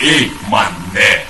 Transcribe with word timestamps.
Ei, 0.00 0.32
mané. 0.48 1.24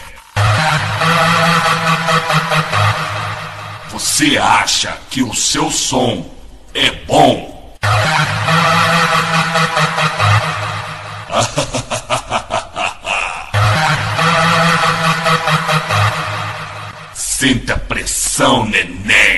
Você 3.92 4.36
acha 4.36 4.98
que 5.08 5.22
o 5.22 5.32
seu 5.32 5.70
som 5.70 6.28
é 6.74 6.90
bom? 7.06 7.56
Sente 17.14 17.70
a 17.70 17.78
pressão, 17.78 18.64
neném. 18.64 19.37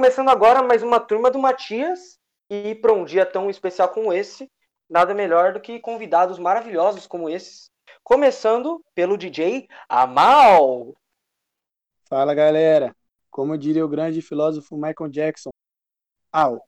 começando 0.00 0.30
agora 0.30 0.62
mais 0.62 0.82
uma 0.82 0.98
turma 0.98 1.30
do 1.30 1.38
Matias 1.38 2.18
e 2.48 2.74
para 2.74 2.90
um 2.90 3.04
dia 3.04 3.26
tão 3.26 3.50
especial 3.50 3.90
como 3.90 4.14
esse, 4.14 4.50
nada 4.88 5.12
melhor 5.12 5.52
do 5.52 5.60
que 5.60 5.78
convidados 5.78 6.38
maravilhosos 6.38 7.06
como 7.06 7.28
esses. 7.28 7.70
Começando 8.02 8.82
pelo 8.94 9.18
DJ 9.18 9.68
Amal. 9.86 10.94
Fala 12.08 12.34
galera, 12.34 12.96
como 13.30 13.58
diria 13.58 13.84
o 13.84 13.88
grande 13.90 14.22
filósofo 14.22 14.74
Michael 14.74 15.10
Jackson, 15.10 15.50
au. 16.32 16.66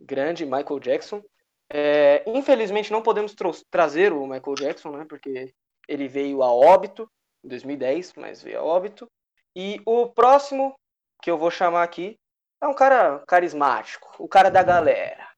Grande 0.00 0.44
Michael 0.44 0.80
Jackson. 0.80 1.22
É, 1.70 2.24
infelizmente 2.26 2.90
não 2.90 3.02
podemos 3.02 3.36
trazer 3.70 4.12
o 4.12 4.26
Michael 4.26 4.56
Jackson, 4.56 4.90
né? 4.90 5.06
Porque 5.08 5.54
ele 5.86 6.08
veio 6.08 6.42
a 6.42 6.52
óbito 6.52 7.08
em 7.44 7.48
2010, 7.50 8.14
mas 8.14 8.42
veio 8.42 8.58
a 8.58 8.64
óbito. 8.64 9.08
E 9.54 9.80
o 9.86 10.08
próximo 10.08 10.74
que 11.22 11.30
eu 11.30 11.38
vou 11.38 11.50
chamar 11.50 11.82
aqui 11.82 12.18
é 12.60 12.66
um 12.66 12.74
cara 12.74 13.20
carismático, 13.26 14.14
o 14.18 14.28
cara 14.28 14.50
da 14.50 14.62
galera. 14.62 15.28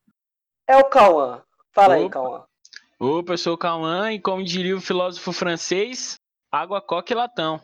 É 0.66 0.76
o 0.76 0.84
Cauã. 0.84 1.42
Fala 1.72 1.94
aí, 1.94 2.04
Opa. 2.04 2.12
Cauã. 2.12 2.44
Opa, 2.98 3.32
eu 3.32 3.38
sou 3.38 3.54
o 3.54 3.58
Cauã 3.58 4.12
e 4.12 4.20
como 4.20 4.44
diria 4.44 4.76
o 4.76 4.80
filósofo 4.80 5.32
francês, 5.32 6.18
água, 6.50 6.80
coca 6.80 7.12
e 7.12 7.16
latão. 7.16 7.60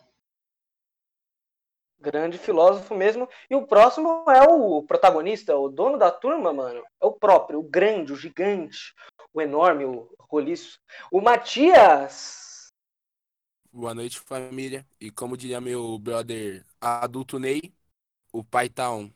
Grande 1.99 2.39
filósofo 2.39 2.95
mesmo. 2.95 3.29
E 3.51 3.55
o 3.55 3.67
próximo 3.67 4.25
é 4.29 4.43
o 4.43 4.83
protagonista, 4.83 5.57
o 5.57 5.69
dono 5.69 5.99
da 5.99 6.11
turma, 6.11 6.53
mano. 6.53 6.83
É 7.01 7.07
o 7.07 7.13
próprio, 7.13 7.59
o 7.59 7.63
grande, 7.63 8.13
o 8.13 8.17
gigante, 8.17 8.95
o 9.33 9.41
enorme, 9.41 9.85
o 9.85 10.09
roliço. 10.19 10.79
O 11.11 11.21
Matias. 11.21 12.73
Boa 13.73 13.95
noite, 13.95 14.21
família. 14.21 14.87
E 15.01 15.11
como 15.11 15.37
diria 15.37 15.61
meu 15.61 15.99
brother 15.99 16.65
adulto 16.81 17.39
Ney, 17.39 17.75
o 18.39 18.45
pai 18.45 18.69
tá 18.69 18.91
on. 18.91 19.11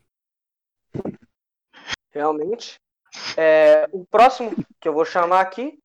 Realmente. 2.11 2.81
É, 3.37 3.87
o 3.93 4.05
próximo 4.07 4.53
que 4.81 4.89
eu 4.89 4.95
vou 4.95 5.05
chamar 5.05 5.41
aqui 5.41 5.79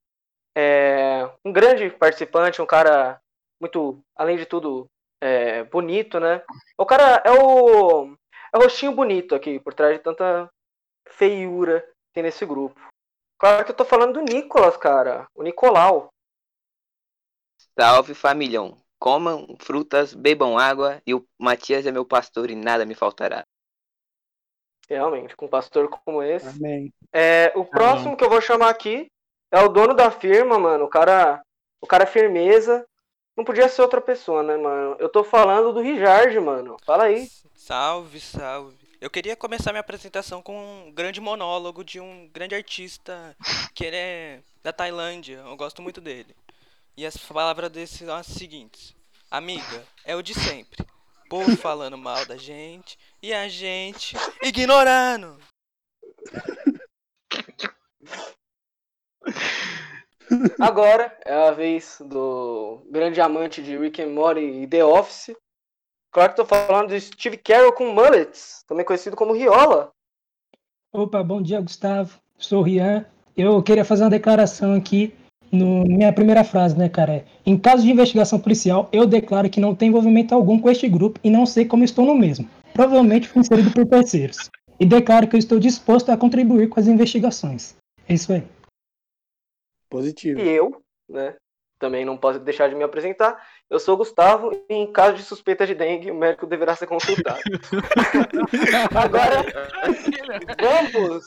é 0.56 1.30
um 1.44 1.52
grande 1.52 1.90
participante, 1.90 2.62
um 2.62 2.66
cara 2.66 3.20
muito, 3.60 4.02
além 4.16 4.38
de 4.38 4.46
tudo, 4.46 4.88
é, 5.20 5.64
bonito, 5.66 6.18
né? 6.18 6.44
O 6.78 6.86
cara 6.86 7.22
é 7.26 7.32
o, 7.32 8.16
é 8.54 8.58
o 8.58 8.62
rostinho 8.62 8.94
bonito 8.94 9.36
aqui, 9.36 9.60
por 9.60 9.74
trás 9.74 9.98
de 9.98 10.04
tanta 10.04 10.50
feiura 11.10 11.82
que 11.82 12.14
tem 12.14 12.24
nesse 12.24 12.46
grupo. 12.46 12.80
Claro 13.38 13.66
que 13.66 13.72
eu 13.72 13.76
tô 13.76 13.84
falando 13.84 14.14
do 14.14 14.22
Nicolas, 14.22 14.78
cara. 14.78 15.28
O 15.36 15.44
Nicolau. 15.44 16.08
Salve 17.78 18.14
familhão. 18.14 18.78
Comam 19.06 19.56
frutas, 19.60 20.16
bebam 20.16 20.58
água 20.58 21.00
e 21.06 21.14
o 21.14 21.24
Matias 21.38 21.86
é 21.86 21.92
meu 21.92 22.04
pastor 22.04 22.50
e 22.50 22.56
nada 22.56 22.88
me 22.88 22.96
faltará. 22.96 23.46
Realmente, 24.90 25.36
com 25.36 25.46
um 25.46 25.48
pastor 25.48 25.88
como 25.88 26.24
esse. 26.24 26.48
Amém. 26.48 26.92
É, 27.14 27.54
o 27.56 27.64
próximo 27.64 28.18
que 28.18 28.24
eu 28.24 28.30
vou 28.32 28.42
chamar 28.42 28.72
aqui 28.72 29.06
é 29.52 29.62
o 29.62 29.70
dono 29.70 29.94
da 29.94 30.10
firma, 30.10 30.58
mano. 30.58 30.86
O 30.86 30.88
cara, 30.88 31.40
o 31.80 31.86
cara 31.86 32.02
é 32.02 32.08
firmeza. 32.08 32.84
Não 33.38 33.46
podia 33.46 33.70
ser 33.70 33.84
outra 33.84 34.02
pessoa, 34.02 34.42
né, 34.42 34.58
mano? 34.58 34.96
Eu 34.98 35.08
tô 35.08 35.24
falando 35.24 35.72
do 35.72 35.82
Rijard, 35.82 36.40
mano. 36.40 36.76
Fala 36.84 37.04
aí. 37.04 37.28
Salve, 37.54 38.20
salve. 38.20 38.76
Eu 39.00 39.12
queria 39.12 39.36
começar 39.36 39.72
minha 39.72 39.82
apresentação 39.82 40.42
com 40.42 40.58
um 40.58 40.92
grande 40.92 41.22
monólogo 41.22 41.84
de 41.84 42.00
um 42.00 42.28
grande 42.34 42.56
artista 42.56 43.38
que 43.76 43.86
ele 43.86 43.98
é 43.98 44.40
da 44.64 44.74
Tailândia. 44.74 45.44
Eu 45.46 45.56
gosto 45.56 45.80
muito 45.80 46.02
dele. 46.02 46.36
E 46.98 47.06
as 47.06 47.18
palavras 47.18 47.70
dele 47.70 47.88
são 47.88 48.16
as 48.16 48.26
seguintes: 48.26 48.96
Amiga, 49.30 49.84
é 50.06 50.16
o 50.16 50.22
de 50.22 50.34
sempre. 50.34 50.86
Povo 51.30 51.58
falando 51.58 51.98
mal 51.98 52.26
da 52.26 52.38
gente 52.38 52.98
e 53.22 53.34
a 53.34 53.50
gente 53.50 54.16
ignorando. 54.42 55.38
Agora 60.60 61.18
é 61.26 61.34
a 61.34 61.52
vez 61.52 61.98
do 62.00 62.82
grande 62.90 63.20
amante 63.20 63.62
de 63.62 63.78
Rick 63.78 64.02
and 64.02 64.12
Morty 64.12 64.40
e 64.40 64.68
The 64.68 64.86
Office. 64.86 65.36
Claro 66.12 66.30
que 66.32 66.38
tô 66.38 66.46
falando 66.46 66.90
de 66.90 67.02
Steve 67.02 67.38
Carell 67.38 67.74
com 67.74 67.92
mullets, 67.92 68.64
também 68.68 68.86
conhecido 68.86 69.18
como 69.18 69.34
Riola. 69.34 69.92
Opa, 70.94 71.22
bom 71.22 71.42
dia, 71.42 71.60
Gustavo. 71.60 72.18
Sou 72.38 72.60
o 72.62 72.64
Rian. 72.64 73.06
Eu 73.36 73.62
queria 73.62 73.84
fazer 73.84 74.04
uma 74.04 74.10
declaração 74.10 74.74
aqui 74.74 75.14
no 75.52 75.84
minha 75.86 76.12
primeira 76.12 76.44
frase, 76.44 76.78
né, 76.78 76.90
cara? 76.90 77.14
É, 77.14 77.24
Em 77.46 77.58
caso 77.58 77.84
de 77.84 77.92
investigação 77.92 78.40
policial, 78.40 78.90
eu 78.92 79.06
declaro 79.06 79.50
que 79.50 79.60
não 79.60 79.76
tem 79.76 79.90
envolvimento 79.90 80.34
algum 80.34 80.60
com 80.60 80.70
este 80.70 80.88
grupo 80.88 81.20
e 81.24 81.30
não 81.30 81.46
sei 81.46 81.66
como 81.66 81.84
estou 81.84 82.06
no 82.06 82.16
mesmo. 82.16 82.50
Provavelmente 82.74 83.28
fui 83.28 83.42
inserido 83.42 83.72
por 83.72 83.86
terceiros. 83.86 84.50
E 84.80 84.86
declaro 84.86 85.28
que 85.28 85.36
eu 85.36 85.40
estou 85.40 85.60
disposto 85.60 86.12
a 86.12 86.18
contribuir 86.18 86.68
com 86.68 86.80
as 86.80 86.88
investigações. 86.88 87.76
É 88.08 88.14
isso 88.14 88.34
aí. 88.34 88.44
Positivo. 89.90 90.40
E 90.40 90.48
eu, 90.50 90.82
né? 91.10 91.36
Também 91.78 92.06
não 92.06 92.18
posso 92.18 92.40
deixar 92.40 92.70
de 92.70 92.76
me 92.76 92.84
apresentar. 92.84 93.42
Eu 93.70 93.80
sou 93.80 93.96
o 93.96 93.98
Gustavo 93.98 94.52
e 94.70 94.74
em 94.74 94.92
caso 94.92 95.18
de 95.18 95.24
suspeita 95.24 95.68
de 95.68 95.76
dengue, 95.76 96.10
o 96.10 96.16
médico 96.16 96.46
deverá 96.46 96.76
ser 96.76 96.88
consultado. 96.88 97.40
Agora, 98.96 99.46
vamos 100.60 101.26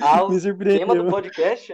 ao 0.00 0.28
tema 0.58 0.94
do 0.96 1.08
podcast, 1.08 1.72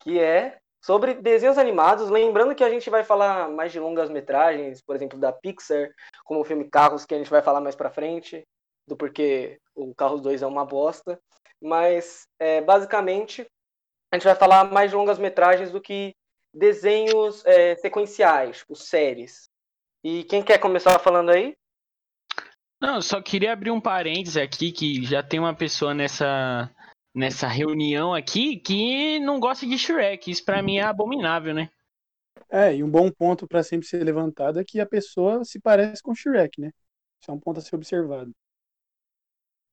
que 0.00 0.18
é 0.18 0.58
sobre 0.82 1.14
desenhos 1.14 1.58
animados. 1.58 2.10
Lembrando 2.10 2.54
que 2.54 2.64
a 2.64 2.70
gente 2.70 2.88
vai 2.90 3.04
falar 3.04 3.48
mais 3.48 3.72
de 3.72 3.78
longas 3.78 4.10
metragens, 4.10 4.80
por 4.80 4.96
exemplo, 4.96 5.18
da 5.18 5.32
Pixar, 5.32 5.90
como 6.24 6.40
o 6.40 6.44
filme 6.44 6.68
Carros, 6.68 7.04
que 7.04 7.14
a 7.14 7.18
gente 7.18 7.30
vai 7.30 7.42
falar 7.42 7.60
mais 7.60 7.76
pra 7.76 7.90
frente, 7.90 8.42
do 8.88 8.96
porquê 8.96 9.60
o 9.74 9.94
Carros 9.94 10.20
2 10.20 10.42
é 10.42 10.46
uma 10.46 10.64
bosta. 10.64 11.20
Mas, 11.62 12.26
é, 12.38 12.60
basicamente, 12.60 13.46
a 14.10 14.16
gente 14.16 14.24
vai 14.24 14.34
falar 14.34 14.64
mais 14.64 14.90
de 14.90 14.96
longas 14.96 15.18
metragens 15.18 15.70
do 15.70 15.80
que 15.80 16.14
desenhos 16.52 17.44
é, 17.44 17.76
sequenciais, 17.76 18.58
tipo 18.58 18.74
séries. 18.74 19.48
E 20.02 20.24
quem 20.24 20.42
quer 20.42 20.58
começar 20.58 20.98
falando 20.98 21.30
aí? 21.30 21.54
Não, 22.80 23.02
só 23.02 23.20
queria 23.20 23.52
abrir 23.52 23.70
um 23.70 23.80
parênteses 23.80 24.38
aqui 24.38 24.72
que 24.72 25.04
já 25.04 25.22
tem 25.22 25.38
uma 25.38 25.54
pessoa 25.54 25.92
nessa 25.92 26.70
nessa 27.14 27.46
reunião 27.46 28.14
aqui 28.14 28.56
que 28.56 29.18
não 29.20 29.40
gosta 29.40 29.66
de 29.66 29.78
Shrek. 29.78 30.30
Isso 30.30 30.44
pra 30.44 30.62
mim 30.62 30.78
é 30.78 30.82
abominável, 30.82 31.54
né? 31.54 31.70
É, 32.48 32.74
e 32.74 32.82
um 32.82 32.90
bom 32.90 33.10
ponto 33.10 33.46
para 33.46 33.62
sempre 33.62 33.86
ser 33.86 34.02
levantado 34.02 34.58
é 34.58 34.64
que 34.64 34.80
a 34.80 34.86
pessoa 34.86 35.44
se 35.44 35.60
parece 35.60 36.02
com 36.02 36.12
o 36.12 36.16
Shrek, 36.16 36.60
né? 36.60 36.72
Isso 37.20 37.30
é 37.30 37.34
um 37.34 37.38
ponto 37.38 37.58
a 37.58 37.62
ser 37.62 37.76
observado. 37.76 38.32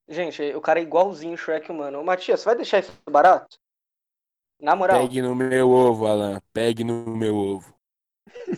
Gente, 0.07 0.41
o 0.53 0.61
cara 0.61 0.79
é 0.79 0.83
igualzinho 0.83 1.33
o 1.33 1.37
Shrek 1.37 1.71
humano. 1.71 1.99
Ô, 1.99 2.03
Matias, 2.03 2.39
você 2.39 2.45
vai 2.45 2.55
deixar 2.55 2.79
isso 2.79 2.91
barato? 3.09 3.57
Na 4.59 4.75
moral, 4.75 5.01
Pegue 5.01 5.21
no 5.21 5.35
meu 5.35 5.69
ovo, 5.69 6.07
Alan. 6.07 6.41
Pegue 6.53 6.83
no 6.83 7.15
meu 7.15 7.35
ovo. 7.35 7.75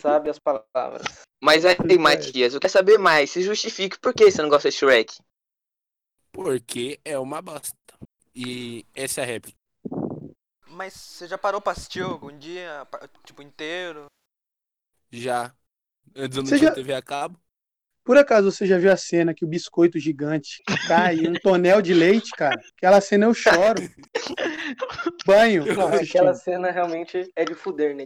sabe 0.00 0.30
as 0.30 0.38
palavras. 0.38 1.24
Mas 1.42 1.64
aí. 1.64 1.76
Matias, 1.98 2.54
eu 2.54 2.60
quero 2.60 2.72
saber 2.72 2.98
mais. 2.98 3.30
Se 3.30 3.42
justifique 3.42 3.98
por 3.98 4.14
que 4.14 4.30
você 4.30 4.40
não 4.40 4.48
gosta 4.48 4.70
de 4.70 4.76
Shrek. 4.76 5.14
Porque 6.32 7.00
é 7.04 7.18
uma 7.18 7.42
bosta. 7.42 7.79
E 8.34 8.84
essa 8.94 9.20
é 9.20 9.24
a 9.24 9.26
réplica. 9.26 9.58
Mas 10.68 10.94
você 10.94 11.26
já 11.26 11.36
parou 11.36 11.60
pra 11.60 11.72
assistir 11.72 12.02
algum 12.02 12.36
dia, 12.36 12.86
tipo, 13.24 13.42
inteiro? 13.42 14.06
Já. 15.10 15.52
Antes 16.14 16.36
eu 16.36 16.42
não 16.42 16.48
Você 16.48 16.58
tinha 16.58 16.68
já- 16.70 16.74
TV 16.74 16.94
a 16.94 17.02
cabo. 17.02 17.38
Por 18.02 18.16
acaso 18.16 18.50
você 18.50 18.64
já 18.66 18.78
viu 18.78 18.90
a 18.90 18.96
cena 18.96 19.34
que 19.34 19.44
o 19.44 19.48
biscoito 19.48 19.98
gigante 19.98 20.62
cai 20.88 21.16
em 21.16 21.28
um 21.28 21.34
tonel 21.34 21.82
de 21.82 21.92
leite, 21.92 22.30
cara? 22.30 22.58
Aquela 22.76 23.00
cena 23.00 23.26
eu 23.26 23.34
choro. 23.34 23.76
Banho. 25.26 25.66
Não, 25.76 25.88
aquela 25.88 26.34
cena 26.34 26.70
realmente 26.70 27.30
é 27.36 27.44
de 27.44 27.54
fuder, 27.54 27.94
né? 27.94 28.04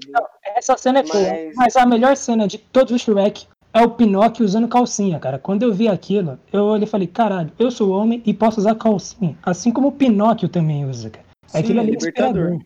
Essa 0.57 0.77
cena 0.77 0.99
é 0.99 1.03
cool, 1.09 1.23
Mas- 1.23 1.55
mas 1.55 1.77
a 1.77 1.87
melhor 1.87 2.17
cena 2.17 2.49
de 2.49 2.59
todos 2.59 2.93
os 2.93 3.03
Shrek 3.03 3.47
é 3.75 3.83
o 3.83 3.91
Pinóquio 3.91 4.45
usando 4.45 4.69
calcinha, 4.69 5.19
cara. 5.19 5.37
Quando 5.37 5.65
eu 5.65 5.73
vi 5.75 5.89
aquilo, 5.89 6.39
eu 6.53 6.63
olhei 6.65 6.87
e 6.87 6.91
falei, 6.91 7.09
caralho, 7.09 7.53
eu 7.59 7.73
sou 7.73 7.91
homem 7.91 8.23
e 8.25 8.33
posso 8.33 8.61
usar 8.61 8.77
calcinha. 8.77 9.37
Assim 9.43 9.73
como 9.73 9.89
o 9.89 9.93
Pinóquio 9.93 10.49
também 10.49 10.85
usa, 10.89 11.11
cara. 11.11 11.27
Sim, 11.49 11.59
Aquilo 11.59 11.81
ali 11.81 11.91
é 11.91 11.93
libertador. 11.95 12.61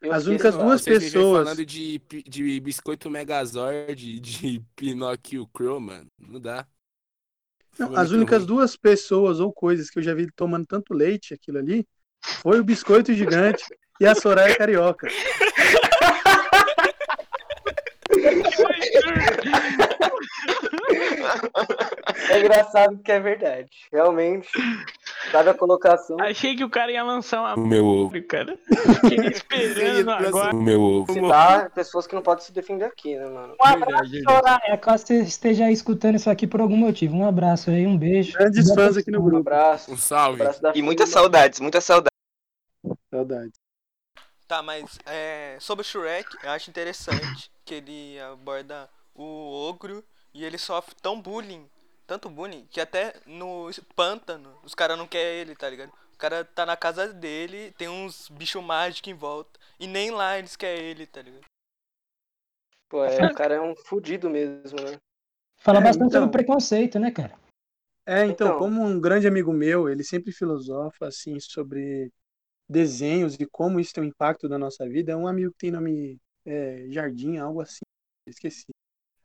Eu 0.00 0.12
As 0.12 0.26
únicas 0.26 0.56
duas 0.56 0.82
pessoas- 0.82 1.44
falando 1.44 1.66
de, 1.66 2.00
de 2.24 2.60
biscoito 2.60 3.10
Megazord, 3.10 4.20
de 4.20 4.62
Pinóquio 4.76 5.44
Crow, 5.52 5.80
mano. 5.80 6.06
Não 6.16 6.40
dá. 6.40 6.64
Não, 7.76 7.96
as 7.96 8.12
únicas 8.12 8.38
ruim. 8.44 8.46
duas 8.46 8.76
pessoas 8.76 9.40
ou 9.40 9.52
coisas 9.52 9.90
que 9.90 9.98
eu 9.98 10.02
já 10.02 10.14
vi 10.14 10.28
tomando 10.36 10.66
tanto 10.66 10.94
leite, 10.94 11.34
aquilo 11.34 11.58
ali, 11.58 11.84
foi 12.42 12.60
o 12.60 12.64
biscoito 12.64 13.12
gigante 13.12 13.64
e 14.00 14.06
a 14.06 14.14
Soraya 14.14 14.56
Carioca. 14.56 15.08
É 22.30 22.40
engraçado 22.40 22.98
que 22.98 23.12
é 23.12 23.20
verdade. 23.20 23.68
Realmente, 23.92 24.48
sabe 25.30 25.50
a 25.50 25.54
colocação. 25.54 26.16
Achei 26.20 26.56
que 26.56 26.64
o 26.64 26.70
cara 26.70 26.90
ia 26.92 27.02
lançar 27.02 27.40
uma 27.40 27.54
O 27.54 27.66
meu 27.66 27.84
ovo. 27.86 28.22
cara. 28.24 28.58
Fiquei 29.00 29.26
esperando 29.28 30.10
agora. 30.10 30.54
O 30.54 30.60
meu 30.62 30.80
ovo. 30.80 31.12
Citar 31.12 31.70
pessoas 31.70 32.06
que 32.06 32.14
não 32.14 32.22
podem 32.22 32.44
se 32.44 32.52
defender 32.52 32.84
aqui, 32.84 33.16
né, 33.16 33.26
mano? 33.28 33.54
Um 33.60 33.64
abraço. 33.64 34.10
Soraya, 34.22 34.78
caso 34.78 35.06
você 35.06 35.22
esteja 35.22 35.64
aí 35.66 35.72
escutando 35.72 36.16
isso 36.16 36.30
aqui 36.30 36.46
por 36.46 36.60
algum 36.60 36.76
motivo. 36.76 37.16
Um 37.16 37.26
abraço 37.26 37.70
aí, 37.70 37.86
um 37.86 37.96
beijo. 37.96 38.32
Grandes 38.36 38.72
fãs 38.74 38.96
aqui 38.96 39.10
no 39.10 39.20
Um 39.20 39.24
grupo. 39.24 39.38
abraço. 39.40 39.90
Um 39.90 39.94
Um 39.94 39.98
salve. 39.98 40.40
abraço 40.42 40.62
da 40.62 40.72
E 40.74 40.82
muitas 40.82 41.08
saudades, 41.08 41.60
muitas 41.60 41.84
saudades. 41.84 42.16
Saudade. 43.10 43.52
Tá, 44.46 44.62
mas 44.62 44.98
é, 45.04 45.56
sobre 45.60 45.82
o 45.82 45.84
Shrek, 45.84 46.26
eu 46.42 46.50
acho 46.50 46.70
interessante 46.70 47.50
que 47.66 47.74
ele 47.74 48.18
aborda 48.20 48.88
o 49.22 49.68
ogro 49.68 50.04
e 50.34 50.44
ele 50.44 50.58
sofre 50.58 50.94
tão 51.02 51.20
bullying, 51.20 51.68
tanto 52.06 52.30
bullying, 52.30 52.66
que 52.70 52.80
até 52.80 53.14
no 53.26 53.70
pântano 53.94 54.58
os 54.64 54.74
caras 54.74 54.98
não 54.98 55.06
querem 55.06 55.40
ele, 55.40 55.56
tá 55.56 55.68
ligado? 55.68 55.92
O 56.14 56.18
cara 56.18 56.44
tá 56.44 56.66
na 56.66 56.76
casa 56.76 57.12
dele, 57.12 57.72
tem 57.72 57.88
uns 57.88 58.28
bichos 58.28 58.62
mágicos 58.62 59.10
em 59.10 59.14
volta, 59.14 59.58
e 59.78 59.86
nem 59.86 60.10
lá 60.10 60.38
eles 60.38 60.56
querem 60.56 60.84
ele, 60.84 61.06
tá 61.06 61.22
ligado? 61.22 61.44
Pô, 62.88 63.04
é, 63.04 63.26
o 63.26 63.34
cara 63.34 63.54
é 63.54 63.60
um 63.60 63.76
fudido 63.76 64.30
mesmo, 64.30 64.80
né? 64.80 64.98
Fala 65.60 65.80
É, 65.80 65.84
bastante 65.84 66.08
então. 66.08 66.22
sobre 66.22 66.32
preconceito, 66.32 66.98
né, 66.98 67.10
cara? 67.10 67.38
É, 68.06 68.24
então, 68.24 68.48
Então. 68.48 68.58
como 68.58 68.82
um 68.82 69.00
grande 69.00 69.26
amigo 69.28 69.52
meu, 69.52 69.88
ele 69.88 70.02
sempre 70.02 70.32
filosofa 70.32 71.06
assim 71.08 71.38
sobre 71.40 72.10
desenhos 72.68 73.34
e 73.36 73.46
como 73.46 73.80
isso 73.80 73.92
tem 73.94 74.04
um 74.04 74.06
impacto 74.06 74.48
na 74.48 74.58
nossa 74.58 74.88
vida. 74.88 75.12
É 75.12 75.16
um 75.16 75.26
amigo 75.28 75.52
que 75.52 75.58
tem 75.58 75.70
nome 75.70 76.18
é, 76.46 76.86
Jardim, 76.90 77.38
algo 77.38 77.60
assim, 77.60 77.84
esqueci. 78.26 78.66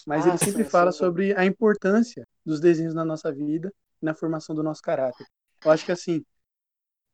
Mas 0.05 0.25
Ah, 0.25 0.25
ele 0.25 0.37
sempre 0.37 0.63
sim, 0.63 0.69
fala 0.69 0.91
sim, 0.91 0.91
sobre 0.91 1.35
a 1.37 1.45
importância 1.45 2.27
dos 2.45 2.59
desenhos 2.59 2.93
na 2.93 3.05
nossa 3.05 3.31
vida 3.31 3.73
e 4.01 4.05
na 4.05 4.13
formação 4.15 4.55
do 4.55 4.63
nosso 4.63 4.81
caráter. 4.81 5.25
Eu 5.63 5.71
acho 5.71 5.85
que 5.85 5.91
assim, 5.91 6.23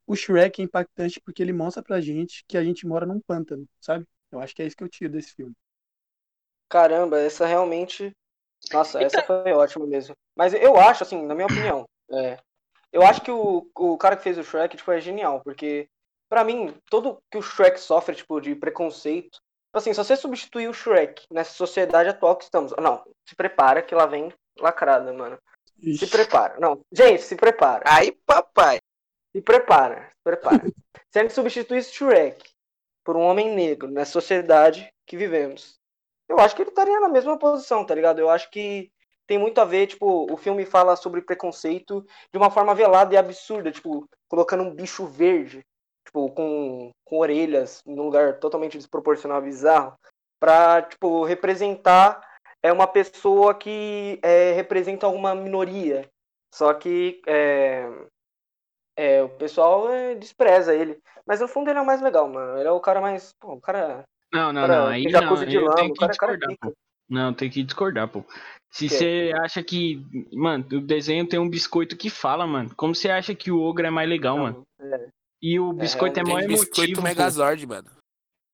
o 0.07 0.15
Shrek 0.15 0.62
é 0.62 0.65
impactante 0.65 1.21
porque 1.21 1.41
ele 1.41 1.53
mostra 1.53 1.81
pra 1.83 2.01
gente 2.01 2.44
que 2.47 2.57
a 2.57 2.63
gente 2.63 2.86
mora 2.88 3.06
num 3.06 3.21
pântano, 3.21 3.68
sabe? 3.80 4.06
Eu 4.31 4.39
acho 4.41 4.56
que 4.56 4.62
é 4.62 4.68
isso 4.68 4.75
que 4.75 4.83
eu 4.83 4.89
tiro 4.89 5.12
desse 5.13 5.33
filme. 5.33 5.56
Caramba, 6.69 7.19
essa 7.19 7.45
realmente. 7.45 8.12
Nossa, 8.74 9.01
essa 9.01 9.21
foi 9.24 9.51
ótima 9.53 9.85
mesmo. 9.88 10.15
Mas 10.35 10.53
eu 10.53 10.77
acho, 10.80 11.03
assim, 11.03 11.21
na 11.25 11.35
minha 11.35 11.47
opinião, 11.47 11.85
é, 12.12 12.39
eu 12.94 13.03
acho 13.06 13.21
que 13.21 13.31
o, 13.31 13.69
o 13.75 13.97
cara 13.97 14.18
que 14.18 14.24
fez 14.24 14.38
o 14.38 14.44
Shrek 14.44 14.77
tipo, 14.77 14.92
é 14.92 15.01
genial, 15.01 15.42
porque, 15.44 15.89
pra 16.30 16.44
mim, 16.44 16.75
tudo 16.89 17.21
que 17.31 17.38
o 17.38 17.42
Shrek 17.42 17.80
sofre, 17.80 18.15
tipo, 18.15 18.42
de 18.42 18.56
preconceito. 18.56 19.39
Tipo 19.69 19.77
Assim, 19.77 19.94
se 19.94 19.98
você 19.98 20.16
substituir 20.16 20.68
o 20.68 20.74
Shrek 20.74 21.25
nessa 21.31 21.54
sociedade 21.54 22.10
atual 22.10 22.36
que 22.36 22.44
estamos. 22.44 22.74
Não, 22.77 23.04
se 23.25 23.36
prepara 23.36 23.81
que 23.81 23.94
lá 23.94 24.06
vem 24.06 24.33
lacrada, 24.60 25.13
mano. 25.13 25.38
Se 25.80 25.92
Ixi, 25.92 26.07
prepara. 26.07 26.60
Não, 26.60 26.81
gente, 26.92 27.21
se 27.21 27.36
prepara. 27.36 27.83
Aí, 27.86 28.12
papai. 28.25 28.80
Se 29.31 29.42
prepara, 29.42 30.10
se 30.10 30.24
prepara. 30.24 30.63
Se 31.12 31.19
a 31.19 31.21
gente 31.21 31.33
substituísse 31.33 31.94
Shrek 31.94 32.44
por 33.04 33.16
um 33.16 33.21
homem 33.21 33.54
negro 33.56 33.89
nessa 33.89 34.12
sociedade 34.12 34.92
que 35.06 35.16
vivemos, 35.16 35.80
eu 36.27 36.39
acho 36.39 36.56
que 36.56 36.62
ele 36.62 36.69
estaria 36.69 37.00
na 37.00 37.10
mesma 37.10 37.38
posição, 37.38 37.86
tá 37.86 37.95
ligado? 37.95 38.19
Eu 38.19 38.30
acho 38.30 38.50
que 38.51 38.92
tem 39.25 39.38
muito 39.38 39.62
a 39.62 39.66
ver, 39.66 39.88
tipo, 39.88 40.31
o 40.31 40.38
filme 40.38 40.66
fala 40.66 40.95
sobre 40.95 41.21
preconceito 41.21 42.06
de 42.31 42.38
uma 42.38 42.50
forma 42.50 42.74
velada 42.74 43.13
e 43.13 43.18
absurda, 43.18 43.71
tipo, 43.71 44.07
colocando 44.27 44.63
um 44.63 44.74
bicho 44.74 45.06
verde, 45.06 45.63
tipo, 46.05 46.29
com, 46.31 46.91
com 47.05 47.17
orelhas, 47.17 47.81
num 47.85 48.03
lugar 48.03 48.39
totalmente 48.39 48.77
desproporcional, 48.77 49.41
bizarro, 49.41 49.93
pra, 50.39 50.81
tipo, 50.81 51.23
representar 51.23 52.21
é 52.61 52.71
uma 52.71 52.87
pessoa 52.87 53.53
que 53.53 54.19
é, 54.21 54.53
representa 54.53 55.05
alguma 55.05 55.33
minoria. 55.33 56.09
Só 56.53 56.73
que 56.73 57.21
é, 57.27 57.87
é, 58.97 59.23
o 59.23 59.29
pessoal 59.29 59.89
é, 59.89 60.15
despreza 60.15 60.75
ele. 60.75 60.99
Mas 61.25 61.39
no 61.39 61.47
fundo 61.47 61.69
ele 61.69 61.79
é 61.79 61.81
o 61.81 61.85
mais 61.85 62.01
legal, 62.01 62.27
mano. 62.27 62.57
Ele 62.57 62.67
é 62.67 62.71
o 62.71 62.79
cara 62.79 62.99
mais. 62.99 63.33
Pô, 63.39 63.53
o 63.53 63.61
cara. 63.61 64.03
Não, 64.31 64.51
não, 64.51 64.61
cara 64.67 64.79
não. 64.79 64.87
Aí 64.87 65.03
não, 65.03 65.45
de 65.45 65.59
lama, 65.59 65.75
tenho 65.75 65.89
o 65.89 65.93
que 65.93 65.99
cara, 65.99 66.13
cara 66.17 66.37
discordar, 66.37 66.57
pô. 66.59 66.73
Não, 67.09 67.33
tem 67.33 67.49
que 67.49 67.63
discordar, 67.63 68.07
pô. 68.07 68.23
Se 68.71 68.87
Que? 68.87 68.95
você 68.95 69.31
acha 69.41 69.63
que. 69.63 70.03
Mano, 70.33 70.65
o 70.73 70.81
desenho 70.81 71.27
tem 71.27 71.39
um 71.39 71.49
biscoito 71.49 71.95
que 71.95 72.09
fala, 72.09 72.45
mano. 72.45 72.71
Como 72.75 72.93
você 72.93 73.09
acha 73.09 73.33
que 73.33 73.51
o 73.51 73.61
ogro 73.61 73.85
é 73.85 73.89
mais 73.89 74.09
legal, 74.09 74.37
mano? 74.37 74.63
É. 74.79 75.07
E 75.41 75.59
o 75.59 75.71
biscoito 75.74 76.19
é, 76.19 76.24
mó 76.24 76.36
Tem 76.38 76.45
emotivo. 76.45 76.65
biscoito. 76.65 77.01
Megazord, 77.01 77.65
mano. 77.65 77.89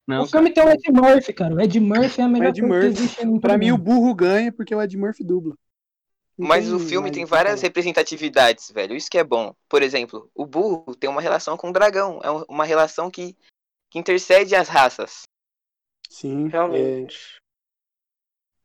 Não, 0.07 0.23
o 0.23 0.27
filme 0.27 0.53
tem 0.53 0.63
o 0.63 0.69
Ed 0.69 0.91
Murphy, 0.91 1.33
cara. 1.33 1.55
O 1.55 1.59
Ed 1.59 1.79
Murphy 1.79 2.21
é 2.21 2.23
a 2.23 2.27
melhor 2.27 2.49
Ed 2.49 2.61
coisa 2.61 2.79
que 2.79 2.85
existe 3.01 3.25
no 3.25 3.41
Pra 3.41 3.57
mim, 3.57 3.71
o 3.71 3.77
burro 3.77 4.13
ganha 4.13 4.51
porque 4.51 4.75
o 4.75 4.81
Ed 4.81 4.95
Murphy 4.95 5.23
dubla. 5.23 5.55
Não 6.37 6.47
Mas 6.47 6.65
tem 6.65 6.73
o 6.75 6.79
filme 6.79 7.09
tem 7.11 7.25
várias 7.25 7.61
representatividades, 7.61 8.69
velho. 8.69 8.95
Isso 8.95 9.09
que 9.09 9.17
é 9.17 9.23
bom. 9.23 9.55
Por 9.67 9.81
exemplo, 9.81 10.29
o 10.35 10.45
burro 10.45 10.95
tem 10.95 11.09
uma 11.09 11.21
relação 11.21 11.57
com 11.57 11.69
o 11.69 11.73
dragão. 11.73 12.19
É 12.23 12.29
um- 12.29 12.43
uma 12.47 12.65
relação 12.65 13.09
que, 13.09 13.35
que 13.89 13.97
intercede 13.97 14.53
as 14.53 14.67
raças. 14.67 15.23
Sim, 16.07 16.45
é, 16.47 16.49
Realmente. 16.49 17.17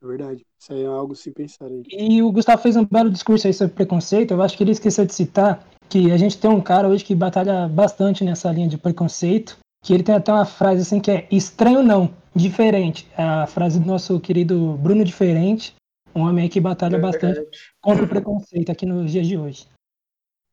é 0.03 0.05
verdade. 0.05 0.45
Isso 0.59 0.73
aí 0.73 0.83
é 0.83 0.85
algo 0.85 1.15
sem 1.15 1.33
pensar 1.33 1.65
aí. 1.65 1.81
E 1.89 2.21
o 2.21 2.31
Gustavo 2.31 2.61
fez 2.61 2.75
um 2.75 2.85
belo 2.85 3.09
discurso 3.09 3.47
aí 3.47 3.53
sobre 3.53 3.73
preconceito. 3.73 4.31
Eu 4.33 4.41
acho 4.43 4.55
que 4.55 4.63
ele 4.63 4.71
esqueceu 4.73 5.05
de 5.05 5.13
citar 5.15 5.65
que 5.91 6.09
a 6.09 6.17
gente 6.17 6.39
tem 6.39 6.49
um 6.49 6.61
cara 6.61 6.87
hoje 6.87 7.03
que 7.03 7.13
batalha 7.13 7.67
bastante 7.67 8.23
nessa 8.23 8.49
linha 8.49 8.69
de 8.69 8.77
preconceito. 8.77 9.59
Que 9.83 9.93
ele 9.93 10.03
tem 10.03 10.15
até 10.15 10.31
uma 10.31 10.45
frase 10.45 10.83
assim 10.83 11.01
que 11.01 11.11
é 11.11 11.27
estranho 11.29 11.83
não, 11.83 12.15
diferente. 12.33 13.09
É 13.17 13.23
a 13.23 13.47
frase 13.47 13.79
do 13.79 13.85
nosso 13.85 14.19
querido 14.19 14.77
Bruno 14.77 15.03
Diferente, 15.03 15.75
um 16.15 16.21
homem 16.21 16.43
aí 16.43 16.49
que 16.49 16.61
batalha 16.61 16.99
bastante 16.99 17.39
Verdade. 17.39 17.73
contra 17.81 18.05
o 18.05 18.07
preconceito 18.07 18.71
aqui 18.71 18.85
nos 18.85 19.11
dias 19.11 19.27
de 19.27 19.37
hoje. 19.37 19.67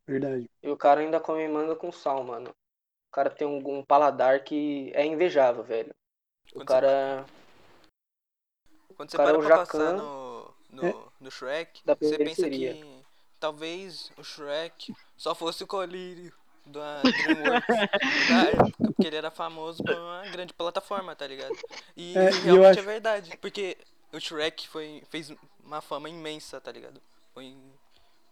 Verdade. 0.07 0.51
E 0.63 0.69
o 0.69 0.77
cara 0.77 1.03
ainda 1.03 1.21
come 1.21 1.47
manga 1.47 1.77
com 1.77 1.93
sal, 1.93 2.25
mano. 2.25 2.51
O 2.51 3.13
cara 3.13 3.31
tem 3.31 3.47
um, 3.47 3.79
um 3.79 3.85
paladar 3.85 4.43
que 4.43 4.91
é 4.95 5.05
invejável, 5.05 5.63
velho. 5.63 5.95
O 6.51 6.61
Quando 6.61 6.67
cara. 6.67 7.27
Quando 8.97 9.11
você 9.11 9.17
cara 9.17 9.29
é 9.29 9.33
para 9.33 9.39
o 9.39 9.47
pra 9.47 9.57
Jacan 9.59 9.79
passar 9.79 9.93
no, 9.93 10.55
no, 10.73 10.87
É. 10.87 10.95
no 11.21 11.31
Shrek, 11.31 11.83
você 11.85 12.19
pensa 12.19 12.49
que 12.49 12.98
talvez 13.41 14.13
o 14.17 14.25
Shrek 14.25 14.93
só 15.17 15.35
fosse 15.35 15.65
o 15.65 15.67
colírio 15.67 16.33
da 16.67 17.11
DreamWorks 17.11 17.87
na 18.27 18.49
época, 18.51 18.91
porque 18.91 19.07
ele 19.07 19.17
era 19.17 19.31
famoso 19.31 19.83
por 19.83 19.97
uma 19.97 20.27
grande 20.29 20.53
plataforma, 20.53 21.15
tá 21.17 21.27
ligado? 21.27 21.57
E 21.97 22.15
É, 22.15 22.29
realmente 22.43 22.79
acho- 22.79 22.79
é 22.79 22.83
verdade, 22.83 23.37
porque 23.41 23.77
o 24.13 24.21
Shrek 24.21 24.69
foi, 24.69 25.03
fez 25.11 25.33
uma 25.65 25.81
fama 25.81 26.09
imensa, 26.09 26.61
tá 26.61 26.71
ligado? 26.73 27.01
Foi, 27.35 27.57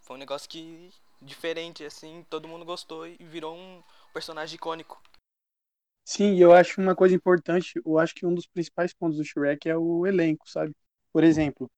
foi 0.01 0.15
um 0.15 0.19
negócio 0.19 0.49
que 0.49 0.91
diferente, 1.21 1.83
assim, 1.83 2.25
todo 2.29 2.47
mundo 2.47 2.65
gostou 2.65 3.07
e 3.07 3.17
virou 3.19 3.55
um 3.55 3.83
personagem 4.13 4.55
icônico. 4.55 5.01
Sim, 6.05 6.33
e 6.35 6.41
eu 6.41 6.53
acho 6.53 6.79
uma 6.81 6.95
coisa 6.95 7.13
importante, 7.15 7.81
eu 7.85 7.99
acho 7.99 8.15
que 8.15 8.25
um 8.25 8.33
dos 8.33 8.47
principais 8.47 8.93
pontos 8.93 9.17
do 9.17 9.23
Shrek 9.25 9.67
é 9.69 9.77
o 9.77 10.05
elenco, 10.07 10.49
sabe? 10.49 10.73
Por 11.11 11.23
exemplo, 11.23 11.69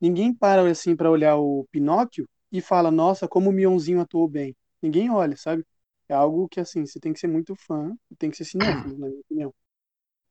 ninguém 0.00 0.34
para 0.34 0.68
assim 0.70 0.96
para 0.96 1.10
olhar 1.10 1.36
o 1.36 1.66
Pinóquio 1.70 2.28
e 2.50 2.60
fala, 2.60 2.90
nossa, 2.90 3.28
como 3.28 3.50
o 3.50 3.52
Mionzinho 3.52 4.00
atuou 4.00 4.28
bem. 4.28 4.56
Ninguém 4.80 5.10
olha, 5.10 5.36
sabe? 5.36 5.64
É 6.08 6.14
algo 6.14 6.48
que 6.48 6.60
assim, 6.60 6.86
você 6.86 7.00
tem 7.00 7.12
que 7.12 7.18
ser 7.18 7.26
muito 7.26 7.54
fã, 7.56 7.96
tem 8.18 8.30
que 8.30 8.36
ser 8.36 8.44
cinéfilo, 8.44 8.98
na 8.98 9.08
minha 9.08 9.20
opinião. 9.20 9.54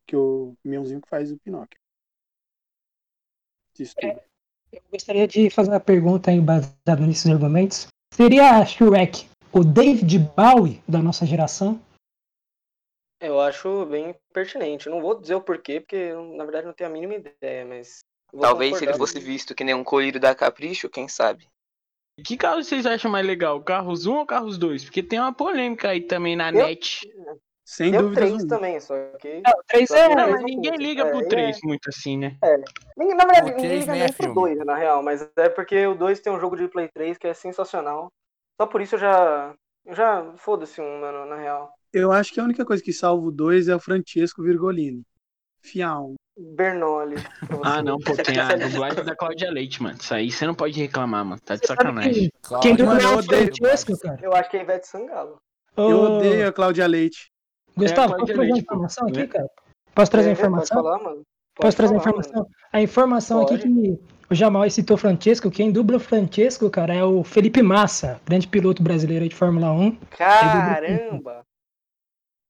Que 0.08 0.16
o 0.16 0.56
Mionzinho 0.64 1.02
que 1.02 1.10
faz 1.10 1.32
o 1.32 1.38
Pinóquio. 1.38 1.80
Isso 3.78 3.96
tudo. 4.00 4.20
Eu 4.72 4.82
gostaria 4.92 5.28
de 5.28 5.50
fazer 5.50 5.70
uma 5.70 5.80
pergunta 5.80 6.32
aí 6.32 6.40
baseada 6.40 7.06
nesses 7.06 7.30
argumentos. 7.30 7.88
Seria 8.14 8.66
Shrek 8.66 9.28
o 9.52 9.64
David 9.64 10.20
Bowie 10.36 10.82
da 10.88 11.02
nossa 11.02 11.26
geração? 11.26 11.82
Eu 13.20 13.40
acho 13.40 13.86
bem 13.86 14.16
pertinente. 14.34 14.90
Não 14.90 15.02
vou 15.02 15.20
dizer 15.20 15.36
o 15.36 15.42
porquê, 15.42 15.80
porque 15.80 15.96
eu, 15.96 16.36
na 16.36 16.44
verdade 16.44 16.68
não 16.68 16.74
tenho 16.74 16.90
a 16.90 16.94
mínima 16.94 17.16
ideia, 17.16 17.66
mas 17.66 18.00
Talvez 18.40 18.78
se 18.78 18.86
ele 18.86 18.94
fosse 18.94 19.20
visto 19.20 19.56
que 19.56 19.64
nem 19.64 19.74
um 19.74 19.84
colírio 19.84 20.20
da 20.20 20.36
Capricho, 20.36 20.90
quem 20.90 21.08
sabe? 21.08 21.48
Que 22.24 22.38
carro 22.38 22.64
vocês 22.64 22.86
acham 22.86 23.12
mais 23.12 23.26
legal? 23.26 23.62
Carros 23.62 24.06
1 24.06 24.16
ou 24.16 24.26
Carros 24.26 24.58
2? 24.58 24.86
Porque 24.86 25.04
tem 25.04 25.20
uma 25.20 25.34
polêmica 25.34 25.90
aí 25.90 26.02
também 26.02 26.36
na 26.36 26.50
Eu- 26.50 26.66
net. 26.66 27.02
Sem 27.68 27.90
Tem 27.92 28.00
o 28.00 28.04
dúvidas 28.04 28.30
3 28.30 28.44
um. 28.44 28.48
também, 28.48 28.80
só 28.80 28.94
que. 29.20 29.28
É, 29.28 29.50
o 29.50 29.64
3 29.68 29.88
Só 29.90 29.96
que 29.96 30.00
é. 30.02 30.10
não, 30.10 30.16
Não, 30.16 30.32
mas 30.34 30.44
ninguém 30.44 30.72
coisa. 30.72 30.84
liga 30.88 31.02
É, 31.02 31.10
pro 31.10 31.20
ele 31.22 31.28
3 31.30 31.60
muito 31.64 31.90
assim, 31.90 32.16
né? 32.18 32.38
Ninguém- 32.96 33.16
Na 33.18 33.26
verdade, 33.26 33.42
O 33.52 33.56
ninguém 33.56 33.66
três 33.70 33.80
liga 33.82 33.92
nem 33.92 34.02
nem 34.02 34.04
é 34.04 34.08
pro 34.14 34.18
filme. 34.18 34.36
2, 34.36 34.66
na 34.66 34.76
real, 34.76 35.02
mas 35.04 35.28
é 35.36 35.50
porque 35.50 35.88
o 35.88 35.96
2 35.96 36.20
tem 36.20 36.32
um 36.32 36.40
jogo 36.40 36.56
de 36.56 36.68
Play 36.68 36.88
3 36.94 37.18
que 37.18 37.26
é 37.26 37.34
sensacional. 37.34 38.12
Só 38.62 38.68
por 38.68 38.82
isso 38.82 38.96
eu 38.96 39.00
já. 39.00 39.56
Eu 39.84 39.96
já. 39.96 40.32
Foda-se 40.38 40.80
um, 40.80 41.02
mano, 41.02 41.26
na 41.26 41.36
real. 41.38 41.72
Eu 41.92 42.12
acho 42.12 42.32
que 42.32 42.40
a 42.40 42.44
única 42.44 42.64
coisa 42.64 42.84
que 42.84 42.94
salva 42.94 43.26
o 43.26 43.32
2 43.32 43.68
é 43.68 43.76
o 43.76 43.80
Francesco 43.80 44.44
Virgolini. 44.44 45.02
Fial. 45.64 46.14
Bernoli. 46.38 47.16
pra 47.48 47.58
Ah, 47.64 47.82
não, 47.84 47.98
pô, 47.98 48.14
tem 48.16 48.38
a 48.38 48.56
dublagem 48.58 49.04
da 49.04 49.16
Cláudia 49.16 49.50
Leite, 49.52 49.82
mano. 49.82 49.98
Isso 50.00 50.14
aí 50.14 50.32
você 50.32 50.46
não 50.46 50.54
pode 50.56 50.80
reclamar, 50.80 51.24
mano. 51.26 51.40
Tá 51.42 51.56
de 51.56 51.62
Você 51.62 51.68
sacanagem. 51.68 52.30
que 52.62 52.76
quem 52.76 52.86
é 52.86 53.08
o. 53.08 53.24
Francesco, 53.24 53.98
cara. 54.00 54.20
Eu 54.22 54.34
acho 54.34 54.50
que 54.50 54.58
é 54.58 54.62
Ivete 54.62 54.88
Sangalo. 54.88 55.38
Eu 55.78 56.00
odeio 56.18 56.48
a 56.48 56.52
Cláudia 56.54 56.88
Leite. 56.88 57.30
Gustavo, 57.76 58.14
É, 58.14 58.18
posso 58.18 58.34
trazer 58.34 58.52
informação 58.58 59.08
aqui, 59.08 59.18
né? 59.18 59.28
cara? 59.28 59.48
Posso 59.94 60.12
trazer 60.12 60.30
É, 60.30 60.32
informação? 60.34 60.84
Falar, 60.84 60.98
mano. 60.98 61.16
Pode 61.16 61.26
Posso 61.68 61.78
trazer 61.78 61.94
falar, 61.96 62.02
informação? 62.02 62.34
mano. 62.34 62.48
A 62.72 62.82
informação 62.82 63.42
aqui 63.42 63.58
que 63.58 64.00
o 64.30 64.36
Jamal 64.36 64.70
citou 64.70 64.98
Francesco, 64.98 65.50
quem 65.52 65.72
dubla 65.72 65.98
o 65.98 66.00
Francesco, 66.00 66.70
cara, 66.70 66.94
é 66.94 67.04
o 67.04 67.24
Felipe 67.24 67.62
Massa, 67.62 68.20
grande 68.26 68.48
piloto 68.48 68.82
brasileiro 68.84 69.24
aí 69.24 69.30
de 69.30 69.36
Fórmula 69.36 69.72
1. 69.72 69.96
Caramba! 70.18 71.44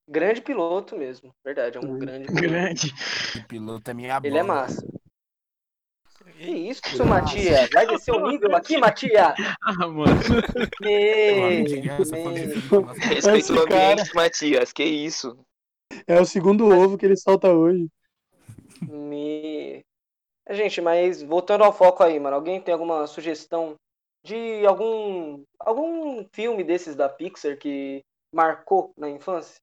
Grande 0.08 0.40
piloto 0.40 0.96
mesmo. 0.96 1.34
Verdade, 1.44 1.78
é 1.78 1.80
um 1.80 1.98
grande 1.98 2.26
piloto. 2.32 2.42
Grande. 2.42 2.94
O 3.36 3.44
piloto 3.48 3.90
é 3.90 3.94
minha 3.94 4.20
Ele 4.22 4.38
é 4.38 4.42
bola. 4.42 4.54
massa. 4.62 4.86
Que 6.38 6.50
isso, 6.50 6.82
Matias? 7.06 7.70
Vai 7.72 7.86
descer 7.86 8.12
o 8.12 8.28
nível 8.28 8.54
aqui, 8.54 8.76
Matias? 8.78 9.34
Ah, 9.62 9.86
mano. 9.88 10.20
Definitiva, 10.80 11.98
nossa. 11.98 13.00
Respeita 13.00 13.52
o 13.52 13.60
ambiente, 13.62 14.10
cara- 14.10 14.14
Matias. 14.14 14.72
Que 14.72 14.84
isso? 14.84 15.38
É 16.06 16.20
o 16.20 16.26
segundo 16.26 16.66
ovo 16.68 16.98
que 16.98 17.06
ele 17.06 17.16
solta 17.16 17.48
hoje. 17.52 17.88
Me... 18.82 19.82
Gente, 20.50 20.80
mas 20.80 21.22
voltando 21.22 21.64
ao 21.64 21.72
foco 21.72 22.02
aí, 22.02 22.20
mano. 22.20 22.36
Alguém 22.36 22.60
tem 22.60 22.72
alguma 22.74 23.06
sugestão 23.06 23.74
de 24.24 24.66
algum 24.66 25.42
algum 25.58 26.24
filme 26.34 26.62
desses 26.64 26.94
da 26.96 27.08
Pixar 27.08 27.56
que 27.56 28.02
marcou 28.34 28.92
na 28.96 29.08
infância? 29.08 29.56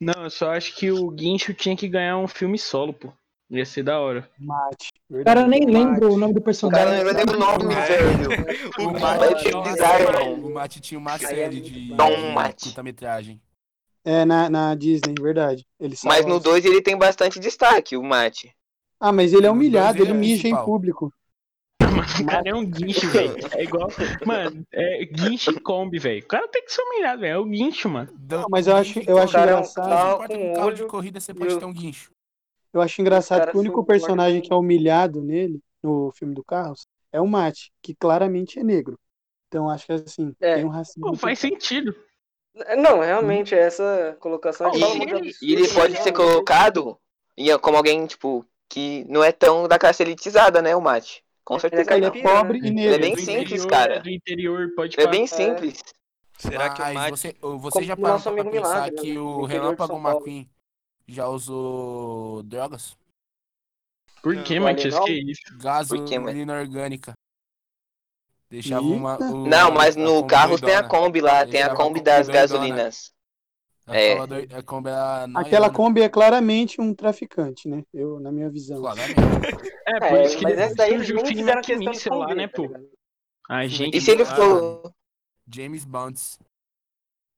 Não, 0.00 0.24
eu 0.24 0.30
só 0.30 0.52
acho 0.52 0.76
que 0.76 0.90
o 0.90 1.10
Guincho 1.10 1.54
tinha 1.54 1.76
que 1.76 1.88
ganhar 1.88 2.18
um 2.18 2.28
filme 2.28 2.58
solo, 2.58 2.92
pô. 2.92 3.12
Ia 3.48 3.64
ser 3.64 3.84
da 3.84 4.00
hora. 4.00 4.28
Mate. 4.38 4.90
O 5.08 5.22
cara 5.22 5.46
nem 5.46 5.60
Mate. 5.60 5.72
lembra 5.72 6.08
o 6.08 6.18
nome 6.18 6.34
do 6.34 6.40
O 6.40 6.42
cara 6.42 6.44
personagem. 6.44 6.86
não 6.86 6.92
lembra 7.04 7.12
nem 7.14 7.34
o 7.34 7.38
nome, 7.38 7.74
velho. 7.74 8.28
O 8.78 8.92
Mate, 8.92 9.44
velho, 9.44 10.08
irmão. 10.08 10.34
o 10.34 10.52
Mate 10.52 10.80
tinha 10.80 10.98
uma 10.98 11.14
é 11.14 11.18
série 11.18 11.60
muito 11.60 11.70
de, 11.70 12.64
curta-metragem. 12.64 13.40
É, 14.04 14.24
na, 14.24 14.50
na 14.50 14.74
Disney, 14.74 15.14
verdade. 15.20 15.64
Ele 15.78 15.94
Mas 16.04 16.26
no 16.26 16.40
2 16.40 16.64
ele 16.64 16.82
tem 16.82 16.96
bastante 16.96 17.38
destaque, 17.38 17.96
o 17.96 18.02
Mate. 18.02 18.52
Ah, 19.00 19.12
mas 19.12 19.32
ele 19.32 19.46
é 19.46 19.50
humilhado, 19.50 19.98
ele 19.98 20.10
ele 20.10 20.10
é 20.12 20.14
mija 20.14 20.48
em 20.48 20.54
principal. 20.54 20.80
O 22.22 22.26
cara 22.26 22.48
é 22.48 22.54
um 22.54 22.64
guincho, 22.64 23.08
velho. 23.08 23.34
É 23.52 23.62
igual. 23.62 23.88
Mano, 24.24 24.66
é 24.72 25.04
guincho 25.04 25.50
e 25.50 25.60
Kombi, 25.60 25.98
velho. 25.98 26.22
O 26.22 26.26
cara 26.26 26.48
tem 26.48 26.64
que 26.64 26.72
ser 26.72 26.82
humilhado, 26.82 27.20
velho. 27.20 27.32
É 27.34 27.38
o 27.38 27.44
guincho, 27.44 27.88
mano. 27.88 28.08
Não, 28.30 28.46
mas 28.50 28.66
eu 28.66 28.76
acho- 28.76 29.00
eu 29.06 29.18
acho 29.18 29.32
Cara, 29.32 29.50
é 29.50 29.54
um 29.54 29.58
engraçado. 29.58 30.32
um 30.32 30.54
carro 30.54 30.72
de 30.72 30.84
corrida 30.84 31.20
você 31.20 31.32
pode 31.34 31.54
o- 31.54 31.58
ter 31.58 31.64
um 31.64 31.72
guincho. 31.72 32.10
Eu 32.72 32.80
acho 32.80 33.00
engraçado 33.00 33.38
cara 33.40 33.50
que 33.52 33.56
o 33.56 33.60
único 33.60 33.84
personagem 33.84 34.42
que 34.42 34.52
é 34.52 34.56
humilhado 34.56 35.22
nele, 35.22 35.60
no 35.82 36.12
filme 36.12 36.34
do 36.34 36.44
Carros, 36.44 36.86
é 37.12 37.20
o 37.20 37.26
Mate, 37.26 37.72
que 37.82 37.94
claramente 37.94 38.58
é 38.58 38.62
negro. 38.62 38.98
Então 39.48 39.70
acho 39.70 39.86
que 39.86 39.92
assim, 39.92 40.34
É. 40.40 40.56
tem 40.56 40.64
um 40.64 40.68
racismo. 40.68 41.10
Pô, 41.10 41.16
faz 41.16 41.38
sentido. 41.38 41.94
Não, 42.78 43.00
realmente, 43.00 43.54
essa 43.54 44.16
colocação 44.18 44.74
e 44.74 44.82
ele- 44.82 45.32
E 45.42 45.52
ele 45.52 45.68
pode 45.68 45.96
ser 46.02 46.12
colocado 46.12 46.98
como 47.60 47.76
alguém, 47.76 48.06
tipo, 48.06 48.44
que 48.68 49.04
não 49.08 49.22
é 49.22 49.30
tão 49.30 49.68
da 49.68 49.78
classe 49.78 50.02
elitizada, 50.02 50.60
né, 50.62 50.74
o 50.74 50.80
Mate? 50.80 51.22
Com 51.46 51.54
Ele 51.54 51.58
é 51.58 51.60
certeza 51.60 51.94
Ele 51.96 52.06
é 52.06 52.22
pobre 52.22 52.60
né? 52.60 52.66
e 52.66 52.70
Ele 52.70 52.80
é 52.80 52.90
negro. 52.90 53.00
bem 53.00 53.14
Do 53.14 53.20
simples, 53.20 53.42
interior, 53.64 53.68
cara. 53.70 54.00
Do 54.00 54.10
interior, 54.10 54.72
pode 54.74 54.96
É 54.96 55.02
falar. 55.02 55.10
bem 55.12 55.26
simples. 55.28 55.80
Será 56.36 56.70
que 56.70 56.82
o 56.82 56.92
Mate. 56.94 57.10
você, 57.12 57.36
você 57.40 57.84
já 57.84 57.96
parou 57.96 58.20
pra 58.20 58.32
pensar 58.32 58.50
Milagre, 58.50 58.96
que 59.00 59.14
né? 59.14 59.20
o 59.20 59.44
Relâmpago. 59.44 59.96
McQueen 59.96 60.50
já 61.06 61.28
usou 61.28 62.42
drogas? 62.42 62.96
Por 64.22 64.42
que, 64.42 64.58
O 64.58 64.62
Matias? 64.62 64.98
Que 65.00 65.12
isso? 65.12 65.40
Gasolina 65.56 66.58
orgânica. 66.60 67.14
Deixava 68.50 68.82
uma. 68.84 69.16
o- 69.22 69.46
Não, 69.46 69.70
mas 69.70 69.94
no 69.94 70.26
carro 70.26 70.58
tem 70.60 70.74
a. 70.74 70.82
Kombi 70.82 71.20
lá, 71.20 71.42
Ele 71.42 71.52
tem 71.52 71.62
a 71.62 71.74
Kombi 71.74 72.00
das 72.00 72.26
doidona. 72.26 72.42
gasolinas. 72.42 73.12
A 73.88 73.96
É. 73.96 74.16
Kombi 74.16 74.26
doi- 74.28 74.48
a 74.58 74.62
Kombi 74.62 74.90
era 74.90 75.28
Aquela. 75.34 75.70
Kombi 75.70 76.02
é 76.02 76.08
claramente 76.08 76.80
um 76.80 76.92
traficante, 76.92 77.68
né? 77.68 77.84
Eu, 77.94 78.18
na 78.18 78.32
minha 78.32 78.50
visão. 78.50 78.80
Claramente. 78.80 79.14
É, 79.88 80.00
por 80.00 80.18
É, 80.18 80.22
isso 80.24 80.36
que 80.38 80.42
mas 80.42 80.58
essa 80.58 80.74
daí 80.74 80.94
eles 80.94 81.06
surgiu 81.06 81.14
o 81.14 81.22
nem 81.22 81.26
filme 81.26 81.42
fizeram 81.42 81.62
questão 81.62 81.92
de 81.92 82.08
lá, 82.18 82.34
né, 82.34 82.48
tá 82.48 82.56
pô? 82.56 82.68
A 83.48 83.66
gente. 83.68 83.96
E 83.96 84.00
se 84.00 84.10
ele 84.10 84.24
Ah, 84.24 84.26
for. 84.34 84.92
James 85.48 85.84
Bond. 85.84 86.20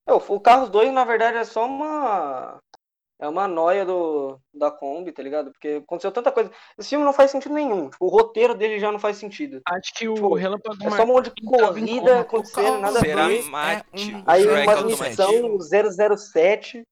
É, 0.06 0.12
o 0.14 0.16
o 0.16 0.40
Carros 0.40 0.70
2, 0.70 0.90
na 0.90 1.04
verdade, 1.04 1.36
é 1.36 1.44
só 1.44 1.66
uma. 1.66 2.58
É 3.20 3.28
uma 3.28 3.48
noia 3.48 3.84
do, 3.84 4.38
da 4.54 4.70
Kombi, 4.70 5.10
tá 5.10 5.22
ligado? 5.22 5.50
Porque 5.50 5.80
aconteceu 5.82 6.12
tanta 6.12 6.30
coisa. 6.30 6.52
Esse 6.78 6.90
filme 6.90 7.04
não 7.04 7.12
faz 7.12 7.32
sentido 7.32 7.52
nenhum. 7.52 7.90
Tipo, 7.90 8.04
o 8.06 8.08
roteiro 8.08 8.54
dele 8.54 8.78
já 8.78 8.92
não 8.92 8.98
faz 9.00 9.16
sentido. 9.16 9.60
Acho 9.66 9.92
que 9.94 10.08
o 10.08 10.14
Tipo, 10.14 10.34
Relâmpago 10.34 10.76
É 10.84 10.90
só 10.90 11.02
um 11.02 11.06
monte 11.08 11.32
de 11.34 11.42
corrida 11.44 12.20
acontecendo, 12.20 12.78
nada 12.78 12.98
a 12.98 13.00
Será 13.00 13.26
ver. 13.26 13.42
Mate? 13.44 13.86
um- 14.14 14.22
Aí 14.24 14.46
uma 14.46 14.72
automático? 14.72 15.08
missão 15.08 15.58
007. 16.16 16.84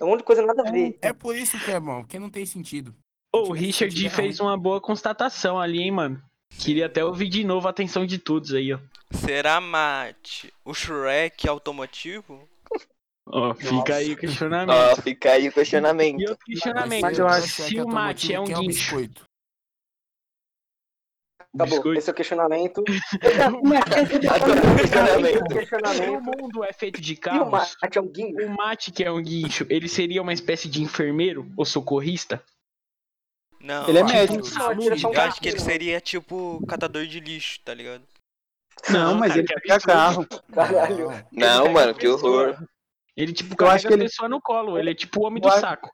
É 0.00 0.04
um 0.04 0.08
monte 0.08 0.18
de 0.18 0.24
coisa 0.24 0.42
nada 0.44 0.68
a 0.68 0.70
ver. 0.72 0.98
É 1.00 1.12
por 1.12 1.36
isso 1.36 1.56
que 1.64 1.70
é 1.70 1.78
bom, 1.78 2.02
porque 2.02 2.18
não 2.18 2.28
tem 2.28 2.44
sentido. 2.44 2.92
Ô, 3.32 3.48
o 3.48 3.52
Richard 3.52 3.94
sentido, 3.94 4.12
é 4.12 4.16
fez 4.16 4.40
uma 4.40 4.58
boa 4.58 4.80
constatação 4.80 5.58
ali, 5.60 5.80
hein, 5.82 5.92
mano. 5.92 6.20
Queria 6.58 6.86
até 6.86 7.04
ouvir 7.04 7.28
de 7.28 7.44
novo 7.44 7.66
a 7.68 7.70
atenção 7.70 8.04
de 8.04 8.18
todos 8.18 8.52
aí, 8.52 8.72
ó. 8.72 8.78
Será 9.12 9.60
Mate 9.60 10.52
o 10.64 10.74
Shrek 10.74 11.48
automotivo? 11.48 12.48
Ó, 13.26 13.54
fica 13.54 13.96
aí 13.96 14.12
o 14.12 14.16
questionamento. 14.16 14.76
Ó, 14.76 14.96
fica 15.02 15.32
aí 15.32 15.46
o 15.46 15.48
E 15.48 15.52
questionamento. 15.52 16.20
outro 16.28 16.44
questionamento. 16.44 17.02
Mas 17.02 17.18
eu 17.18 17.26
acho 17.26 17.48
se 17.48 17.80
o 17.80 17.88
mate 17.88 18.34
é 18.34 18.40
um 18.40 18.44
é 18.44 18.54
guincho. 18.54 18.96
Acabou. 21.54 21.76
biscoito. 21.76 21.98
Esse 21.98 22.10
é 22.10 22.12
o 22.12 22.16
questionamento. 22.16 22.78
O 22.78 22.84
questionamento. 22.84 23.62
O 23.64 25.32
Se 25.32 25.38
o 25.38 25.44
questionamento. 25.58 26.22
mundo 26.22 26.64
é 26.64 26.72
feito 26.72 27.00
de 27.00 27.12
E 27.12 27.16
o 27.16 27.20
carros, 27.20 27.50
mate 27.50 27.98
é 27.98 28.00
um 28.00 28.08
guincho? 28.08 28.46
o 28.46 28.50
mate 28.50 28.92
que 28.92 29.04
é 29.04 29.10
um 29.10 29.22
guincho, 29.22 29.66
ele 29.70 29.88
seria 29.88 30.20
uma 30.20 30.32
espécie 30.32 30.68
de 30.68 30.82
enfermeiro 30.82 31.50
ou 31.56 31.64
socorrista? 31.64 32.42
Não. 33.60 33.88
Ele 33.88 33.98
é 33.98 34.00
eu 34.02 34.06
acho- 34.06 34.14
médico. 34.14 34.58
Não, 34.58 34.72
ele 34.72 34.82
é 34.82 35.06
Eu 35.06 35.20
acho 35.22 35.40
que 35.40 35.48
ele 35.48 35.60
seria 35.60 36.00
tipo 36.00 36.64
catador 36.66 37.06
de 37.06 37.20
lixo, 37.20 37.60
tá 37.64 37.72
ligado? 37.72 38.02
Não, 38.90 39.14
mas 39.14 39.28
cara, 39.32 39.40
ele 39.40 39.48
pega 39.62 39.80
carro. 39.80 40.26
Caralho. 40.52 41.06
Não. 41.32 41.72
Mano, 41.72 41.94
que 41.94 42.00
pessoa. 42.06 42.48
horror. 42.48 42.68
Ele, 43.16 43.32
tipo, 43.32 43.54
Eu 43.62 43.68
acho 43.68 43.86
que 43.86 43.92
ele- 43.94 44.02
a 44.02 44.06
pessoa 44.06 44.28
no 44.28 44.40
colo. 44.40 44.78
Ele 44.78 44.90
é 44.90 44.94
tipo 44.94 45.20
o 45.20 45.26
homem 45.26 45.38
Eu 45.42 45.48
do 45.48 45.52
acho- 45.52 45.60
saco. 45.60 45.90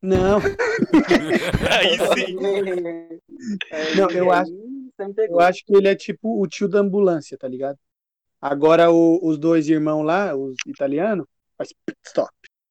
Não, 0.00 0.38
Aí 1.72 1.98
sim. 1.98 2.38
Aí, 3.72 3.96
Não, 3.96 4.10
eu 4.10 4.30
acho- 4.30 4.52
eu 5.28 5.40
acho 5.40 5.64
que 5.64 5.74
ele 5.76 5.88
é 5.88 5.94
tipo 5.96 6.40
o 6.40 6.46
tio 6.46 6.68
da 6.68 6.78
ambulância, 6.80 7.36
tá 7.36 7.48
ligado? 7.48 7.76
Agora 8.40 8.90
o- 8.90 9.18
os 9.26 9.36
dois 9.38 9.68
irmãos 9.68 10.04
lá, 10.04 10.34
os 10.36 10.54
italianos, 10.66 11.26
faz 11.56 11.72
pit 11.84 11.98
stop. 12.06 12.30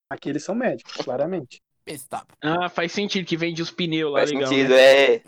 Aqui 0.10 0.29
eles 0.29 0.44
são 0.44 0.56
médicos, 0.56 0.94
claramente. 1.03 1.62
Stop. 1.88 2.25
Ah, 2.41 2.70
faz 2.70 2.91
sentido 2.94 3.25
que 3.25 3.36
vende 3.38 3.62
os 3.62 3.72
pneus 3.72 4.12
lá, 4.13 4.20
Faz 4.20 4.32
legal. 4.32 4.48
sentido, 4.50 4.70
né? 4.70 5.15
é. 5.15 5.22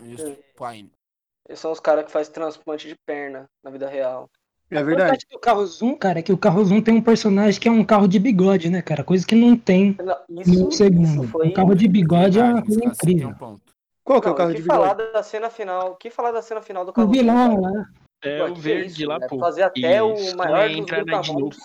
Eles 1.48 1.58
são 1.60 1.72
os 1.72 1.80
caras 1.80 2.04
que 2.06 2.12
fazem 2.12 2.32
transplante 2.32 2.86
de 2.88 2.94
perna 3.06 3.46
na 3.62 3.70
vida 3.70 3.88
real. 3.88 4.30
É 4.70 4.78
A 4.78 4.82
verdade. 4.82 5.10
verdade 5.10 5.26
do 5.30 5.38
Carros 5.38 5.82
1, 5.82 5.96
cara, 5.96 6.20
é 6.20 6.22
que 6.22 6.32
o 6.32 6.38
Carros 6.38 6.70
1 6.70 6.80
tem 6.82 6.94
um 6.94 7.02
personagem 7.02 7.60
que 7.60 7.68
é 7.68 7.72
um 7.72 7.84
carro 7.84 8.06
de 8.06 8.18
bigode, 8.20 8.70
né, 8.70 8.80
cara? 8.80 9.02
Coisa 9.02 9.26
que 9.26 9.34
não 9.34 9.56
tem 9.56 9.96
Não, 9.98 10.16
no 10.28 10.42
isso, 10.42 10.70
segundo. 10.72 11.02
isso 11.04 11.22
foi. 11.28 11.48
Um 11.48 11.52
carro 11.52 11.74
de 11.74 11.88
bigode 11.88 12.38
é 12.38 12.44
uma 12.44 12.62
coisa 12.62 12.84
incrível. 12.84 13.28
um 13.30 13.34
ponto. 13.34 13.60
Qual 14.04 14.20
que 14.20 14.28
é 14.28 14.30
o 14.30 14.32
Não, 14.32 14.36
carro 14.38 14.50
o 14.50 14.54
de 14.54 14.60
que 14.62 14.66
falar 14.66 14.94
bigode? 14.94 15.12
da 15.12 15.22
cena 15.24 15.50
final? 15.50 15.90
O 15.90 15.96
que 15.96 16.10
falar 16.10 16.30
da 16.32 16.40
cena 16.42 16.62
final 16.62 16.84
do 16.84 16.90
O 16.90 16.94
carro? 16.94 17.10
vilão 17.10 17.60
lá. 17.60 17.88
É 18.22 18.38
Pô, 18.38 18.52
o 18.52 18.54
que 18.54 18.60
verde 18.60 18.86
isso, 19.02 19.06
lá, 19.08 19.18
né? 19.18 19.26
pô. 19.28 19.38
Fazer 19.40 19.62
até 19.62 19.80
Isso, 19.80 20.34
o 20.34 20.36
maior 20.38 20.68
dos 20.68 20.78
entra 20.78 21.04
na 21.04 21.20
de 21.20 21.30
brutamontes. 21.32 21.58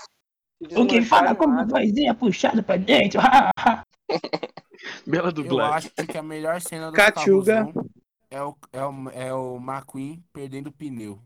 O 0.76 0.86
que 0.88 1.02
fala 1.02 1.36
com 1.36 1.46
no 1.46 1.52
uma 1.54 1.62
mato. 1.66 1.72
vozinha 1.80 2.14
puxada 2.16 2.64
pra 2.64 2.78
dentro. 2.78 3.20
Bela 5.06 5.28
Eu 5.30 5.32
dublagem. 5.32 5.92
acho 5.98 6.08
que 6.08 6.18
a 6.18 6.24
melhor 6.24 6.60
cena 6.62 6.88
do 6.92 6.94
Cachuga. 6.96 7.66
Carros 7.66 7.76
1 7.76 7.86
é 8.32 8.42
o, 8.44 8.56
é, 8.74 8.84
o, 8.84 9.10
é 9.12 9.34
o 9.34 9.58
McQueen 9.58 10.24
perdendo 10.34 10.68
o 10.68 10.72
pneu 10.72 11.20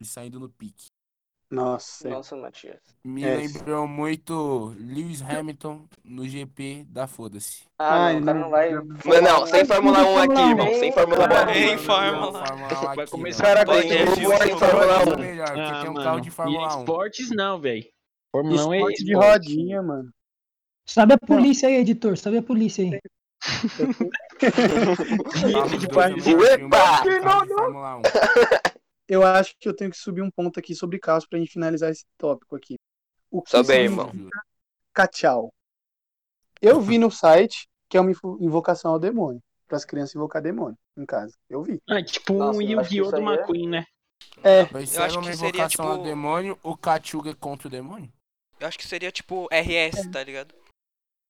e 0.00 0.04
saindo 0.04 0.38
no 0.40 0.48
pique. 0.48 0.86
Nossa. 1.48 2.08
Nossa, 2.08 2.34
Matias. 2.36 2.80
Me 3.04 3.22
É. 3.22 3.36
lembrou 3.36 3.86
muito 3.86 4.74
Lewis 4.80 5.22
Hamilton 5.22 5.84
no 6.04 6.26
GP 6.28 6.84
da 6.88 7.06
Foda-se. 7.06 7.62
Ah, 7.78 8.12
não, 8.14 8.20
o 8.20 8.24
cara 8.24 8.38
não. 8.38 8.44
não 8.46 8.50
vai. 8.50 8.70
Mas 9.04 9.22
não, 9.22 9.46
sem 9.46 9.64
Fórmula 9.64 10.04
1 10.04 10.18
aqui, 10.18 10.40
irmão. 10.40 10.74
Sem 10.74 10.90
Fórmula 10.92 11.28
1 11.28 11.50
Em 11.50 11.74
aqui. 11.74 11.78
Fórmula. 11.84 12.46
Fórmula 12.46 12.94
Vai 12.96 13.04
1 13.04 13.08
começar 13.08 13.44
Cara, 13.44 13.62
a 13.62 13.64
tem 13.64 13.74
Energia 13.78 14.00
energia 14.02 14.28
sem 14.38 14.46
sem 14.48 14.58
Fórmula 14.58 15.16
1. 15.16 15.20
melhor, 15.20 15.46
porque 15.46 15.60
Ah, 15.60 15.80
tem 15.82 15.90
um 15.90 15.94
carro 15.94 16.20
de 16.20 16.30
Fórmula 16.30 16.76
1. 16.76 16.80
esportes 16.80 17.30
não, 17.30 17.60
velho. 17.60 17.86
Fórmula 18.32 18.66
1 18.66 18.74
é 18.74 18.76
Esporte 18.78 19.04
de 19.04 19.14
rodinha, 19.14 19.82
mano. 19.82 20.10
Sabe 20.88 21.14
a 21.14 21.18
polícia 21.18 21.68
aí, 21.68 21.76
editor? 21.76 22.16
Sabe 22.18 22.38
a 22.38 22.42
polícia 22.42 22.82
aí? 22.84 22.98
Melhor 25.44 25.68
de 25.68 25.86
Fórmula 27.54 27.96
1. 27.98 28.02
Eu 29.08 29.24
acho 29.24 29.54
que 29.58 29.68
eu 29.68 29.74
tenho 29.74 29.90
que 29.90 29.96
subir 29.96 30.22
um 30.22 30.30
ponto 30.30 30.58
aqui 30.58 30.74
sobre 30.74 30.98
carros 30.98 31.26
pra 31.26 31.38
gente 31.38 31.52
finalizar 31.52 31.90
esse 31.90 32.04
tópico 32.18 32.56
aqui. 32.56 32.76
O 33.30 33.40
que 33.42 33.56
aí, 33.56 33.64
significa 33.64 34.02
irmão. 34.12 34.30
Cachau. 34.92 35.52
Eu 36.60 36.80
vi 36.80 36.98
no 36.98 37.10
site 37.10 37.68
que 37.88 37.96
é 37.96 38.00
uma 38.00 38.10
invo- 38.10 38.38
invocação 38.40 38.92
ao 38.92 38.98
demônio. 38.98 39.40
Para 39.68 39.76
as 39.76 39.84
crianças 39.84 40.14
invocar 40.14 40.40
demônio 40.40 40.76
em 40.96 41.04
casa. 41.04 41.34
Eu 41.48 41.62
vi. 41.62 41.78
Ah, 41.88 42.02
tipo 42.02 42.32
Nossa, 42.34 42.58
um 42.58 42.62
eu 42.62 42.80
Yu-Gi-Oh! 42.80 43.10
do 43.10 43.16
é- 43.16 43.20
McQueen, 43.20 43.68
né? 43.68 43.84
É, 44.42 44.64
Vai 44.64 44.86
ser 44.86 45.02
acho 45.02 45.18
uma 45.18 45.30
que 45.30 45.36
seria, 45.36 45.48
invocação 45.60 45.86
ao 45.86 45.92
tipo- 45.94 46.04
demônio, 46.04 46.58
o 46.62 46.76
Kachuga 46.76 47.34
contra 47.34 47.68
o 47.68 47.70
demônio? 47.70 48.10
Eu 48.58 48.66
acho 48.68 48.78
que 48.78 48.86
seria 48.86 49.12
tipo 49.12 49.46
RS, 49.50 50.10
tá 50.10 50.22
ligado? 50.22 50.54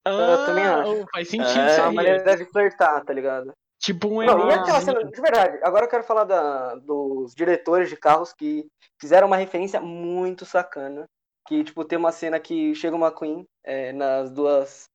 Ah, 0.07 0.45
também 0.47 0.65
acho. 0.65 1.07
Faz 1.13 1.29
sentido 1.29 1.59
É, 1.59 1.71
isso 1.73 1.81
É 1.81 1.83
uma 1.83 1.93
maneira 1.93 2.37
de 2.37 2.45
flertar, 2.47 3.05
tá 3.05 3.13
ligado? 3.13 3.53
Tipo 3.79 4.09
um 4.09 4.23
Não, 4.25 4.49
e 4.49 4.53
aquela 4.55 4.81
cena, 4.81 5.05
de 5.05 5.21
verdade, 5.21 5.59
agora 5.63 5.85
eu 5.85 5.91
quero 5.91 6.03
falar 6.05 6.25
da- 6.25 6.75
dos 6.77 7.35
diretores 7.35 7.89
de 7.89 7.97
carros 7.97 8.33
que 8.33 8.67
fizeram 9.01 9.27
uma 9.27 9.37
referência 9.37 9.81
muito 9.81 10.45
sacana. 10.47 11.07
Que, 11.47 11.63
tipo, 11.63 11.85
tem 11.85 11.99
uma 11.99 12.11
cena 12.11 12.41
que 12.41 12.75
chega 12.75 12.97
uma 12.97 13.13
Queen 13.13 13.47
é, 13.65 13.93
nas 13.93 14.31
duas 14.31 14.89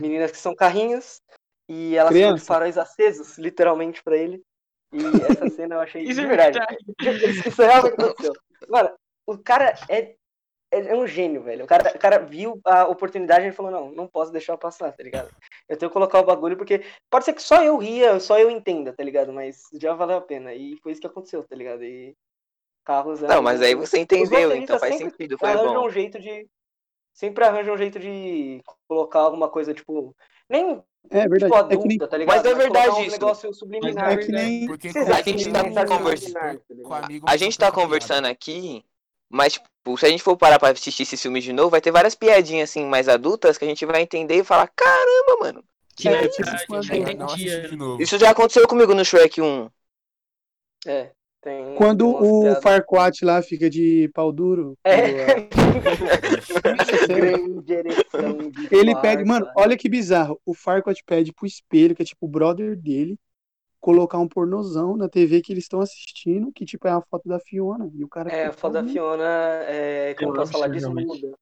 meninas 0.00 0.30
que 0.30 0.38
são 0.38 0.54
carrinhos 0.54 1.20
e 1.68 1.96
elas 1.96 2.14
ficam 2.14 2.28
de 2.28 2.34
Criança. 2.34 2.46
faróis 2.46 2.78
acesos, 2.78 3.36
literalmente, 3.36 4.02
pra 4.02 4.16
ele. 4.16 4.40
E 4.90 5.04
essa 5.20 5.50
cena 5.50 5.74
eu 5.74 5.80
achei 5.80 6.02
Isso 6.02 6.14
de 6.20 6.24
é 6.24 6.28
verdade. 6.28 6.58
verdade. 6.58 7.28
Isso, 7.28 7.48
isso 7.48 7.62
realmente 7.62 7.94
aconteceu. 7.94 8.32
Mano, 8.68 8.90
o 9.26 9.36
cara 9.36 9.74
é, 9.88 10.14
é, 10.78 10.92
é 10.92 10.96
um 10.96 11.06
gênio, 11.06 11.42
velho. 11.42 11.64
O 11.64 11.66
cara, 11.66 11.92
o 11.94 11.98
cara 11.98 12.18
viu 12.18 12.60
a 12.64 12.86
oportunidade 12.86 13.46
e 13.46 13.52
falou, 13.52 13.70
não, 13.70 13.90
não 13.92 14.06
posso 14.06 14.32
deixar 14.32 14.56
passar, 14.56 14.92
tá 14.92 15.02
ligado? 15.02 15.30
Eu 15.68 15.76
tenho 15.76 15.90
que 15.90 15.94
colocar 15.94 16.20
o 16.20 16.24
bagulho 16.24 16.56
porque 16.56 16.82
pode 17.10 17.24
ser 17.24 17.32
que 17.32 17.42
só 17.42 17.62
eu 17.62 17.76
ria, 17.76 18.18
só 18.20 18.38
eu 18.38 18.50
entenda, 18.50 18.92
tá 18.92 19.02
ligado? 19.02 19.32
Mas 19.32 19.62
já 19.74 19.94
valeu 19.94 20.18
a 20.18 20.22
pena. 20.22 20.54
E 20.54 20.76
foi 20.82 20.92
isso 20.92 21.00
que 21.00 21.06
aconteceu, 21.06 21.42
tá 21.42 21.54
ligado? 21.56 21.82
E 21.84 22.16
carros... 22.84 23.22
é 23.22 23.26
Não, 23.26 23.42
mas 23.42 23.60
aí 23.60 23.74
você 23.74 23.98
entendeu, 23.98 24.54
então 24.54 24.78
faz 24.78 24.96
sentido, 24.96 25.38
foi 25.38 25.54
bom. 25.54 25.86
um 25.86 25.90
jeito 25.90 26.18
de... 26.18 26.48
Sempre 27.12 27.44
arranjam 27.44 27.74
um 27.74 27.78
jeito 27.78 27.98
de 27.98 28.62
colocar 28.86 29.20
alguma 29.20 29.48
coisa, 29.48 29.74
tipo... 29.74 30.14
Nem, 30.48 30.82
é 31.10 31.28
verdade. 31.28 31.44
tipo, 31.44 31.54
é 31.54 31.58
adulta, 31.58 31.78
que 31.78 31.88
nem, 31.88 31.98
tá 31.98 32.16
ligado? 32.16 32.36
Mas 32.36 32.44
é 32.44 32.54
verdade 32.54 32.90
um 32.90 33.02
isso. 33.02 33.10
negócio 33.12 33.54
subliminar. 33.54 34.12
é 34.12 34.16
que 34.16 34.32
nem 34.32 34.66
Porque 34.66 34.90
Vocês 34.90 35.04
como 35.04 35.14
a 35.14 35.18
acham 35.18 35.38
gente 35.38 35.52
tá 35.52 35.62
não 35.62 35.72
tá 35.72 35.86
conversando 35.86 36.32
tá 36.34 36.56
com 36.66 36.74
ligado? 36.74 37.04
amigo 37.04 37.26
A 37.28 37.36
gente 37.36 37.58
tá 37.58 37.72
conversando 37.72 38.26
aqui, 38.26 38.84
mas, 39.30 39.54
tipo, 39.54 39.98
se 39.98 40.06
a 40.06 40.08
gente 40.08 40.22
for 40.22 40.36
parar 40.36 40.58
pra 40.58 40.70
assistir 40.70 41.02
esse 41.02 41.16
filme 41.16 41.40
de 41.40 41.52
novo, 41.52 41.70
vai 41.70 41.80
ter 41.80 41.90
várias 41.90 42.14
piadinhas, 42.14 42.70
assim, 42.70 42.84
mais 42.84 43.08
adultas 43.08 43.58
que 43.58 43.64
a 43.64 43.68
gente 43.68 43.84
vai 43.84 44.02
entender 44.02 44.36
e 44.36 44.44
falar, 44.44 44.68
caramba, 44.68 45.36
mano. 45.40 45.64
Que 45.96 46.08
É, 46.08 46.28
tipo, 46.28 46.80
de 46.80 47.76
novo. 47.76 48.00
Isso 48.00 48.16
já 48.18 48.30
aconteceu 48.30 48.66
comigo 48.68 48.94
no 48.94 49.04
Shrek 49.04 49.42
1. 49.42 49.68
É, 50.86 51.10
tem... 51.40 51.74
quando 51.74 52.08
o 52.08 52.42
piadas. 52.42 52.62
Farquaad 52.62 53.24
lá 53.24 53.42
fica 53.42 53.68
de 53.68 54.08
pau 54.14 54.32
duro. 54.32 54.78
É. 54.84 55.48
Ele 58.70 58.94
pede, 59.00 59.24
mano, 59.24 59.50
olha 59.56 59.76
que 59.76 59.88
bizarro. 59.88 60.40
O 60.46 60.54
Farquaad 60.54 61.02
pede 61.04 61.32
pro 61.32 61.46
espelho, 61.46 61.96
que 61.96 62.02
é 62.02 62.04
tipo 62.04 62.26
o 62.26 62.30
brother 62.30 62.76
dele, 62.76 63.18
colocar 63.80 64.18
um 64.18 64.28
pornozão 64.28 64.96
na 64.96 65.08
TV 65.08 65.40
que 65.40 65.52
eles 65.52 65.64
estão 65.64 65.80
assistindo, 65.80 66.52
que 66.52 66.64
tipo 66.64 66.86
é 66.88 66.90
a 66.90 67.00
foto 67.00 67.28
da 67.28 67.38
Fiona. 67.38 67.90
E 67.94 68.04
o 68.04 68.08
cara 68.08 68.30
É, 68.30 68.46
a 68.46 68.52
foto 68.52 68.72
da 68.74 68.84
Fiona, 68.84 69.24
é, 69.66 70.14
como 70.14 70.32
Eu 70.32 70.36
posso 70.36 70.52
falar 70.52 70.68
disso, 70.68 70.92
muda. 70.92 71.32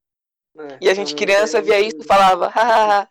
É, 0.59 0.79
E 0.83 0.89
a 0.89 0.95
gente 0.95 1.15
criança 1.15 1.61
via 1.63 1.81
isso 1.81 1.99
e 2.01 2.05
falava, 2.05 2.49
hahaha. 2.49 3.09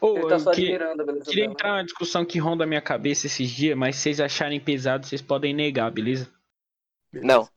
Ô, 0.00 0.16
Ele 0.16 0.28
tá 0.28 0.38
só 0.38 0.52
que- 0.52 0.62
admirando 0.62 1.02
a 1.02 1.04
beleza 1.06 1.24
queria 1.24 1.42
dela. 1.44 1.52
entrar 1.54 1.70
numa 1.70 1.84
discussão 1.84 2.24
que 2.24 2.38
ronda 2.38 2.62
a 2.62 2.66
minha 2.66 2.80
cabeça 2.80 3.26
esses 3.26 3.50
dias, 3.50 3.76
mas 3.76 3.96
se 3.96 4.02
vocês 4.02 4.20
acharem 4.20 4.60
pesado, 4.60 5.04
vocês 5.06 5.20
podem 5.20 5.52
negar, 5.52 5.90
beleza? 5.90 6.30
Não. 7.12 7.48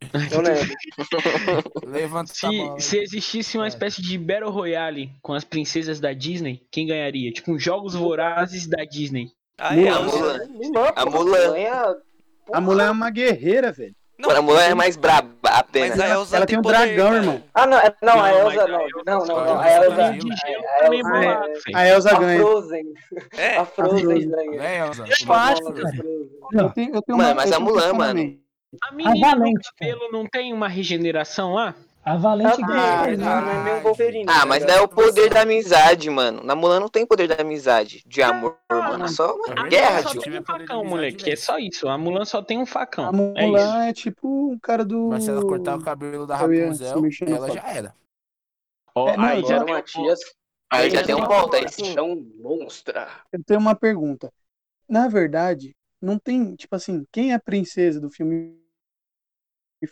Eu 0.32 0.40
lembro. 0.42 0.74
Levanta 1.86 2.32
Se, 2.32 2.46
se 2.78 2.98
existisse 2.98 3.56
uma 3.58 3.64
É. 3.64 3.68
espécie 3.68 4.00
de 4.02 4.16
Battle 4.16 4.50
Royale 4.50 5.10
com 5.22 5.32
as 5.32 5.44
princesas 5.44 5.98
da 5.98 6.12
Disney, 6.12 6.66
quem 6.70 6.86
ganharia? 6.86 7.32
Tipo, 7.32 7.58
jogos 7.58 7.94
vorazes 7.94 8.66
da 8.66 8.84
Disney. 8.84 9.32
Ah, 9.58 9.72
Mulan. 9.74 9.86
é, 9.86 9.90
A 9.90 10.00
Elsa. 10.00 10.16
Mulan. 10.16 10.38
Mulan, 10.48 10.92
A 10.94 11.06
Mulan. 11.06 11.52
ganha- 11.52 11.96
A 12.52 12.60
mulher 12.60 12.86
é 12.86 12.90
uma 12.90 13.10
guerreira, 13.10 13.72
velho. 13.72 13.94
Não, 14.18 14.30
a 14.30 14.42
Mulan 14.42 14.62
é 14.62 14.74
mais 14.74 14.96
braba 14.96 15.28
apenas. 15.44 15.90
mas 15.90 16.00
a 16.00 16.14
Elsa 16.14 16.36
ela 16.36 16.46
tem 16.46 16.54
tem 16.54 16.58
um 16.58 16.62
poder, 16.62 16.76
dragão, 16.78 17.06
cara. 17.06 17.16
irmão. 17.18 17.42
Ah, 17.54 17.66
não, 17.66 17.78
é- 17.78 17.94
não, 18.02 18.22
a 18.24 18.32
Elsa 18.32 18.66
não. 18.66 18.80
Elsa 18.82 19.02
Não, 19.06 19.18
não, 19.26 19.44
não. 19.44 19.60
A 19.60 19.70
Elsa 19.70 19.86
Elsa. 19.86 20.02
a 20.02 20.16
Elsa 20.16 20.28
é- 20.80 20.88
velho. 20.88 21.76
A 21.76 21.86
Elsa 21.88 22.10
A 22.10 22.18
ganha. 22.18 22.40
Frozen. 22.40 22.84
É, 23.36 23.56
A 23.58 23.64
Frozen 23.64 24.28
ganha. 24.30 24.50
Né, 24.58 24.78
Elza? 24.78 25.04
Eu 25.06 25.32
acho, 25.34 25.62
cara. 25.64 25.74
Frozen. 25.74 26.30
Eu 26.52 26.70
tenho, 26.70 26.94
eu 26.96 27.02
tenho 27.02 27.18
Mano, 27.18 27.28
uma, 27.30 27.34
mas 27.34 27.52
a 27.52 27.60
Mulan, 27.60 27.92
mano. 27.92 28.38
A 28.82 28.92
menina 28.92 29.34
do 29.36 29.52
cabelo 29.78 30.08
não 30.12 30.26
tem 30.26 30.52
uma 30.52 30.68
regeneração 30.68 31.52
lá? 31.54 31.74
A 32.08 32.16
Valente 32.16 32.62
Ah, 32.62 32.66
não 32.66 32.74
é. 32.74 33.80
Ah, 34.26 34.40
tá 34.40 34.46
mas 34.46 34.64
não 34.64 34.74
é 34.74 34.80
o 34.80 34.88
poder 34.88 35.28
da 35.28 35.42
amizade, 35.42 36.08
mano. 36.08 36.42
Na 36.42 36.54
Mulan 36.54 36.80
não 36.80 36.88
tem 36.88 37.04
poder 37.06 37.28
da 37.28 37.34
amizade, 37.42 38.02
de 38.06 38.22
amor, 38.22 38.56
mano. 38.70 39.04
É 39.04 39.08
só 39.08 39.34
uma 39.34 39.52
A 39.60 39.68
guerra, 39.68 39.90
Mulan 39.98 40.02
só 40.02 40.10
tio. 40.12 40.22
tem 40.22 40.40
um 40.40 40.44
facão, 40.44 40.84
moleque. 40.84 41.30
É 41.30 41.36
só 41.36 41.58
isso. 41.58 41.86
A 41.86 41.98
Mulan 41.98 42.24
só 42.24 42.42
tem 42.42 42.58
um 42.58 42.64
facão. 42.64 43.04
A 43.04 43.08
É. 43.08 43.46
Mulan 43.46 43.84
é, 43.84 43.92
tipo 43.92 44.52
um 44.52 44.58
cara 44.58 44.84
do. 44.86 45.08
Mas 45.08 45.24
se 45.24 45.30
ela 45.30 45.42
cortar 45.42 45.76
o 45.76 45.82
cabelo 45.84 46.26
da 46.26 46.34
Rapunzel, 46.36 46.96
se 46.96 47.02
mexer 47.02 47.28
na 47.28 47.36
ela 47.36 47.50
já 47.50 47.62
era. 47.68 47.94
Ó, 48.94 49.08
É, 49.10 49.16
não, 49.16 49.24
aí 49.24 49.42
já 49.42 49.58
tô- 49.58 49.64
tem 49.66 49.74
um 49.74 49.76
Matias. 49.76 50.20
Aí 50.70 50.90
já 50.90 51.04
tem 51.04 51.14
um 51.14 51.26
ponto, 51.26 51.56
aí 51.56 51.68
sim. 51.68 51.82
Paixão 51.84 52.16
monstra. 52.40 53.08
Eu 53.32 53.44
tenho 53.44 53.60
uma 53.60 53.74
pergunta. 53.74 54.32
Na 54.88 55.08
verdade, 55.08 55.74
não 56.00 56.18
tem, 56.18 56.54
tipo 56.56 56.74
assim, 56.74 57.04
quem 57.12 57.32
é 57.32 57.34
a 57.34 57.38
princesa 57.40 58.00
do 58.00 58.10
filme 58.10 58.56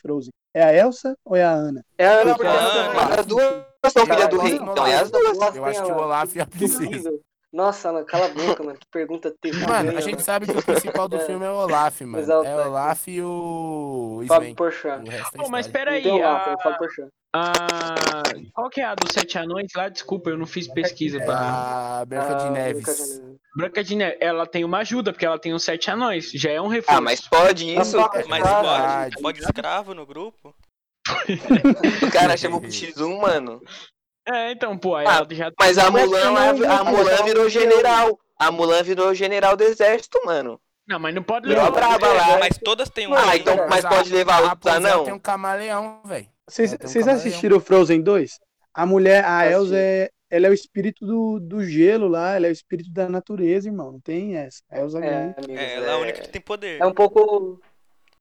Frozen? 0.01 0.31
É 0.57 0.63
a 0.63 0.73
Elsa 0.73 1.15
ou 1.23 1.37
é 1.37 1.45
a 1.45 1.51
Ana? 1.53 1.85
É 1.99 2.07
a 2.07 2.13
Ana 2.23 2.35
Porque 2.35 2.49
porque 2.49 2.59
Ah, 2.59 2.93
Mas 2.95 3.19
as 3.19 3.27
duas 3.27 3.45
são 3.93 4.07
filhas 4.07 4.29
do 4.31 4.39
rei, 4.39 4.55
então 4.55 4.87
é 4.87 4.97
as 4.97 5.11
duas. 5.11 5.55
Eu 5.55 5.65
acho 5.67 5.85
que 5.85 5.93
o 5.93 5.97
Olaf 5.99 6.35
é 6.35 6.41
a 6.41 6.47
princesa. 6.47 7.11
Nossa, 7.53 8.05
cala 8.05 8.27
a 8.27 8.29
boca, 8.29 8.63
mano. 8.63 8.79
Que 8.79 8.87
pergunta 8.93 9.33
terrível. 9.41 9.69
Mano, 9.69 9.97
a 9.97 10.01
gente 10.01 10.21
sabe 10.23 10.47
que 10.47 10.53
o 10.59 10.63
principal 10.63 11.09
do 11.09 11.17
É. 11.17 11.21
filme 11.21 11.45
é 11.47 11.51
o 11.51 11.55
Olaf, 11.55 12.01
mano. 12.03 12.33
É 12.33 12.57
o 12.57 12.67
Olaf 12.69 13.09
e 13.09 13.23
o 13.23 14.25
Fábio. 14.29 14.55
Porchat. 14.55 15.07
O 15.07 15.11
resto 15.11 15.35
é 15.35 15.39
Pô, 15.43 15.49
mas 15.49 15.67
peraí, 15.67 16.07
o 16.07 16.19
é 16.19 16.23
a, 16.23 16.55
o 16.55 16.63
Fábio 16.63 16.79
Porchat. 16.79 17.09
a... 17.35 18.23
Qual 18.53 18.69
que 18.69 18.81
é 18.81 18.85
a 18.85 18.95
dos 18.95 19.13
Sete 19.13 19.39
Anões 19.39 19.69
lá? 19.75 19.89
Desculpa, 19.89 20.29
eu 20.31 20.37
não 20.37 20.47
fiz 20.47 20.69
pesquisa 20.69 21.19
É 21.19 21.25
pra... 21.25 22.01
a 22.01 22.05
Branca 22.05 22.35
de 22.35 22.45
Ah, 22.47 22.51
Neves. 22.51 22.83
Branca 22.85 22.95
de 22.95 23.01
Neves. 23.21 23.41
Branca 23.57 23.85
de 23.85 23.97
Neve, 23.97 24.17
ela 24.21 24.47
tem 24.47 24.65
uma 24.65 24.79
ajuda, 24.79 25.13
porque 25.13 25.25
ela 25.25 25.39
tem 25.39 25.55
os 25.55 25.65
Sete 25.65 25.91
Anões. 25.91 26.31
Já 26.33 26.51
é 26.51 26.61
um 26.61 26.69
reforço. 26.69 26.99
Ah, 26.99 27.01
mas 27.01 27.21
pode 27.27 27.75
isso. 27.75 27.97
Mas 28.29 28.43
pode, 28.43 29.23
pode 29.23 29.41
escravo 29.41 29.95
no 29.95 30.05
grupo? 30.05 30.55
O 32.07 32.11
cara 32.11 32.37
chama 32.37 32.61
pro 32.61 32.69
X1, 32.69 33.21
mano. 33.21 33.61
É, 34.29 34.51
então, 34.53 34.77
pô, 34.77 34.97
aí 34.97 35.07
Ah, 35.07 35.17
ela 35.19 35.27
já 35.31 35.53
Mas 35.59 35.79
a 35.79 35.91
Mas 35.91 36.05
Mulan, 36.07 36.25
não, 36.25 36.37
a, 36.37 36.53
não, 36.53 36.71
a 36.73 36.85
não, 36.85 36.93
Mulan 36.93 37.17
não, 37.17 37.25
virou 37.25 37.43
não. 37.45 37.51
general. 37.51 38.19
A 38.39 38.51
Mulan 38.51 38.83
virou 38.83 39.15
general 39.15 39.57
do 39.57 39.63
exército, 39.65 40.21
mano. 40.25 40.61
Não, 40.87 40.99
mas 40.99 41.15
não 41.15 41.23
pode 41.23 41.49
Virou 41.49 41.63
a 41.65 41.69
levar. 41.69 41.99
braba 41.99 42.13
lá. 42.13 42.39
Mas 42.39 42.59
todas 42.59 42.89
têm 42.91 43.07
um 43.09 43.15
Ah, 43.15 43.21
Ah, 43.23 43.31
rei. 43.31 43.41
então, 43.41 43.57
mas 43.69 43.85
a- 43.85 43.89
pode 43.89 44.13
levar 44.13 44.35
a 44.35 44.51
outros 44.51 44.73
Rapunzel 44.73 44.93
anão? 44.93 45.05
tem 45.05 45.15
um 45.15 45.19
camaleão, 45.19 46.01
velho. 46.05 46.29
Vocês 46.49 46.73
É, 46.75 47.11
um 47.11 47.15
assistiram 47.15 47.57
o 47.57 47.61
Frozen 47.61 48.03
2? 48.03 48.39
A 48.75 48.85
mulher, 48.87 49.25
a. 49.25 49.51
Elsa, 49.51 49.75
é, 49.77 50.11
ela 50.31 50.47
é 50.47 50.51
o 50.51 50.55
espírito 50.55 51.05
do, 51.07 51.41
do 51.41 51.65
gelo 51.65 52.07
lá, 52.09 52.37
ela 52.37 52.47
é 52.47 52.51
o 52.51 52.53
espírito 52.53 52.91
da 52.93 53.09
natureza, 53.09 53.69
irmão. 53.69 53.93
Não 53.93 54.01
tem 54.01 54.37
essa. 54.37 54.61
A 54.71 54.79
Elsa 54.79 54.99
É, 54.99 55.01
ganha. 55.01 55.35
amigos, 55.39 55.57
É, 55.63 55.75
ela 55.77 55.87
é 55.87 55.93
a 55.93 55.99
única 55.99 56.21
que 56.21 56.29
tem 56.29 56.41
poder. 56.41 56.81
É 56.81 56.87
um 56.87 56.93
pouco. 56.95 57.61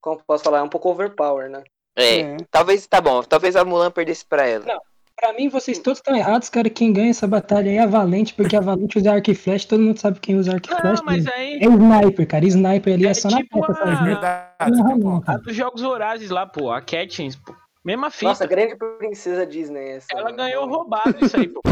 Como 0.02 0.24
posso 0.26 0.44
falar? 0.44 0.60
É 0.60 0.64
um 0.64 0.70
pouco 0.70 0.90
overpower, 0.90 1.50
né? 1.50 1.64
É, 1.96 2.20
É. 2.22 2.38
talvez, 2.50 2.86
tá 2.88 3.00
bom, 3.02 3.22
talvez 3.24 3.56
a 3.56 3.64
Mulan 3.66 3.92
perdesse 3.92 4.26
pra 4.26 4.48
ela. 4.48 4.66
Não. 4.66 4.82
Pra 5.18 5.32
mim, 5.34 5.48
vocês 5.48 5.80
todos 5.80 6.00
estão 6.00 6.14
errados, 6.16 6.50
cara. 6.50 6.70
Quem 6.70 6.92
ganha 6.92 7.10
essa 7.10 7.26
batalha 7.26 7.72
aí 7.72 7.78
é 7.78 7.82
a 7.84 7.86
Valente, 7.88 8.34
porque 8.34 8.56
a 8.56 8.60
Valente 8.60 8.98
usa 8.98 9.14
arco 9.14 9.32
e 9.32 9.36
flecha, 9.36 9.68
todo 9.68 9.82
mundo 9.82 9.98
sabe 9.98 10.20
quem 10.20 10.36
usa 10.36 10.54
arco 10.54 10.68
e 10.68 10.70
flecha. 10.70 10.94
Não, 10.98 11.06
mas 11.06 11.24
né? 11.24 11.32
aí. 11.36 11.54
É 11.62 11.66
sniper, 11.66 12.28
cara. 12.28 12.46
Sniper 12.46 12.94
ali 12.94 13.06
é, 13.08 13.10
É 13.10 13.14
só 13.14 13.30
na 13.30 13.38
tipo 13.38 13.66
testa, 13.66 13.72
a- 13.72 13.76
faz, 13.86 14.00
né? 14.02 14.06
Verdade, 14.08 14.72
Não, 14.72 14.98
não. 14.98 15.24
A 15.26 15.38
dos 15.38 15.56
Jogos 15.56 15.82
Vorazes 15.82 16.30
lá, 16.30 16.46
pô, 16.46 16.70
a 16.72 16.82
Katniss, 16.82 17.36
pô. 17.38 17.56
Mesma 17.84 18.10
fita. 18.12 18.26
Nossa, 18.26 18.46
grande 18.48 18.76
princesa 18.98 19.46
Disney 19.46 19.90
essa. 19.92 20.08
ela 20.12 20.24
mano. 20.26 20.38
ganhou 20.38 20.68
roubado 20.68 21.16
isso 21.24 21.38
aí, 21.38 21.48
pô. 21.48 21.62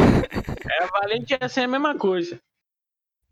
É, 0.80 0.84
a 0.84 0.88
Valente 0.88 1.38
ia 1.40 1.50
ser 1.50 1.62
a 1.62 1.68
mesma 1.68 1.96
coisa. 1.96 2.40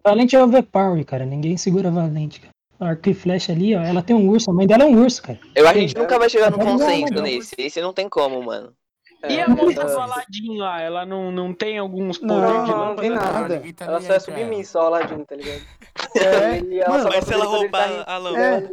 Valente 0.04 0.36
é 0.36 0.44
overpower, 0.44 1.04
cara. 1.06 1.26
Ninguém 1.26 1.56
segura 1.56 1.88
a 1.88 1.92
Valente, 1.92 2.42
cara. 2.42 2.52
arco 2.80 3.10
e 3.10 3.14
flecha 3.14 3.54
ali, 3.54 3.76
ó, 3.76 3.82
ela 3.82 4.02
tem 4.04 4.16
um 4.16 4.28
urso, 4.28 4.52
a 4.52 4.54
mãe 4.54 4.68
dela 4.68 4.84
é 4.84 4.88
um 4.88 5.02
urso, 5.02 5.24
cara. 5.24 5.40
Eu 5.56 5.64
acho 5.64 5.74
que 5.74 5.80
a 5.80 5.82
gente 5.82 5.96
nunca 5.98 6.20
vai 6.20 6.30
chegar 6.30 6.52
num 6.52 6.58
Não, 6.58 6.66
não, 6.66 6.78
consenso 6.80 7.14
nesse. 7.22 7.56
Esse 7.58 7.80
não 7.82 7.94
tem 7.94 8.10
como, 8.10 8.42
mano. 8.44 8.74
E 9.30 9.38
É, 9.38 9.44
a 9.44 9.50
moça 9.50 9.86
do 9.86 10.00
Aladdin 10.00 10.58
lá, 10.58 10.82
ela 10.82 11.06
não, 11.06 11.32
não 11.32 11.54
tem 11.54 11.78
alguns 11.78 12.18
poderes 12.18 12.42
Não, 12.56 12.64
de 12.66 12.72
não, 12.72 12.78
não 12.78 12.86
lâmpada? 12.96 13.02
tem 13.02 13.10
Nada. 13.12 13.62
tá 13.76 13.86
Ela 13.86 14.02
só 14.02 14.14
é 14.14 14.20
submissa 14.20 14.80
ao 14.80 14.86
Aladdin, 14.88 15.24
tá 15.26 15.36
ligado? 15.36 15.62
É, 16.18 16.58
Ele- 16.58 16.80
ela 16.80 16.90
mano, 16.98 17.10
Mas 17.14 17.26
se 17.26 17.34
ela 17.34 17.46
ele 17.46 17.54
roubar 17.56 18.06
tá 18.06 18.12
a 18.14 18.18
lâmpada. 18.18 18.72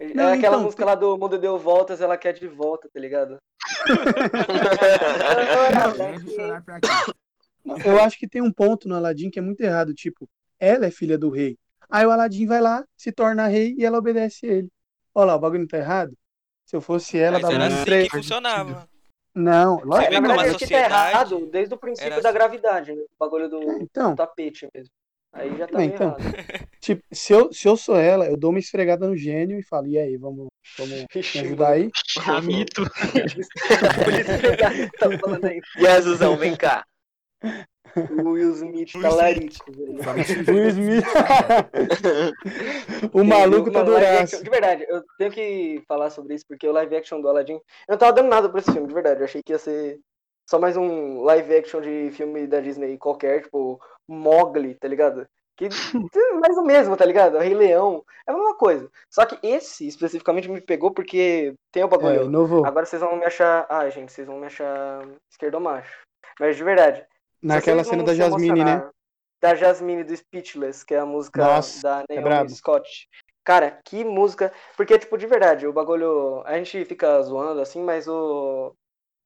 É, 0.00 0.14
Não, 0.14 0.24
é 0.28 0.32
aquela 0.34 0.54
então, 0.56 0.62
música 0.62 0.84
lá 0.84 0.94
do 0.94 1.18
Mundo 1.18 1.36
Deu 1.38 1.58
Voltas, 1.58 2.00
ela 2.00 2.16
quer 2.16 2.32
de 2.32 2.46
volta, 2.46 2.88
tá 2.92 3.00
ligado? 3.00 3.36
Eu 7.84 8.00
acho 8.00 8.18
que 8.18 8.28
tem 8.28 8.42
um 8.42 8.52
ponto 8.52 8.88
no 8.88 8.94
Aladdin 8.94 9.30
que 9.30 9.38
é 9.38 9.42
muito 9.42 9.60
errado. 9.60 9.94
Tipo, 9.94 10.28
ela 10.58 10.86
é 10.86 10.90
filha 10.90 11.18
do 11.18 11.30
rei. 11.30 11.56
Aí 11.90 12.06
o 12.06 12.10
Aladdin 12.10 12.46
vai 12.46 12.60
lá, 12.60 12.84
se 12.96 13.10
torna 13.12 13.46
rei 13.46 13.74
e 13.78 13.84
ela 13.84 13.98
obedece 13.98 14.46
ele. 14.46 14.68
Olha 15.14 15.26
lá, 15.28 15.36
o 15.36 15.38
bagulho 15.38 15.60
não 15.60 15.66
tá 15.68 15.78
errado? 15.78 16.12
Se 16.64 16.76
eu 16.76 16.80
fosse 16.80 17.18
ela, 17.18 17.40
dava 17.40 17.54
um 17.54 17.62
assim 17.62 17.84
tre- 17.84 18.04
que 18.04 18.10
funcionava. 18.10 18.88
Não, 19.38 19.80
lógico. 19.84 20.12
Na 20.12 20.20
verdade, 20.20 20.68
tá 20.68 20.76
errado 20.76 21.46
desde 21.46 21.74
o 21.74 21.78
princípio 21.78 22.12
era 22.12 22.20
da 22.20 22.28
assim. 22.28 22.38
gravidade, 22.38 22.92
né? 22.92 23.00
O 23.02 23.24
bagulho 23.24 23.48
do, 23.48 23.62
Então, 23.80 24.10
do 24.10 24.16
tapete 24.16 24.68
mesmo. 24.74 24.90
Aí 25.32 25.56
já 25.56 25.66
tá 25.68 25.78
Bem, 25.78 25.90
então. 25.90 26.08
errado. 26.08 26.22
tipo, 26.80 27.02
se 27.12 27.32
eu, 27.32 27.52
se 27.52 27.68
eu 27.68 27.76
sou 27.76 27.96
ela, 27.96 28.26
eu 28.26 28.36
dou 28.36 28.50
uma 28.50 28.58
esfregada 28.58 29.06
no 29.06 29.16
gênio 29.16 29.58
e 29.58 29.62
falo, 29.62 29.86
e 29.86 29.96
aí, 29.96 30.16
vamos, 30.16 30.48
vamos 30.76 31.06
me 31.14 31.40
ajudar 31.40 31.70
aí? 31.70 31.88
Chamito. 32.08 32.82
Que 33.12 33.18
ele 34.10 34.90
tá 34.98 35.18
falando 35.18 35.44
aí. 35.44 35.60
E 35.78 35.86
Azuzão, 35.86 36.36
vem 36.36 36.56
cá. 36.56 36.84
O 38.24 38.30
Will 38.30 38.52
Smith 38.52 38.92
tá 38.92 38.98
Will 39.08 39.16
larico, 39.16 39.72
velho. 39.72 39.98
Will 40.48 40.68
Smith. 40.68 41.04
o 43.12 43.24
maluco 43.24 43.70
tá 43.70 43.82
duraço. 43.82 44.42
De 44.42 44.50
verdade, 44.50 44.84
eu 44.88 45.02
tenho 45.18 45.30
que 45.30 45.82
falar 45.86 46.10
sobre 46.10 46.34
isso, 46.34 46.44
porque 46.48 46.66
o 46.68 46.72
live 46.72 46.96
action 46.96 47.20
do 47.20 47.28
Aladdin. 47.28 47.54
Eu 47.54 47.60
não 47.90 47.98
tava 47.98 48.12
dando 48.12 48.28
nada 48.28 48.48
pra 48.48 48.60
esse 48.60 48.72
filme, 48.72 48.88
de 48.88 48.94
verdade. 48.94 49.20
Eu 49.20 49.24
achei 49.24 49.42
que 49.42 49.52
ia 49.52 49.58
ser 49.58 49.98
só 50.48 50.58
mais 50.58 50.76
um 50.76 51.22
live 51.22 51.54
action 51.56 51.80
de 51.80 52.10
filme 52.12 52.46
da 52.46 52.60
Disney 52.60 52.96
qualquer, 52.98 53.42
tipo, 53.42 53.80
Mogli, 54.08 54.74
tá 54.74 54.88
ligado? 54.88 55.26
Que 55.56 55.68
mais 56.40 56.56
o 56.56 56.62
mesmo, 56.62 56.96
tá 56.96 57.04
ligado? 57.04 57.36
Rei 57.38 57.52
Leão. 57.52 58.04
É 58.26 58.30
a 58.30 58.34
mesma 58.34 58.54
coisa. 58.56 58.88
Só 59.10 59.26
que 59.26 59.36
esse 59.44 59.88
especificamente 59.88 60.48
me 60.48 60.60
pegou 60.60 60.92
porque 60.92 61.52
tem 61.72 61.82
o 61.82 61.86
É, 61.86 61.88
bagulho. 61.88 62.24
inovou. 62.26 62.64
Agora 62.64 62.86
vocês 62.86 63.02
vão 63.02 63.16
me 63.16 63.24
achar. 63.24 63.66
Ah, 63.68 63.88
gente, 63.90 64.12
vocês 64.12 64.24
vão 64.26 64.38
me 64.38 64.46
achar 64.46 65.02
esquerdomacho. 65.28 65.92
Mas 66.38 66.56
de 66.56 66.62
verdade. 66.62 67.04
Naquela 67.42 67.84
cena 67.84 68.02
da 68.02 68.14
Jasmine, 68.14 68.64
né? 68.64 68.90
Da 69.40 69.54
Jasmine 69.54 70.02
do 70.04 70.16
Speechless, 70.16 70.84
que 70.84 70.94
é 70.94 70.98
a 70.98 71.06
música 71.06 71.44
Nossa, 71.44 71.82
da 71.82 72.04
é 72.08 72.14
Naomi 72.14 72.22
brabo. 72.22 72.50
Scott. 72.50 73.08
Cara, 73.44 73.80
que 73.84 74.04
música. 74.04 74.52
Porque, 74.76 74.98
tipo, 74.98 75.16
de 75.16 75.26
verdade, 75.26 75.66
o 75.66 75.72
bagulho. 75.72 76.42
A 76.44 76.56
gente 76.58 76.84
fica 76.84 77.22
zoando 77.22 77.60
assim, 77.60 77.82
mas 77.82 78.06
o. 78.06 78.74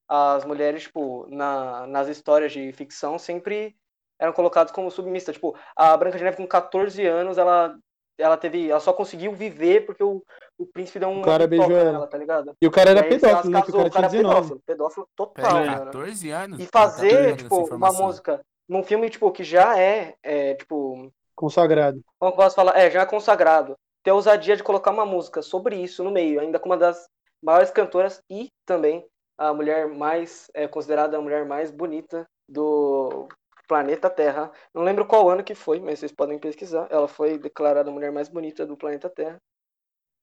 As 0.07 0.45
mulheres, 0.45 0.83
tipo, 0.83 1.25
na, 1.29 1.87
nas 1.87 2.07
histórias 2.07 2.51
de 2.51 2.71
ficção 2.73 3.17
sempre 3.17 3.75
eram 4.19 4.31
colocadas 4.31 4.71
como 4.71 4.91
submissas. 4.91 5.35
Tipo, 5.35 5.57
a 5.75 5.97
Branca 5.97 6.17
de 6.17 6.23
Neve 6.23 6.37
com 6.37 6.47
14 6.47 7.05
anos, 7.05 7.37
ela. 7.37 7.75
Ela 8.17 8.37
teve. 8.37 8.69
Ela 8.69 8.79
só 8.79 8.93
conseguiu 8.93 9.33
viver 9.33 9.85
porque 9.85 10.03
o, 10.03 10.23
o 10.57 10.65
príncipe 10.65 10.99
deu 10.99 11.09
um 11.09 11.21
cara 11.21 11.47
beijou 11.47 11.71
ela. 11.71 11.91
nela, 11.91 12.07
tá 12.07 12.17
ligado? 12.17 12.55
E 12.61 12.67
o 12.67 12.71
cara 12.71 12.91
era 12.91 13.01
aí, 13.01 13.09
pedófilo, 13.09 13.51
né? 13.51 13.61
Que 13.61 13.69
o 13.71 13.73
casou, 13.73 13.91
cara 13.91 14.07
tinha 14.09 14.19
é 14.19 14.23
19. 14.23 14.35
pedófilo, 14.39 14.61
pedófilo 14.65 15.09
total, 15.15 15.53
mano. 15.65 15.85
14 15.85 16.29
anos? 16.31 16.59
E 16.59 16.67
Tá 16.67 16.79
fazer, 16.79 17.35
tipo, 17.37 17.75
uma 17.75 17.91
música 17.91 18.41
num 18.67 18.83
filme, 18.83 19.09
tipo, 19.09 19.31
que 19.31 19.43
já 19.43 19.77
é, 19.79 20.15
é, 20.23 20.53
tipo, 20.55 21.11
Consagrado. 21.35 22.01
como 22.19 22.31
eu 22.31 22.35
posso 22.35 22.55
falar? 22.55 22.77
É, 22.77 22.89
já 22.89 23.01
é 23.01 23.05
consagrado. 23.05 23.75
Ter 24.03 24.11
a 24.11 24.15
ousadia 24.15 24.55
de 24.55 24.63
colocar 24.63 24.91
uma 24.91 25.05
música 25.05 25.41
sobre 25.41 25.75
isso 25.75 26.03
no 26.03 26.11
meio, 26.11 26.39
ainda 26.39 26.59
com 26.59 26.69
uma 26.69 26.77
das 26.77 27.07
maiores 27.41 27.71
cantoras 27.71 28.21
e 28.29 28.49
também 28.65 29.05
a 29.37 29.53
mulher 29.53 29.87
mais, 29.87 30.49
é 30.53 30.67
considerada 30.67 31.17
a 31.17 31.21
mulher 31.21 31.45
mais 31.45 31.71
bonita 31.71 32.25
do 32.47 33.27
planeta 33.67 34.09
Terra. 34.09 34.51
Não 34.73 34.83
lembro 34.83 35.05
qual 35.05 35.29
ano 35.29 35.43
que 35.43 35.55
foi, 35.55 35.79
mas 35.79 35.99
vocês 35.99 36.11
podem 36.11 36.39
pesquisar. 36.39 36.87
Ela 36.89 37.07
foi 37.07 37.37
declarada 37.37 37.89
a 37.89 37.93
mulher 37.93 38.11
mais 38.11 38.29
bonita 38.29 38.65
do 38.65 38.77
planeta 38.77 39.09
Terra. 39.09 39.41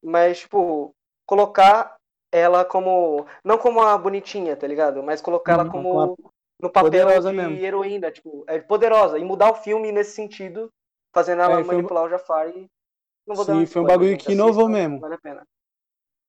Mas, 0.02 0.40
tipo, 0.40 0.94
colocar 1.26 1.96
ela 2.32 2.64
como. 2.64 3.26
Não 3.44 3.58
como 3.58 3.80
a 3.82 3.96
bonitinha, 3.98 4.56
tá 4.56 4.66
ligado? 4.66 5.02
Mas 5.02 5.20
colocar 5.20 5.54
ela 5.54 5.64
Uhum, 5.64 5.70
como. 5.70 6.18
No 6.60 6.70
papel 6.70 6.90
poderosa 6.90 7.32
de 7.32 7.36
mesmo. 7.36 7.64
heroína, 7.64 8.10
tipo, 8.10 8.44
é 8.46 8.58
poderosa. 8.60 9.18
E 9.18 9.24
mudar 9.24 9.50
o 9.50 9.54
filme 9.54 9.90
nesse 9.92 10.12
sentido, 10.12 10.70
fazendo 11.14 11.42
ela 11.42 11.60
É, 11.60 11.64
foi 11.64 11.76
um- 11.76 11.78
manipular 11.78 12.04
o 12.04 12.08
Jafar 12.08 12.48
e. 12.50 12.66
Não 13.26 13.36
vou 13.36 13.44
dar 13.44 13.54
Sim, 13.54 13.62
um 13.62 13.66
foi 13.66 13.82
um 13.82 13.86
bagulho 13.86 14.18
que 14.18 14.32
inovou 14.32 14.64
assistam, 14.64 14.72
mesmo. 14.72 15.00
Vale 15.00 15.14
a 15.14 15.18
pena. 15.18 15.46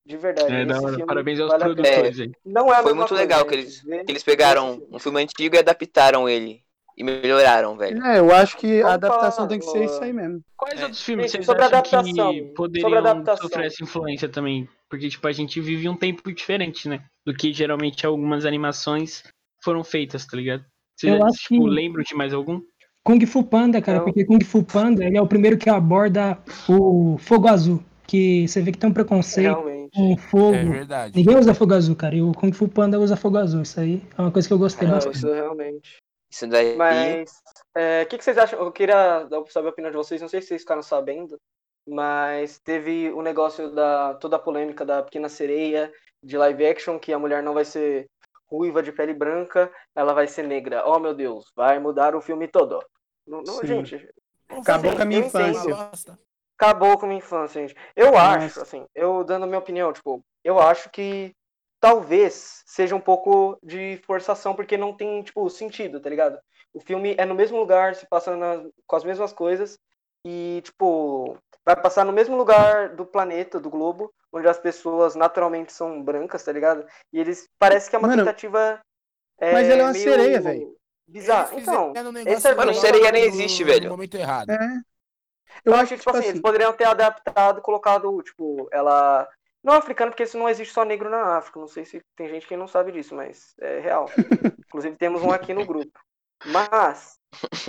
De 0.04 0.16
verdade. 0.16 0.52
É, 0.54 0.66
filme 0.96 1.06
Parabéns 1.06 1.40
aos 1.40 1.50
vale 1.50 1.64
a 1.64 1.68
pena. 1.68 1.74
produtores 1.74 2.20
aí. 2.20 2.32
Não 2.44 2.72
é 2.72 2.82
Foi 2.82 2.92
muito 2.94 3.14
legal 3.14 3.44
que 3.46 3.54
gente. 3.54 3.54
eles, 3.54 3.80
que 3.82 4.12
eles 4.12 4.22
pegaram 4.22 4.82
um 4.90 4.98
filme 4.98 5.22
antigo 5.22 5.54
e 5.54 5.58
adaptaram 5.58 6.28
ele. 6.28 6.64
E 6.96 7.02
melhoraram, 7.04 7.76
velho. 7.76 8.04
É, 8.04 8.18
eu 8.18 8.30
acho 8.34 8.56
que 8.58 8.82
a 8.82 8.94
adaptação 8.94 9.48
tem 9.48 9.58
que 9.58 9.64
ser 9.64 9.84
isso 9.84 10.02
aí 10.02 10.12
mesmo. 10.12 10.40
Quais 10.56 10.78
É. 10.80 10.84
outros 10.84 11.02
filmes 11.02 11.30
vocês 11.30 11.44
sobre 11.46 11.62
acham 11.62 11.78
adaptação, 11.78 12.04
que 12.32 12.38
sobre 12.38 12.54
poderiam 12.54 12.98
adaptação. 12.98 13.48
sofrer 13.48 13.66
essa 13.66 13.82
influência 13.82 14.28
também? 14.28 14.68
Porque, 14.90 15.08
tipo, 15.08 15.26
a 15.26 15.32
gente 15.32 15.60
vive 15.60 15.88
um 15.88 15.96
tempo 15.96 16.30
diferente, 16.32 16.88
né? 16.88 17.00
Do 17.26 17.32
que 17.34 17.52
geralmente 17.52 18.04
algumas 18.06 18.44
animações 18.44 19.22
foram 19.64 19.82
feitas, 19.82 20.26
tá 20.26 20.36
ligado? 20.36 20.64
Vocês, 20.98 21.14
Eu 21.18 21.24
acho 21.24 21.38
tipo, 21.38 21.64
que- 21.64 21.70
lembram 21.70 22.02
de 22.04 22.14
mais 22.14 22.34
algum? 22.34 22.60
Kung 23.04 23.24
Fu 23.26 23.42
Panda, 23.42 23.80
cara, 23.82 23.98
Não. 23.98 24.04
porque 24.04 24.24
Kung 24.24 24.44
Fu 24.44 24.62
Panda 24.62 25.04
ele 25.04 25.16
é 25.16 25.22
o 25.22 25.26
primeiro 25.26 25.56
que 25.56 25.68
aborda 25.70 26.38
o 26.68 27.16
fogo 27.18 27.48
azul. 27.48 27.82
Que 28.06 28.46
você 28.46 28.60
vê 28.60 28.70
que 28.70 28.78
tem 28.78 28.90
um 28.90 28.92
preconceito 28.92 29.46
Realmente. 29.48 29.90
com 29.96 30.16
fogo. 30.18 30.54
É 30.54 30.64
verdade. 30.64 31.12
Ninguém 31.16 31.36
usa 31.38 31.54
fogo 31.54 31.72
azul, 31.74 31.96
cara. 31.96 32.14
E 32.14 32.20
o 32.22 32.32
Kung 32.32 32.52
Fu 32.52 32.68
Panda 32.68 33.00
usa 33.00 33.16
fogo 33.16 33.38
azul. 33.38 33.62
Isso 33.62 33.80
aí 33.80 34.02
é 34.16 34.20
uma 34.20 34.30
coisa 34.30 34.46
que 34.46 34.52
eu 34.54 34.58
gostei 34.58 34.86
Não, 34.86 34.94
bastante. 34.94 35.16
isso 35.16 35.32
realmente. 35.32 36.01
Isso 36.32 36.46
daí. 36.46 36.74
Mas 36.76 37.42
é, 37.76 38.02
o 38.02 38.06
que, 38.06 38.16
que 38.16 38.24
vocês 38.24 38.38
acham? 38.38 38.58
Eu 38.58 38.72
queria 38.72 39.28
saber 39.50 39.68
a 39.68 39.70
opinião 39.70 39.90
de 39.90 39.96
vocês, 39.96 40.20
não 40.20 40.28
sei 40.28 40.40
se 40.40 40.48
vocês 40.48 40.62
ficaram 40.62 40.82
sabendo, 40.82 41.38
mas 41.86 42.58
teve 42.60 43.12
o 43.12 43.20
negócio 43.20 43.70
da 43.70 44.14
toda 44.14 44.36
a 44.36 44.40
polêmica 44.40 44.84
da 44.84 45.02
Pequena 45.02 45.28
Sereia 45.28 45.92
de 46.22 46.38
live 46.38 46.66
action, 46.66 46.98
que 46.98 47.12
a 47.12 47.18
mulher 47.18 47.42
não 47.42 47.52
vai 47.52 47.64
ser 47.64 48.08
ruiva 48.50 48.82
de 48.82 48.92
pele 48.92 49.12
branca, 49.12 49.70
ela 49.94 50.14
vai 50.14 50.26
ser 50.26 50.44
negra. 50.44 50.84
Oh 50.86 50.98
meu 50.98 51.14
Deus, 51.14 51.52
vai 51.54 51.78
mudar 51.78 52.14
o 52.14 52.20
filme 52.20 52.48
todo. 52.48 52.82
Não, 53.26 53.42
não, 53.42 53.64
gente, 53.64 54.08
Acabou 54.60 54.90
Sim, 54.90 54.96
com 54.96 55.02
a 55.02 55.06
minha 55.06 55.20
entendo. 55.20 55.48
infância. 55.48 55.74
Bosta. 55.74 56.18
acabou 56.58 56.98
com 56.98 57.06
a 57.06 57.08
minha 57.08 57.18
infância, 57.18 57.60
gente. 57.60 57.74
Eu 57.96 58.16
acho, 58.16 58.60
assim, 58.60 58.86
eu 58.94 59.24
dando 59.24 59.44
a 59.44 59.46
minha 59.46 59.58
opinião, 59.58 59.92
tipo, 59.92 60.22
eu 60.44 60.58
acho 60.58 60.90
que 60.90 61.34
talvez 61.82 62.62
seja 62.64 62.94
um 62.94 63.00
pouco 63.00 63.58
de 63.60 64.00
forçação, 64.06 64.54
porque 64.54 64.76
não 64.76 64.96
tem, 64.96 65.20
tipo, 65.24 65.50
sentido, 65.50 66.00
tá 66.00 66.08
ligado? 66.08 66.38
O 66.72 66.80
filme 66.80 67.16
é 67.18 67.26
no 67.26 67.34
mesmo 67.34 67.58
lugar, 67.58 67.96
se 67.96 68.06
passa 68.08 68.36
na- 68.36 68.64
com 68.86 68.96
as 68.96 69.02
mesmas 69.02 69.32
coisas, 69.32 69.76
e, 70.24 70.62
tipo, 70.64 71.36
vai 71.66 71.74
passar 71.74 72.04
no 72.04 72.12
mesmo 72.12 72.36
lugar 72.36 72.90
do 72.90 73.04
planeta, 73.04 73.58
do 73.58 73.68
globo, 73.68 74.14
onde 74.32 74.46
as 74.46 74.60
pessoas 74.60 75.16
naturalmente 75.16 75.72
são 75.72 76.00
brancas, 76.00 76.44
tá 76.44 76.52
ligado? 76.52 76.86
E 77.12 77.18
eles, 77.18 77.48
parece 77.58 77.90
que 77.90 77.96
é 77.96 77.98
uma 77.98 78.06
Mano, 78.08 78.22
tentativa... 78.24 78.80
é, 79.40 79.52
mas 79.52 79.68
ela 79.68 79.82
é 79.82 79.84
uma 79.86 79.92
meio 79.92 80.04
sereia, 80.04 80.40
velho. 80.40 80.76
Bizarro. 81.08 81.58
Então, 81.58 81.92
um 81.92 82.30
esse 82.30 82.54
Mano, 82.54 82.74
sereia 82.74 83.10
nem 83.10 83.24
existe, 83.24 83.64
no 83.64 83.70
velho. 83.70 83.90
momento 83.90 84.16
errado. 84.16 84.50
É. 84.50 84.56
Eu 85.64 85.72
Eu 85.72 85.74
acho 85.74 85.82
acho 85.82 85.94
que, 85.94 85.98
tipo 85.98 86.10
assim, 86.10 86.28
eles 86.28 86.40
poderiam 86.40 86.72
ter 86.72 86.84
adaptado, 86.84 87.60
colocado, 87.60 88.22
tipo, 88.22 88.68
ela. 88.72 89.28
Não 89.62 89.74
africana, 89.74 90.10
porque 90.10 90.24
isso 90.24 90.38
não 90.38 90.48
existe 90.48 90.74
só 90.74 90.84
negro 90.84 91.08
na 91.08 91.36
África. 91.38 91.60
Não 91.60 91.68
sei 91.68 91.84
se 91.84 92.02
tem 92.16 92.28
gente 92.28 92.46
que 92.46 92.56
não 92.56 92.66
sabe 92.66 92.90
disso, 92.92 93.14
mas 93.14 93.54
é 93.60 93.78
real. 93.80 94.06
Inclusive 94.66 94.96
temos 94.96 95.22
um 95.22 95.30
aqui 95.30 95.54
no 95.54 95.64
grupo. 95.64 95.98
Mas 96.46 97.18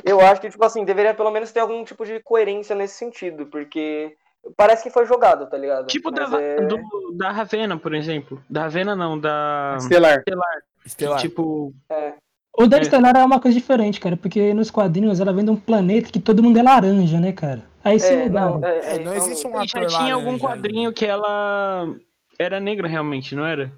eu 0.03 0.19
acho 0.19 0.41
que, 0.41 0.49
tipo 0.49 0.65
assim, 0.65 0.83
deveria 0.83 1.13
pelo 1.13 1.29
menos 1.31 1.51
ter 1.51 1.59
algum 1.59 1.83
tipo 1.83 2.05
de 2.05 2.19
coerência 2.21 2.75
nesse 2.75 2.95
sentido, 2.95 3.45
porque 3.45 4.15
parece 4.57 4.83
que 4.83 4.89
foi 4.89 5.05
jogado, 5.05 5.47
tá 5.47 5.57
ligado? 5.57 5.85
Tipo 5.87 6.09
da, 6.09 6.23
é- 6.41 6.61
do- 6.65 7.11
da 7.15 7.31
Ravena, 7.31 7.77
por 7.77 7.93
exemplo. 7.93 8.41
Da 8.49 8.63
Ravena 8.63 8.95
não, 8.95 9.19
da. 9.19 9.75
Estelar. 9.77 10.23
Estelar. 10.85 11.19
Tipo, 11.21 11.71
é. 11.89 12.13
O 12.57 12.67
da 12.67 12.77
É. 12.77 12.81
Estelar 12.81 13.15
é 13.15 13.23
uma 13.23 13.39
coisa 13.39 13.57
diferente, 13.57 13.99
cara, 13.99 14.17
porque 14.17 14.53
nos 14.53 14.69
quadrinhos 14.71 15.19
ela 15.19 15.33
vem 15.33 15.45
de 15.45 15.51
um 15.51 15.55
planeta 15.55 16.11
que 16.11 16.19
todo 16.19 16.41
mundo 16.43 16.57
é 16.57 16.63
laranja, 16.63 17.19
né, 17.19 17.31
cara? 17.31 17.63
Aí 17.83 17.99
se 17.99 18.13
É, 18.13 18.23
mudaram. 18.25 18.59
não, 18.59 18.67
é, 18.67 18.95
É, 18.95 18.99
não 18.99 19.13
existe 19.15 19.45
um 19.47 19.57
ator 19.57 19.89
já 19.89 19.99
tinha 19.99 20.13
algum 20.13 20.25
laranja 20.31 20.47
quadrinho 20.47 20.79
ainda. 20.89 20.93
que 20.93 21.05
ela 21.05 21.95
era 22.39 22.59
negra 22.59 22.87
realmente, 22.87 23.35
não 23.35 23.45
era? 23.45 23.71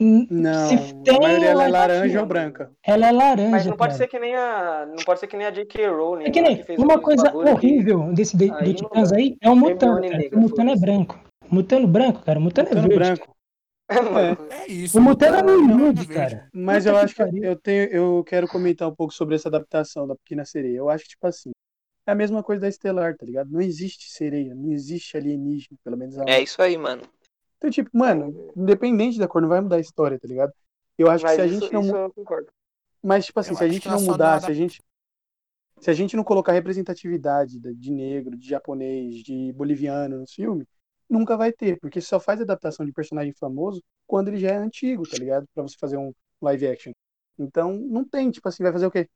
Não, 0.00 0.68
se 0.68 1.10
a 1.10 1.20
maioria 1.20 1.48
ela 1.50 1.64
é 1.64 1.68
laranja 1.68 2.20
ou 2.20 2.26
branca. 2.26 2.70
Ela 2.86 3.08
é 3.08 3.12
laranja. 3.12 3.50
Mas 3.50 3.66
não 3.66 3.76
pode 3.76 3.94
cara. 3.94 3.98
ser 4.04 4.06
que 4.08 4.18
nem 4.20 4.34
a. 4.36 4.86
Não 4.86 5.04
pode 5.04 5.18
ser 5.18 5.26
que 5.26 5.36
nem 5.36 5.44
a 5.46 5.50
J.K. 5.50 5.88
Rowling. 5.88 6.24
É 6.26 6.30
que 6.30 6.40
lá, 6.40 6.48
nem 6.48 6.62
fez 6.62 6.78
uma 6.78 7.00
coisa 7.00 7.28
que- 7.28 7.36
horrível 7.36 8.12
desse 8.12 8.36
de- 8.36 8.52
Aí 8.52 8.74
Titãs 8.74 9.12
aí 9.12 9.36
é 9.42 9.50
o 9.50 9.56
Mutano, 9.56 10.00
O 10.34 10.38
Mutano 10.38 10.70
é 10.70 10.76
branco. 10.76 11.18
Mutano 11.50 11.88
branco, 11.88 12.22
cara. 12.22 12.38
O 12.38 12.42
Mutano 12.42 12.68
é 12.68 12.74
verde. 12.74 12.94
branco. 12.94 13.34
Mano, 14.12 14.38
É 14.50 14.70
isso. 14.70 14.98
O 14.98 15.02
Mutano 15.02 15.36
é 15.50 15.56
humilde, 15.56 16.06
verde. 16.06 16.14
cara. 16.14 16.48
Mas 16.54 16.86
eu 16.86 16.92
que 16.94 16.98
acho 17.00 17.14
que 17.16 17.22
eu 17.44 17.56
tenho, 17.56 17.84
eu 17.90 18.24
quero 18.24 18.46
comentar 18.46 18.86
um 18.88 18.94
pouco 18.94 19.12
sobre 19.12 19.34
essa 19.34 19.48
adaptação 19.48 20.06
da 20.06 20.14
Pequena 20.14 20.44
Sereia. 20.44 20.76
Eu 20.76 20.88
acho 20.90 21.02
que, 21.04 21.10
tipo 21.10 21.26
assim, 21.26 21.50
É 22.08 22.12
a 22.12 22.14
mesma 22.14 22.42
coisa 22.42 22.62
da 22.62 22.68
Estelar, 22.68 23.14
tá 23.18 23.26
ligado? 23.26 23.50
Não 23.50 23.60
existe 23.60 24.10
sereia, 24.10 24.54
não 24.54 24.72
existe 24.72 25.14
alienígena, 25.14 25.76
pelo 25.84 25.94
menos 25.94 26.16
É 26.26 26.40
isso 26.40 26.62
aí, 26.62 26.74
mano. 26.78 27.02
Então, 27.58 27.68
tipo, 27.68 27.90
mano, 27.92 28.50
independente 28.56 29.18
da 29.18 29.28
cor, 29.28 29.42
não 29.42 29.48
vai 29.50 29.60
mudar 29.60 29.76
a 29.76 29.80
história, 29.80 30.18
tá 30.18 30.26
ligado? 30.26 30.50
Eu 30.96 31.10
acho 31.10 31.22
que 31.22 31.28
Mas 31.28 31.36
se 31.36 31.42
a 31.42 31.46
isso, 31.46 31.60
gente 31.60 31.72
não. 31.74 31.84
eu 31.94 32.10
concordo. 32.14 32.48
Mas, 33.02 33.26
tipo 33.26 33.38
assim, 33.38 33.50
Eu 33.50 33.56
se 33.56 33.64
a 33.64 33.68
gente 33.68 33.82
que 33.82 33.88
não 33.90 34.00
mudar, 34.00 34.36
não 34.36 34.40
se 34.40 34.50
a 34.50 34.54
gente. 34.54 34.82
Se 35.80 35.90
a 35.90 35.92
gente 35.92 36.16
não 36.16 36.24
colocar 36.24 36.52
representatividade 36.52 37.60
da- 37.60 37.72
de 37.74 37.90
negro, 37.92 38.38
de 38.38 38.48
japonês, 38.48 39.16
de 39.16 39.52
boliviano 39.52 40.18
no 40.20 40.26
filme, 40.26 40.66
nunca 41.10 41.36
vai 41.36 41.52
ter, 41.52 41.78
porque 41.78 42.00
só 42.00 42.18
faz 42.18 42.40
adaptação 42.40 42.86
de 42.86 42.92
personagem 42.92 43.34
famoso 43.34 43.82
quando 44.06 44.28
ele 44.28 44.38
já 44.38 44.52
é 44.52 44.56
antigo, 44.56 45.02
tá 45.06 45.18
ligado? 45.18 45.46
Pra 45.54 45.62
você 45.62 45.76
fazer 45.78 45.98
um 45.98 46.10
live 46.40 46.68
action. 46.68 46.92
Então, 47.38 47.74
não 47.74 48.02
tem, 48.02 48.30
tipo 48.30 48.48
assim, 48.48 48.62
vai 48.62 48.72
fazer 48.72 48.86
o 48.86 48.90
quê? 48.90 49.06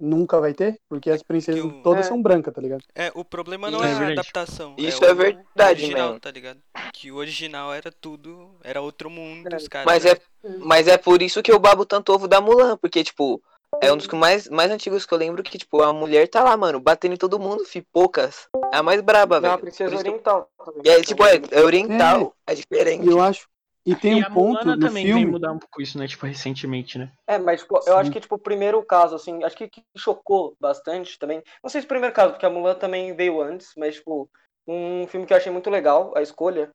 Nunca 0.00 0.40
vai 0.40 0.52
ter, 0.52 0.80
porque 0.88 1.10
as 1.10 1.22
princesas 1.22 1.62
o- 1.64 1.82
todas 1.82 2.06
É. 2.06 2.08
são 2.08 2.20
brancas, 2.20 2.52
tá 2.52 2.60
ligado? 2.60 2.82
É, 2.94 3.12
o 3.14 3.24
problema 3.24 3.70
não 3.70 3.84
é 3.84 3.90
é 3.92 3.94
a 3.94 4.08
adaptação. 4.08 4.74
Isso 4.76 5.04
é, 5.04 5.10
é 5.10 5.14
verdade, 5.14 5.82
original, 5.84 6.06
mesmo. 6.08 6.20
tá 6.20 6.30
ligado? 6.30 6.58
Que 6.92 7.12
o 7.12 7.16
original 7.16 7.72
era 7.72 7.92
tudo, 7.92 8.50
era 8.64 8.80
outro 8.80 9.08
mundo, 9.08 9.48
É. 9.52 9.56
os 9.56 9.68
caras. 9.68 9.86
Mas 9.86 10.04
é, 10.04 10.20
mas 10.58 10.88
é 10.88 10.98
por 10.98 11.22
isso 11.22 11.40
que 11.42 11.52
eu 11.52 11.58
babo 11.58 11.86
tanto 11.86 12.12
ovo 12.12 12.26
da 12.26 12.40
Mulan, 12.40 12.76
porque, 12.78 13.04
tipo, 13.04 13.40
é 13.80 13.92
um 13.92 13.96
dos 13.96 14.08
que 14.08 14.16
mais, 14.16 14.48
mais 14.48 14.70
antigos 14.72 15.06
que 15.06 15.14
eu 15.14 15.18
lembro 15.18 15.42
que, 15.42 15.56
tipo, 15.56 15.80
a 15.82 15.92
mulher 15.92 16.26
tá 16.28 16.42
lá, 16.42 16.56
mano, 16.56 16.80
batendo 16.80 17.14
em 17.14 17.18
todo 17.18 17.38
mundo, 17.38 17.64
fi, 17.64 17.80
poucas. 17.92 18.48
É 18.72 18.78
a 18.78 18.82
mais 18.82 19.00
braba, 19.00 19.36
É 19.36 19.38
uma 19.38 19.48
velho. 19.50 19.60
princesa 19.60 19.90
que 19.90 19.94
eu- 19.96 19.98
oriental. 20.00 20.50
também. 20.64 20.82
E 20.84 20.88
é, 20.90 21.00
tipo, 21.02 21.24
é, 21.24 21.40
é 21.52 21.60
oriental, 21.62 22.34
é 22.44 22.54
diferente. 22.56 23.06
E 23.06 23.08
eu 23.10 23.20
acho. 23.22 23.46
E 23.84 23.94
tem 23.94 24.18
e 24.18 24.22
um 24.22 24.26
a 24.26 24.30
ponto 24.30 24.64
Moana 24.64 24.76
no 24.76 24.86
também 24.86 25.04
filme. 25.06 25.24
vem 25.24 25.32
mudar 25.32 25.52
um 25.52 25.58
pouco 25.58 25.82
isso, 25.82 25.98
né? 25.98 26.06
Tipo, 26.06 26.26
recentemente, 26.26 26.98
né? 26.98 27.10
É, 27.26 27.38
mas 27.38 27.62
tipo, 27.62 27.80
eu 27.86 27.96
acho 27.96 28.10
que 28.10 28.20
tipo, 28.20 28.34
o 28.36 28.38
primeiro 28.38 28.82
caso, 28.84 29.16
assim, 29.16 29.42
acho 29.42 29.56
que, 29.56 29.68
que 29.68 29.82
chocou 29.96 30.56
bastante 30.60 31.18
também. 31.18 31.42
Não 31.62 31.70
sei 31.70 31.80
se 31.80 31.84
o 31.86 31.88
primeiro 31.88 32.14
caso, 32.14 32.32
porque 32.32 32.46
a 32.46 32.50
Mulan 32.50 32.74
também 32.74 33.14
veio 33.14 33.40
antes, 33.40 33.72
mas, 33.76 33.96
tipo, 33.96 34.28
um 34.66 35.06
filme 35.06 35.26
que 35.26 35.32
eu 35.32 35.36
achei 35.36 35.50
muito 35.50 35.70
legal, 35.70 36.12
a 36.16 36.22
escolha. 36.22 36.70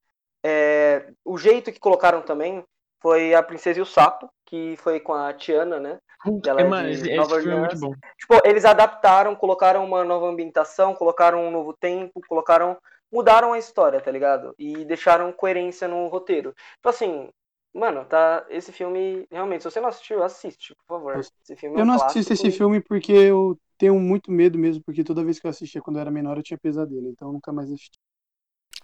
É, 0.46 1.10
o 1.26 1.38
jeito 1.38 1.72
que 1.72 1.80
colocaram 1.80 2.22
também 2.22 2.64
foi 3.02 3.34
A 3.34 3.44
Princesa 3.44 3.80
e 3.80 3.82
o 3.82 3.86
Sapo, 3.86 4.30
que 4.46 4.76
foi 4.78 5.00
com 5.00 5.14
a 5.14 5.34
Tiana, 5.34 5.80
né? 5.80 6.00
Ela 6.46 6.62
É, 6.62 6.64
é 6.64 7.16
Nova 7.16 7.36
filme 7.40 7.56
é 7.56 7.60
muito 7.60 7.76
Orleans. 7.76 7.80
bom. 7.80 7.94
Tipo, 8.18 8.42
eles 8.46 8.66
adaptaram, 8.66 9.36
colocaram 9.36 9.84
uma 9.86 10.04
nova 10.04 10.28
ambientação, 10.28 10.94
colocaram 10.94 11.46
um 11.46 11.52
novo 11.52 11.74
tempo, 11.74 12.22
colocaram. 12.28 12.78
Mudaram 13.12 13.54
a 13.54 13.58
história, 13.60 14.02
tá 14.02 14.12
ligado? 14.12 14.54
E 14.60 14.86
deixaram 14.86 15.32
coerência 15.34 15.88
no 15.88 16.08
roteiro. 16.08 16.54
Tipo 16.76 16.90
assim, 16.90 17.30
mano, 17.74 18.06
tá. 18.06 18.46
Esse 18.50 18.72
filme, 18.72 19.28
realmente, 19.32 19.64
se 19.64 19.72
você 19.72 19.80
não 19.80 19.90
assistiu, 19.90 20.24
assiste, 20.24 20.76
por 20.76 20.86
favor. 20.88 21.28
Esse 21.44 21.56
filme 21.56 21.76
é 21.76 21.76
Eu 21.76 21.82
um 21.82 21.86
não 21.86 21.88
clássico 21.88 21.94
assisto 21.94 22.34
esse 22.34 22.50
e- 22.50 22.52
filme 22.52 22.82
porque 22.82 23.12
eu 23.12 23.60
tenho 23.78 24.00
muito 24.00 24.32
medo 24.32 24.58
mesmo, 24.58 24.84
porque 24.84 25.04
toda 25.04 25.24
vez 25.24 25.40
que 25.40 25.46
eu 25.46 25.52
assistia 25.52 25.82
quando 25.82 25.98
eu 25.98 26.02
era 26.02 26.12
menor 26.12 26.38
eu 26.38 26.44
tinha 26.44 26.58
pesadelo, 26.58 27.08
então 27.10 27.30
eu 27.30 27.34
nunca 27.34 27.52
mais 27.54 27.72
assisti. 27.72 28.00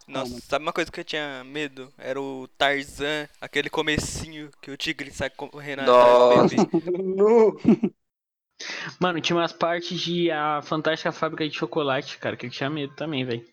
Nossa, 0.08 0.34
sabe 0.50 0.64
uma 0.66 0.74
coisa 0.74 0.92
que 0.92 1.00
eu 1.00 1.04
tinha 1.06 1.44
medo? 1.46 1.92
Era 1.98 2.20
o 2.22 2.48
Tarzan, 2.58 3.28
aquele 3.42 3.70
comecinho 3.70 4.50
que 4.62 4.70
o 4.72 4.78
tigre 4.78 5.12
sai 5.12 5.30
correndo 5.30 5.82
atrás 5.82 6.18
do 6.18 6.26
bebê. 6.26 6.68
Mano, 9.00 9.22
tinha 9.22 9.36
umas 9.36 9.54
partes 9.54 10.00
de 10.00 10.32
A 10.32 10.62
Fantástica 10.62 11.12
Fábrica 11.12 11.48
de 11.48 11.56
Chocolate, 11.56 12.18
cara, 12.18 12.36
que 12.36 12.46
eu 12.46 12.50
tinha 12.50 12.70
medo 12.70 12.94
também, 12.96 13.26
velho. 13.26 13.46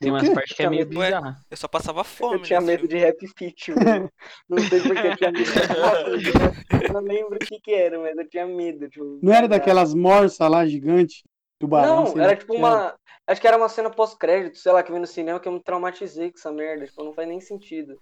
Tem 0.00 0.12
umas 0.12 0.28
partes 0.28 0.54
que 0.56 0.62
é 0.62 0.68
Tinha 0.68 0.70
meio 0.70 0.86
bizarra. 0.86 1.44
Eu 1.50 1.56
só 1.56 1.66
passava 1.66 2.04
fome. 2.04 2.36
Eu 2.36 2.42
tinha 2.42 2.60
nesse 2.60 2.70
medo 2.70 2.88
filme. 2.88 2.94
de 2.94 3.04
Rap 3.04 3.26
Fit, 3.36 3.72
mano. 3.72 4.12
Não 4.48 4.58
sei 4.58 4.80
porque 4.80 5.06
eu 5.08 5.16
tinha 5.16 5.32
medo. 5.32 5.50
Eu 6.88 6.92
não 6.92 7.00
lembro 7.00 7.34
o 7.34 7.38
que 7.38 7.58
que 7.60 7.74
era, 7.74 7.98
mas 7.98 8.16
eu 8.16 8.28
tinha 8.28 8.46
medo. 8.46 8.88
Tipo, 8.88 9.18
Não 9.20 9.32
era 9.32 9.48
daquelas 9.48 9.92
morsas 9.94 10.48
lá 10.48 10.64
gigante, 10.64 11.24
tubarão? 11.58 12.04
Não, 12.04 12.22
era 12.22 12.36
tipo 12.36 12.54
era. 12.54 12.58
uma. 12.60 12.94
Acho 13.26 13.40
que 13.40 13.48
era 13.48 13.56
uma 13.56 13.68
cena 13.68 13.90
pós-crédito, 13.90 14.56
sei 14.58 14.72
lá, 14.72 14.82
que 14.82 14.90
eu 14.90 14.94
vi 14.94 15.00
no 15.00 15.06
cinema 15.06 15.40
que 15.40 15.48
eu 15.48 15.52
me 15.52 15.60
traumatizei 15.62 16.30
com 16.30 16.38
essa 16.38 16.52
merda. 16.52 16.86
Tipo, 16.86 17.04
não 17.04 17.12
faz 17.12 17.28
nem 17.28 17.40
sentido. 17.40 17.98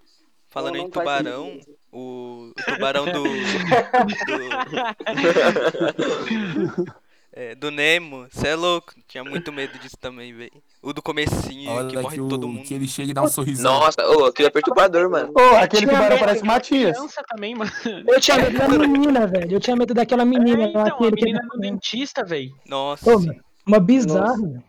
Falando 0.48 0.76
em 0.76 0.88
tubarão, 0.88 1.58
o, 1.90 2.50
o 2.50 2.64
tubarão 2.64 3.06
do. 3.06 3.24
do, 6.76 6.96
é, 7.38 7.54
do 7.54 7.70
Nemo, 7.70 8.26
cê 8.30 8.48
é 8.48 8.54
louco. 8.56 8.94
Tinha 9.06 9.22
muito 9.22 9.52
medo 9.52 9.78
disso 9.78 9.96
também, 10.00 10.32
velho. 10.34 10.50
O 10.82 10.92
do 10.92 11.02
comecinho, 11.02 11.64
que 11.64 11.68
Olha 11.68 12.00
morre 12.02 12.14
que, 12.16 12.20
o, 12.22 12.28
todo 12.28 12.48
mundo. 12.48 12.64
que 12.66 12.72
ele 12.72 12.88
chega 12.88 13.10
e 13.10 13.14
dá 13.14 13.22
um 13.22 13.28
sorrisão. 13.28 13.78
Nossa, 13.78 14.00
ô, 14.08 14.24
aquilo 14.24 14.48
é 14.48 14.50
perturbador, 14.50 15.10
mano. 15.10 15.32
Ô, 15.36 15.56
aquele 15.56 15.86
tubarão 15.86 16.08
medo 16.08 16.18
parece 16.20 16.42
Matias. 16.44 16.96
também, 17.28 17.54
mano. 17.54 17.70
Eu 18.08 18.20
tinha 18.20 18.38
medo 18.38 18.58
da 18.58 18.68
menina, 18.88 19.26
velho. 19.26 19.52
Eu 19.52 19.60
tinha 19.60 19.76
medo 19.76 19.92
daquela 19.92 20.24
menina 20.24 20.62
É, 20.64 20.72
lá 20.72 20.82
então, 20.86 21.02
a 21.02 21.06
ele 21.06 21.16
menina 21.16 21.40
do 21.52 21.58
dentista, 21.58 22.24
velho. 22.24 22.54
Nossa, 22.66 23.14
Ô, 23.14 23.18
sim. 23.20 23.26
mano, 23.28 23.40
uma 23.66 23.80
bizarra. 23.80 24.36
velho. 24.36 24.64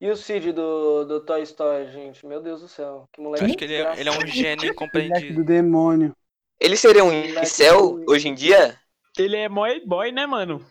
E 0.00 0.08
o 0.10 0.16
Cid 0.16 0.52
do, 0.52 1.04
do 1.06 1.20
Toy 1.24 1.42
Story, 1.42 1.90
gente? 1.90 2.24
Meu 2.24 2.40
Deus 2.40 2.60
do 2.60 2.68
céu. 2.68 3.08
Que 3.12 3.20
Eu 3.20 3.24
moleque. 3.24 3.44
acho 3.46 3.56
que 3.56 3.64
ele 3.64 3.74
é, 3.74 4.00
ele 4.00 4.08
é 4.08 4.12
um 4.12 4.26
gênio 4.26 4.70
incompreendido. 4.70 5.34
do 5.34 5.44
demônio. 5.44 6.12
Ele 6.60 6.76
seria 6.76 7.02
um 7.04 7.12
incel 7.12 8.04
hoje 8.06 8.28
em 8.28 8.34
dia? 8.34 8.76
Ele 9.16 9.36
é 9.36 9.48
moy 9.48 9.80
boy, 9.84 10.12
né, 10.12 10.24
mano? 10.26 10.64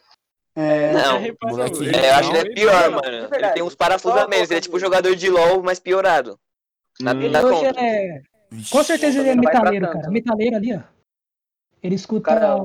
É, 0.59 0.91
Não, 0.91 1.17
É, 1.17 1.29
eu 1.29 2.15
acho 2.15 2.31
que 2.31 2.35
é 2.35 2.39
ele 2.39 2.39
é 2.39 2.43
moy 2.43 2.53
pior, 2.55 2.83
Não, 2.89 2.91
mano. 2.91 3.01
de 3.01 3.07
Ele 3.15 3.27
verdade. 3.27 3.53
tem 3.53 3.63
uns 3.63 3.75
parafusos 3.75 4.17
a 4.19 4.27
menos. 4.27 4.49
Ele 4.49 4.57
é 4.57 4.61
tipo 4.61 4.75
um 4.75 4.79
jogador 4.79 5.15
de 5.15 5.29
LOL, 5.29 5.61
mas 5.61 5.79
piorado. 5.79 6.39
Na 6.99 7.13
Hum. 7.13 7.19
Hoje 7.19 7.65
conta. 7.67 7.79
é. 7.79 8.21
Com 8.71 8.83
certeza 8.83 9.19
ele 9.19 9.29
é 9.29 9.35
metaleiro, 9.35 9.85
cara. 9.91 10.09
Metaleiro 10.09 10.55
ali, 10.55 10.73
ó. 10.75 10.79
Ele 11.83 11.93
O 11.93 11.95
escuta. 11.95 12.33
cara, 12.33 12.55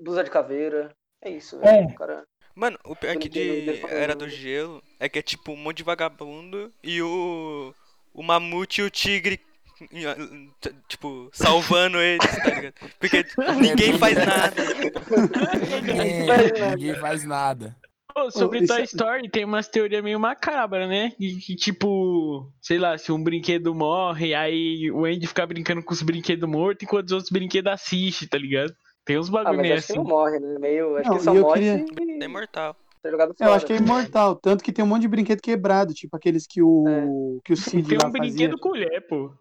blusa 0.00 0.22
de 0.22 0.30
caveira. 0.30 0.94
É 1.20 1.30
isso, 1.30 1.58
velho. 1.58 1.88
É. 1.90 1.92
Cara. 1.94 2.22
Mano, 2.54 2.78
o 2.84 2.94
pior 2.94 3.16
que 3.16 3.28
Brinquedo 3.28 3.72
de 3.88 3.92
Era 3.92 4.14
do 4.14 4.28
Gelo 4.28 4.80
é 5.00 5.08
que 5.08 5.18
é 5.18 5.22
tipo 5.22 5.50
um 5.52 5.56
monte 5.56 5.78
de 5.78 5.82
vagabundo 5.82 6.72
e 6.82 7.02
o. 7.02 7.74
O 8.14 8.22
mamute 8.22 8.82
e 8.82 8.84
o 8.84 8.90
tigre. 8.90 9.40
Tipo, 10.88 11.28
salvando 11.32 11.98
eles, 11.98 12.26
tá 12.36 12.50
ligado? 12.54 12.74
Porque 13.00 13.24
ninguém 13.60 13.98
faz 13.98 14.16
nada. 14.16 14.54
Ninguém, 15.80 16.26
faz 16.26 16.52
nada. 16.58 16.76
ninguém 16.76 16.94
faz 16.96 17.24
nada. 17.24 17.76
Pô, 18.14 18.30
sobre 18.30 18.66
Toy 18.66 18.80
é- 18.82 18.84
Story, 18.84 19.30
tem 19.30 19.44
umas 19.44 19.68
teorias 19.68 20.02
meio 20.04 20.20
macabras, 20.20 20.86
né? 20.88 21.12
E 21.18 21.36
que, 21.36 21.56
tipo, 21.56 22.46
sei 22.60 22.78
lá, 22.78 22.98
se 22.98 23.10
um 23.10 23.22
brinquedo 23.22 23.74
morre, 23.74 24.34
aí 24.34 24.90
o 24.90 25.06
Andy 25.06 25.26
fica 25.26 25.46
brincando 25.46 25.82
com 25.82 25.94
os 25.94 26.02
brinquedos 26.02 26.46
mortos 26.48 26.82
enquanto 26.82 27.06
os 27.06 27.12
outros 27.12 27.30
brinquedos 27.30 27.72
assistem, 27.72 28.28
tá 28.28 28.36
ligado? 28.36 28.72
Tem 29.04 29.18
uns 29.18 29.28
Ah, 29.30 29.32
bagulho 29.32 29.56
mas 29.56 29.62
meio 29.62 29.74
acho 29.78 29.86
que 29.86 29.92
assim. 29.92 29.98
não 30.02 30.06
morre, 30.08 30.38
né? 30.38 30.58
Meio. 30.60 30.96
Acho 30.98 31.08
Não, 31.08 31.16
que 31.16 31.22
só 31.24 31.32
e 31.32 31.36
eu 31.38 31.42
morre 31.42 31.54
queria- 31.60 31.78
se 31.78 32.22
É 32.22 32.24
imortal. 32.26 32.76
fora. 33.02 33.36
eu 33.40 33.52
acho 33.54 33.66
que 33.66 33.72
é 33.72 33.76
imortal. 33.76 34.36
Tanto 34.36 34.62
que 34.62 34.72
tem 34.72 34.84
um 34.84 34.88
monte 34.88 35.02
de 35.02 35.08
brinquedo 35.08 35.40
quebrado, 35.40 35.94
tipo 35.94 36.14
aqueles 36.14 36.46
que 36.46 36.62
o, 36.62 37.40
que 37.44 37.54
o 37.54 37.56
Cid 37.56 37.88
Tem 37.88 37.98
lá 37.98 38.08
um 38.08 38.12
brinquedo 38.12 38.50
fazia. 38.50 38.58
colher, 38.58 39.06
pô. 39.08 39.32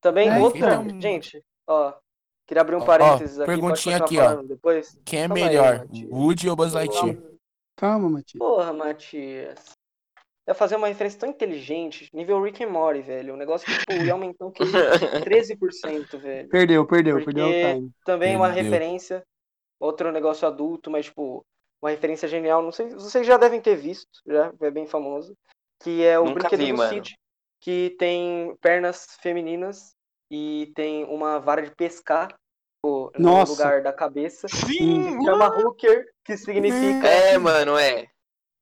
Também 0.00 0.28
É, 0.28 0.38
outra. 0.38 0.74
então- 0.76 1.00
Gente, 1.00 1.42
ó. 1.66 1.92
Queria 2.46 2.62
abrir 2.62 2.76
um 2.76 2.80
Ó, 2.80 2.84
parênteses 2.84 3.38
ó, 3.38 3.42
aqui. 3.42 3.50
Pode 3.52 3.60
perguntinha 3.60 3.96
aqui, 3.98 4.18
ó. 4.18 4.42
depois? 4.42 4.98
Quem 5.04 5.20
é 5.24 5.28
Calma 5.28 5.36
aí, 5.36 5.44
melhor, 5.48 5.78
Matias. 5.80 6.10
Woody 6.10 6.48
ou 6.48 6.56
Buzz 6.56 6.72
Lightyear? 6.72 7.16
Calma, 7.76 8.08
Matias. 8.08 8.38
Porra, 8.38 8.72
Matias. 8.72 9.64
Ia 10.46 10.54
fazer 10.54 10.76
uma 10.76 10.88
referência 10.88 11.20
tão 11.20 11.28
inteligente, 11.28 12.08
nível 12.14 12.40
Rick 12.42 12.64
and 12.64 12.70
Morty, 12.70 13.02
velho. 13.02 13.34
Um 13.34 13.36
negócio 13.36 13.66
que, 13.66 13.78
tipo, 13.80 13.92
ia 14.02 14.12
aumentar 14.14 14.46
o 14.46 14.50
QI 14.50 14.64
13%, 15.24 16.16
velho. 16.18 16.48
Perdeu, 16.48 16.86
perdeu, 16.86 17.16
Porque- 17.16 17.24
perdeu 17.34 17.46
o 17.48 17.74
time. 17.74 17.90
Também 18.04 18.34
uma 18.34 18.46
Perdeu. 18.46 18.64
referência, 18.64 19.22
outro 19.78 20.10
negócio 20.10 20.48
adulto, 20.48 20.90
mas, 20.90 21.04
tipo, 21.04 21.44
uma 21.82 21.90
referência 21.90 22.26
genial. 22.26 22.62
Não 22.62 22.72
sei, 22.72 22.88
vocês 22.88 23.26
já 23.26 23.36
devem 23.36 23.60
ter 23.60 23.76
visto, 23.76 24.08
já, 24.26 24.52
é 24.62 24.70
bem 24.70 24.86
famoso. 24.86 25.34
Que 25.82 26.02
é 26.02 26.18
o 26.18 26.24
Nunca 26.24 26.40
brinquedo 26.48 26.60
vi, 26.60 26.72
do 26.72 26.78
mano. 26.78 26.94
Cid, 26.94 27.14
que 27.60 27.96
tem 27.98 28.56
pernas 28.60 29.16
femininas 29.20 29.94
e 30.30 30.72
tem 30.74 31.04
uma 31.04 31.38
vara 31.38 31.62
de 31.62 31.70
pescar 31.74 32.28
tipo, 32.28 33.10
no 33.18 33.30
Nossa. 33.30 33.52
lugar 33.52 33.82
da 33.82 33.92
cabeça. 33.92 34.46
Sim, 34.48 35.18
Se 35.18 35.24
chama 35.24 35.48
hooker, 35.48 36.06
que 36.24 36.36
significa 36.36 37.06
É, 37.08 37.36
mano, 37.38 37.76
é. 37.78 38.06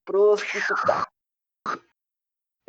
prostituta. 0.05 1.07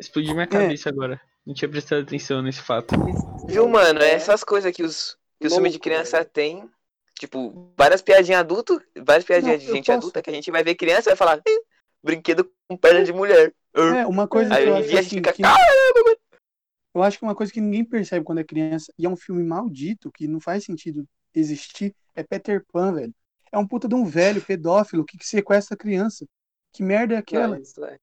Explodiu 0.00 0.34
minha 0.34 0.46
cabeça 0.46 0.88
agora. 0.88 1.20
Não 1.46 1.54
tinha 1.54 1.68
prestado 1.68 2.02
atenção 2.02 2.42
nesse 2.42 2.60
fato. 2.60 2.94
Viu, 3.46 3.68
mano? 3.68 4.00
É 4.00 4.10
É. 4.10 4.14
essas 4.14 4.44
coisas 4.44 4.70
que 4.74 4.82
os, 4.82 5.16
que 5.40 5.46
os 5.46 5.54
filmes 5.54 5.72
de 5.72 5.78
criança 5.78 6.18
velho. 6.18 6.30
têm. 6.30 6.70
Tipo, 7.18 7.72
várias 7.76 8.00
piadinhas 8.00 8.40
adulto, 8.40 8.80
várias 8.96 9.24
piadinhas 9.24 9.58
Não, 9.60 9.66
de 9.66 9.72
gente 9.72 9.86
posso- 9.86 9.98
adulta 9.98 10.22
que 10.22 10.30
a 10.30 10.32
gente 10.32 10.50
vai 10.52 10.62
ver 10.62 10.76
criança 10.76 11.08
e 11.08 11.10
vai 11.12 11.16
falar, 11.16 11.40
"Ih, 11.44 11.60
brinquedo 12.04 12.48
com 12.68 12.76
perna 12.76 13.02
de 13.02 13.12
mulher. 13.12 13.52
É, 13.74 14.06
uma 14.06 14.28
coisa 14.28 14.54
Aí 14.54 14.64
que 14.64 14.68
eu 14.70 14.76
acho 14.76 14.88
dia 14.88 14.98
a 14.98 15.02
gente 15.02 15.06
assim, 15.08 15.16
fica, 15.16 15.32
que 15.32 15.42
caramba, 15.42 16.02
mano. 16.04 16.17
Eu 16.98 17.02
acho 17.02 17.18
que 17.18 17.24
uma 17.24 17.34
coisa 17.34 17.52
que 17.52 17.60
ninguém 17.60 17.84
percebe 17.84 18.24
quando 18.24 18.38
é 18.38 18.44
criança, 18.44 18.92
e 18.98 19.06
é 19.06 19.08
um 19.08 19.16
filme 19.16 19.42
maldito, 19.42 20.10
que 20.12 20.26
não 20.26 20.40
faz 20.40 20.64
sentido 20.64 21.06
existir, 21.34 21.94
é 22.14 22.22
Peter 22.22 22.64
Pan, 22.72 22.92
velho. 22.94 23.14
É 23.50 23.58
um 23.58 23.66
puta 23.66 23.88
de 23.88 23.94
um 23.94 24.04
velho 24.04 24.42
pedófilo 24.42 25.04
que 25.04 25.16
sequestra 25.26 25.74
a 25.74 25.78
criança. 25.78 26.26
Que 26.72 26.82
merda 26.82 27.14
é 27.14 27.18
aquela? 27.18 27.56
Não, 27.56 27.62
isso 27.62 27.82
é. 27.84 27.96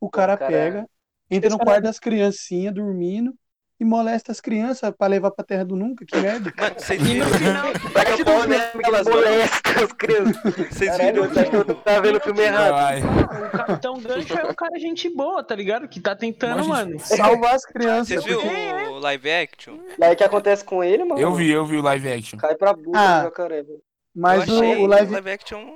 O 0.00 0.10
cara, 0.10 0.36
cara- 0.36 0.50
pega, 0.50 0.90
entra 1.30 1.48
no 1.48 1.58
quarto 1.58 1.84
das 1.84 1.98
criancinhas 1.98 2.74
dormindo 2.74 3.34
e 3.80 3.84
molesta 3.84 4.30
as 4.30 4.40
crianças 4.40 4.92
pra 4.96 5.06
levar 5.06 5.30
pra 5.30 5.44
terra 5.44 5.64
do 5.64 5.74
nunca. 5.74 6.04
Que 6.04 6.16
merda. 6.16 6.52
Mano, 6.56 6.74
vocês 6.78 7.00
E 7.00 7.14
no 7.14 7.24
final, 7.26 7.72
Taca 7.92 8.14
o 8.14 8.24
pau 8.24 8.46
nelas, 8.46 8.61
mano. 8.98 9.10
Molesta 9.10 9.84
as 9.84 9.92
crianças. 9.92 10.42
vocês 10.70 10.90
Caralho, 10.90 11.24
viram 11.30 11.42
eu 11.52 11.64
eu 11.68 11.74
tava 11.76 12.00
vendo 12.02 12.16
o 12.16 12.20
filme 12.20 12.40
errado. 12.42 12.72
Vai. 12.72 13.00
o 13.02 13.50
Capitão 13.50 14.00
Gancho 14.00 14.38
é 14.38 14.44
um 14.44 14.54
cara 14.54 14.78
gente 14.78 15.08
boa, 15.08 15.42
tá 15.42 15.54
ligado? 15.54 15.88
Que 15.88 16.00
tá 16.00 16.14
tentando, 16.14 16.58
Mas, 16.58 16.66
mano. 16.66 16.98
Salvar 17.00 17.54
as 17.54 17.64
crianças. 17.64 18.08
Vocês 18.08 18.24
viram 18.24 18.40
porque- 18.40 18.88
o 18.88 18.98
live 18.98 19.30
action? 19.30 19.78
Aí 20.00 20.12
o 20.12 20.16
que 20.16 20.24
acontece 20.24 20.64
com 20.64 20.82
ele, 20.84 21.04
mano? 21.04 21.20
Eu 21.20 21.32
vi, 21.34 21.50
eu 21.50 21.64
vi 21.66 21.76
o 21.76 21.82
live 21.82 22.12
action. 22.12 22.38
Cai 22.38 22.54
pra 22.54 22.72
bunda 22.72 22.98
Ah, 22.98 23.22
jacaré, 23.24 23.62
velho. 23.62 23.80
Mas 24.14 24.46
eu 24.46 24.54
o, 24.54 24.58
achei 24.58 24.76
o 24.82 24.86
live, 24.86 25.30
action. 25.30 25.68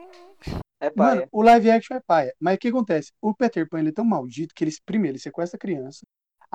É 0.78 0.92
Mano, 0.94 1.16
paia. 1.20 1.28
o 1.32 1.42
live 1.42 1.70
action 1.70 1.96
é 1.96 2.00
paia. 2.06 2.34
Mas 2.38 2.56
o 2.56 2.58
que 2.58 2.68
acontece? 2.68 3.10
O 3.22 3.34
Peter 3.34 3.66
Pan 3.68 3.78
ele 3.78 3.88
é 3.88 3.92
tão 3.92 4.04
maldito 4.04 4.54
que 4.54 4.62
ele, 4.62 4.70
primeiro, 4.84 5.14
ele 5.16 5.22
sequestra 5.22 5.56
a 5.56 5.58
criança. 5.58 6.00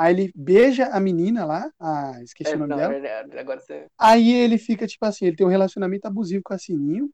Aí 0.02 0.14
ele 0.16 0.32
beija 0.36 0.88
a 0.88 1.00
menina 1.00 1.46
lá, 1.46 1.70
ah, 1.80 2.14
esqueci 2.24 2.54
É, 2.54 2.56
o 2.56 2.60
nome 2.60 2.72
não, 2.72 2.78
dela. 2.78 2.94
verdade. 2.94 3.38
Agora 3.38 3.60
você. 3.60 3.86
Aí 4.00 4.34
ele 4.34 4.58
fica, 4.58 4.88
tipo 4.88 5.06
assim, 5.06 5.26
ele 5.28 5.36
tem 5.36 5.46
um 5.46 5.50
relacionamento 5.50 6.08
abusivo 6.08 6.42
com 6.44 6.54
a 6.54 6.58
Sininho. 6.58 7.10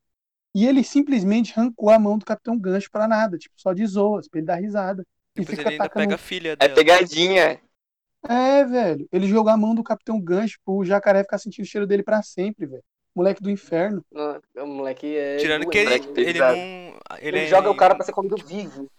E 0.56 0.65
ele 0.65 0.84
simplesmente 0.84 1.52
arrancou 1.54 1.89
a 1.89 2.00
mão 2.00 2.17
do 2.17 2.23
Capitão 2.26 2.58
Gancho 2.58 2.89
pra 2.89 3.08
nada, 3.08 3.38
tipo, 3.38 3.54
só 3.58 3.73
de 3.73 3.86
zoas, 3.86 4.28
pra 4.30 4.39
ele 4.39 4.47
dar 4.47 4.56
risada. 4.56 5.04
E 5.36 5.41
Depois 5.41 5.50
fica 5.58 5.62
ele 5.63 5.73
ainda 5.73 5.84
atacando. 5.84 6.04
pega 6.06 6.15
a 6.15 6.17
filha 6.17 6.50
É 6.52 6.56
dela. 6.56 6.73
pegadinha. 6.76 7.60
É, 8.28 8.63
velho. 8.63 9.08
Ele 9.12 9.28
jogou 9.28 9.52
a 9.52 9.58
mão 9.58 9.76
do 9.76 9.84
Capitão 9.84 10.19
Gancho 10.19 10.58
pro 10.65 10.84
jacaré 10.86 11.23
ficar 11.23 11.38
sentindo 11.38 11.65
o 11.65 11.67
cheiro 11.67 11.86
dele 11.86 12.04
pra 12.04 12.21
sempre, 12.23 12.65
velho. 12.65 12.84
Moleque 13.13 13.41
do 13.41 13.50
inferno. 13.52 14.04
Não, 14.12 14.39
o 14.63 14.67
moleque 14.67 15.15
é. 15.15 15.38
Tirando 15.38 15.67
que 15.69 15.84
doente, 15.84 16.08
ele, 16.08 16.08
moleque 16.08 16.21
né? 16.21 16.30
ele 16.30 16.39
não. 16.39 16.50
Ele, 16.56 16.97
Ele, 17.19 17.39
é- 17.39 17.47
joga 17.47 17.69
o 17.69 17.76
cara 17.76 17.95
pra 17.95 18.06
ser 18.06 18.12
comido 18.13 18.36
vivo. 18.45 18.89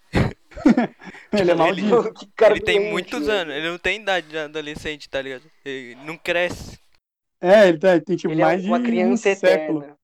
Ele 1.31 1.51
é 1.51 1.55
maldito. 1.55 2.13
que 2.13 2.27
cara 2.35 2.53
Ele 2.53 2.61
tem 2.61 2.77
doente, 2.79 2.91
muitos 2.91 3.25
velho. 3.27 3.31
anos, 3.31 3.53
ele 3.55 3.69
não 3.69 3.77
tem 3.77 4.01
idade 4.01 4.27
de 4.27 4.37
adolescente, 4.37 5.09
tá 5.09 5.21
ligado? 5.21 5.43
Ele 5.63 5.95
não 6.05 6.17
cresce. 6.17 6.79
É, 7.41 7.69
ele, 7.69 7.77
tá, 7.77 7.91
ele 7.95 8.01
tem 8.01 8.17
tipo 8.17 8.33
Ele 8.33 8.41
é 8.41 8.45
mais 8.45 8.65
uma 8.65 8.79
de 8.79 8.85
criança 8.85 9.29
um 9.29 9.35
século. 9.35 9.79
eterna. 9.79 9.95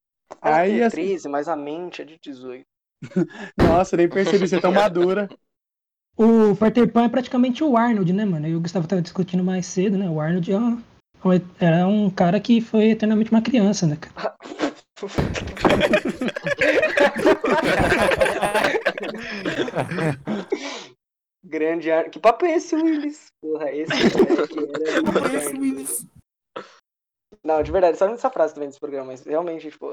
Ela 0.42 0.56
Aí, 0.58 0.72
tem 0.72 0.84
assim- 0.84 0.96
13, 0.96 1.30
mas 1.30 1.48
a 1.48 1.56
mente 1.56 2.02
é 2.02 2.06
de 2.06 2.18
18. 2.22 2.64
Nossa, 3.58 3.98
nem 3.98 4.08
percebi 4.08 4.48
ser 4.48 4.62
tão 4.62 4.72
madura. 4.74 5.28
O 6.18 6.56
Peter 6.56 6.88
Pan 6.90 7.06
é 7.06 7.10
praticamente 7.10 7.64
o 7.64 7.76
Arnold, 7.76 8.14
né, 8.14 8.24
mano? 8.24 8.48
E 8.48 8.56
o 8.56 8.62
Gustavo 8.62 8.88
tava 8.88 9.02
discutindo 9.02 9.44
mais 9.44 9.66
cedo, 9.66 9.98
né? 9.98 10.08
O 10.10 10.22
Arnold 10.22 10.50
é 10.52 10.58
um, 10.58 10.82
era 11.60 11.86
um 11.88 12.10
cara 12.10 12.40
que 12.40 12.62
foi 12.62 12.92
eternamente 12.92 13.32
uma 13.32 13.42
criança, 13.42 13.86
né, 13.86 13.98
cara? 14.00 14.36
Grande 21.44 21.92
ar... 21.92 22.10
Que 22.10 22.20
papo 22.20 22.46
é 22.46 22.56
esse, 22.56 22.76
Willis? 22.76 23.28
Porra, 23.42 23.72
esse 23.72 23.92
moleque 23.94 24.58
era 24.60 25.00
inferno. 25.38 25.86
Não, 27.44 27.62
de 27.62 27.72
verdade, 27.72 27.98
só 27.98 28.08
nessa 28.08 28.30
frase 28.32 28.54
também 28.56 28.70
desse 28.70 28.80
programa, 28.80 29.08
mas 29.08 29.24
realmente, 29.24 29.70
tipo, 29.70 29.92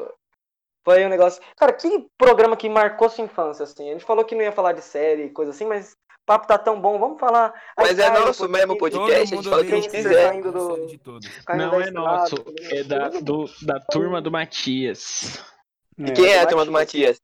foi 0.85 1.05
um 1.05 1.11
negócio. 1.11 1.43
Cara, 1.57 1.73
que 1.75 2.07
programa 2.17 2.57
que 2.57 2.69
marcou 2.69 3.11
sua 3.11 3.25
infância, 3.25 3.65
assim? 3.65 3.91
A 3.91 3.93
gente 3.93 4.05
falou 4.05 4.25
que 4.25 4.35
não 4.35 4.43
ia 4.43 4.53
falar 4.53 4.73
de 4.73 4.81
série, 4.81 5.29
coisa 5.29 5.51
assim, 5.51 5.67
mas 5.67 5.93
o 5.93 6.25
papo 6.25 6.47
tá 6.47 6.57
tão 6.57 6.81
bom, 6.81 6.99
vamos 6.99 7.21
falar. 7.21 7.53
Aí 7.77 7.89
Mas 7.89 7.99
é 7.99 8.09
nosso 8.09 8.49
mesmo 8.49 8.79
podcast, 8.79 9.35
a 9.35 9.37
gente 9.37 9.49
fala 9.51 9.61
o 9.63 9.67
que 9.67 9.73
a 9.73 9.77
gente 9.77 9.91
quiser. 9.91 10.41
do- 10.41 10.87
de 10.87 10.97
todos. 10.99 11.29
caindo 11.45 11.67
Não 11.67 11.75
é 11.81 11.85
estrada, 11.85 12.01
nosso, 12.01 12.35
é 12.71 12.85
da, 12.85 13.09
do- 13.11 13.51
da 13.61 13.79
turma 13.81 14.23
do 14.23 14.31
Matias. 14.31 15.45
E 15.99 16.11
quem 16.13 16.33
é 16.33 16.41
a 16.41 16.47
turma 16.47 16.65
do 16.65 16.73
Matias? 16.73 17.21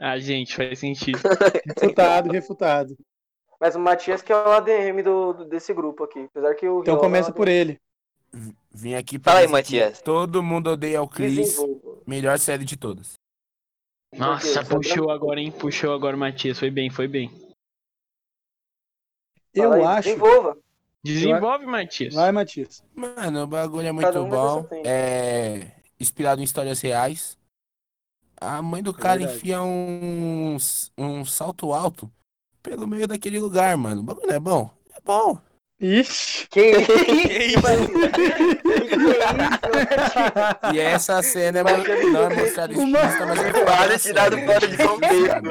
Ah, 0.00 0.18
gente, 0.18 0.56
faz 0.56 0.78
sentido. 0.78 1.18
Refutado, 1.78 2.32
refutado. 2.32 2.96
Mas 3.60 3.76
o 3.76 3.78
Matias 3.78 4.22
que 4.22 4.32
é 4.32 4.36
o 4.36 4.50
ADM 4.52 5.02
do, 5.02 5.32
do- 5.34 5.44
desse 5.44 5.74
grupo 5.74 6.04
aqui. 6.04 6.20
Apesar 6.20 6.54
que 6.54 6.66
o 6.66 6.80
Então 6.80 6.94
Riola 6.94 7.00
começa 7.00 7.28
é 7.28 7.32
o 7.32 7.34
por 7.34 7.46
ele. 7.46 7.78
Vim 8.72 8.94
aqui 8.94 9.18
pra 9.18 9.32
Fala 9.32 9.44
aí, 9.44 9.48
Matias. 9.50 10.00
Todo 10.00 10.42
mundo 10.42 10.70
odeia 10.70 11.02
o 11.02 11.08
Chris. 11.08 11.58
Melhor 12.06 12.38
série 12.38 12.64
de 12.64 12.78
todas. 12.78 13.14
Nossa, 14.16 14.64
puxou 14.64 15.10
agora, 15.10 15.38
hein? 15.38 15.52
Puxou 15.52 15.92
agora 15.92 16.16
o 16.16 16.18
Matias. 16.18 16.58
Foi 16.58 16.70
bem, 16.70 16.88
foi 16.88 17.06
bem. 17.06 17.30
Eu 19.52 19.72
aí, 19.72 19.82
acho. 19.82 20.08
Desenvolva. 20.08 20.56
Desenvolve, 21.02 21.66
Matias. 21.66 22.14
Vai, 22.14 22.32
Matias. 22.32 22.82
Mano, 22.94 23.42
o 23.42 23.46
bagulho 23.46 23.86
é 23.88 23.92
muito 23.92 24.18
um 24.18 24.28
bom. 24.28 24.66
É 24.84 25.72
inspirado 25.98 26.40
em 26.40 26.44
histórias 26.44 26.80
reais. 26.80 27.36
A 28.40 28.62
mãe 28.62 28.82
do 28.82 28.94
cara 28.94 29.18
verdade. 29.18 29.36
enfia 29.38 29.62
um, 29.62 30.56
um 30.96 31.24
salto 31.26 31.72
alto 31.74 32.10
pelo 32.62 32.86
meio 32.86 33.06
daquele 33.06 33.38
lugar, 33.38 33.76
mano. 33.76 34.00
O 34.00 34.04
bagulho 34.04 34.26
não 34.28 34.34
é 34.34 34.40
bom? 34.40 34.70
É 34.94 35.00
bom. 35.04 35.38
Ixi. 35.82 36.46
Que 36.50 36.72
Que 36.84 37.46
isso, 37.46 37.66
E 40.74 40.78
essa 40.78 41.22
cena 41.22 41.60
é, 41.60 41.62
mo- 41.62 42.10
não 42.12 42.22
é 42.30 42.34
mostrada 42.34 42.72
explícita, 42.72 43.26
mas 43.26 43.38
é 43.40 43.64
Para 43.64 43.96
de 43.96 44.02
tirar 44.02 44.30
do 44.30 44.38
fora 44.38 44.68
de 44.68 44.76
contexto. 44.76 45.42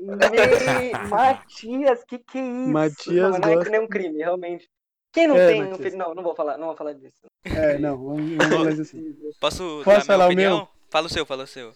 Me... 0.00 0.92
Matias, 1.08 2.04
que 2.04 2.18
que 2.18 2.38
é 2.38 2.42
isso? 2.42 2.72
Matias 2.72 3.30
não, 3.32 3.38
não 3.38 3.48
é 3.48 3.54
gosta. 3.54 3.70
nem 3.70 3.80
um 3.80 3.88
crime, 3.88 4.18
realmente. 4.18 4.68
Quem 5.12 5.28
não 5.28 5.36
É, 5.36 5.46
tem, 5.48 5.62
não, 5.70 5.78
fez... 5.78 5.94
não, 5.94 6.14
não 6.14 6.22
vou 6.22 6.34
falar, 6.34 6.58
não 6.58 6.66
vou 6.68 6.76
falar 6.76 6.92
disso. 6.94 7.26
É, 7.44 7.78
não, 7.78 7.96
vamos, 7.98 8.36
vamos 8.36 8.64
fazer 8.64 8.82
assim. 8.82 9.16
Posso, 9.40 9.82
Posso 9.84 10.06
falar 10.06 10.28
o 10.28 10.34
meu? 10.34 10.68
Fala 10.90 11.06
o 11.06 11.10
seu, 11.10 11.26
fala 11.26 11.44
o 11.44 11.46
seu. 11.46 11.72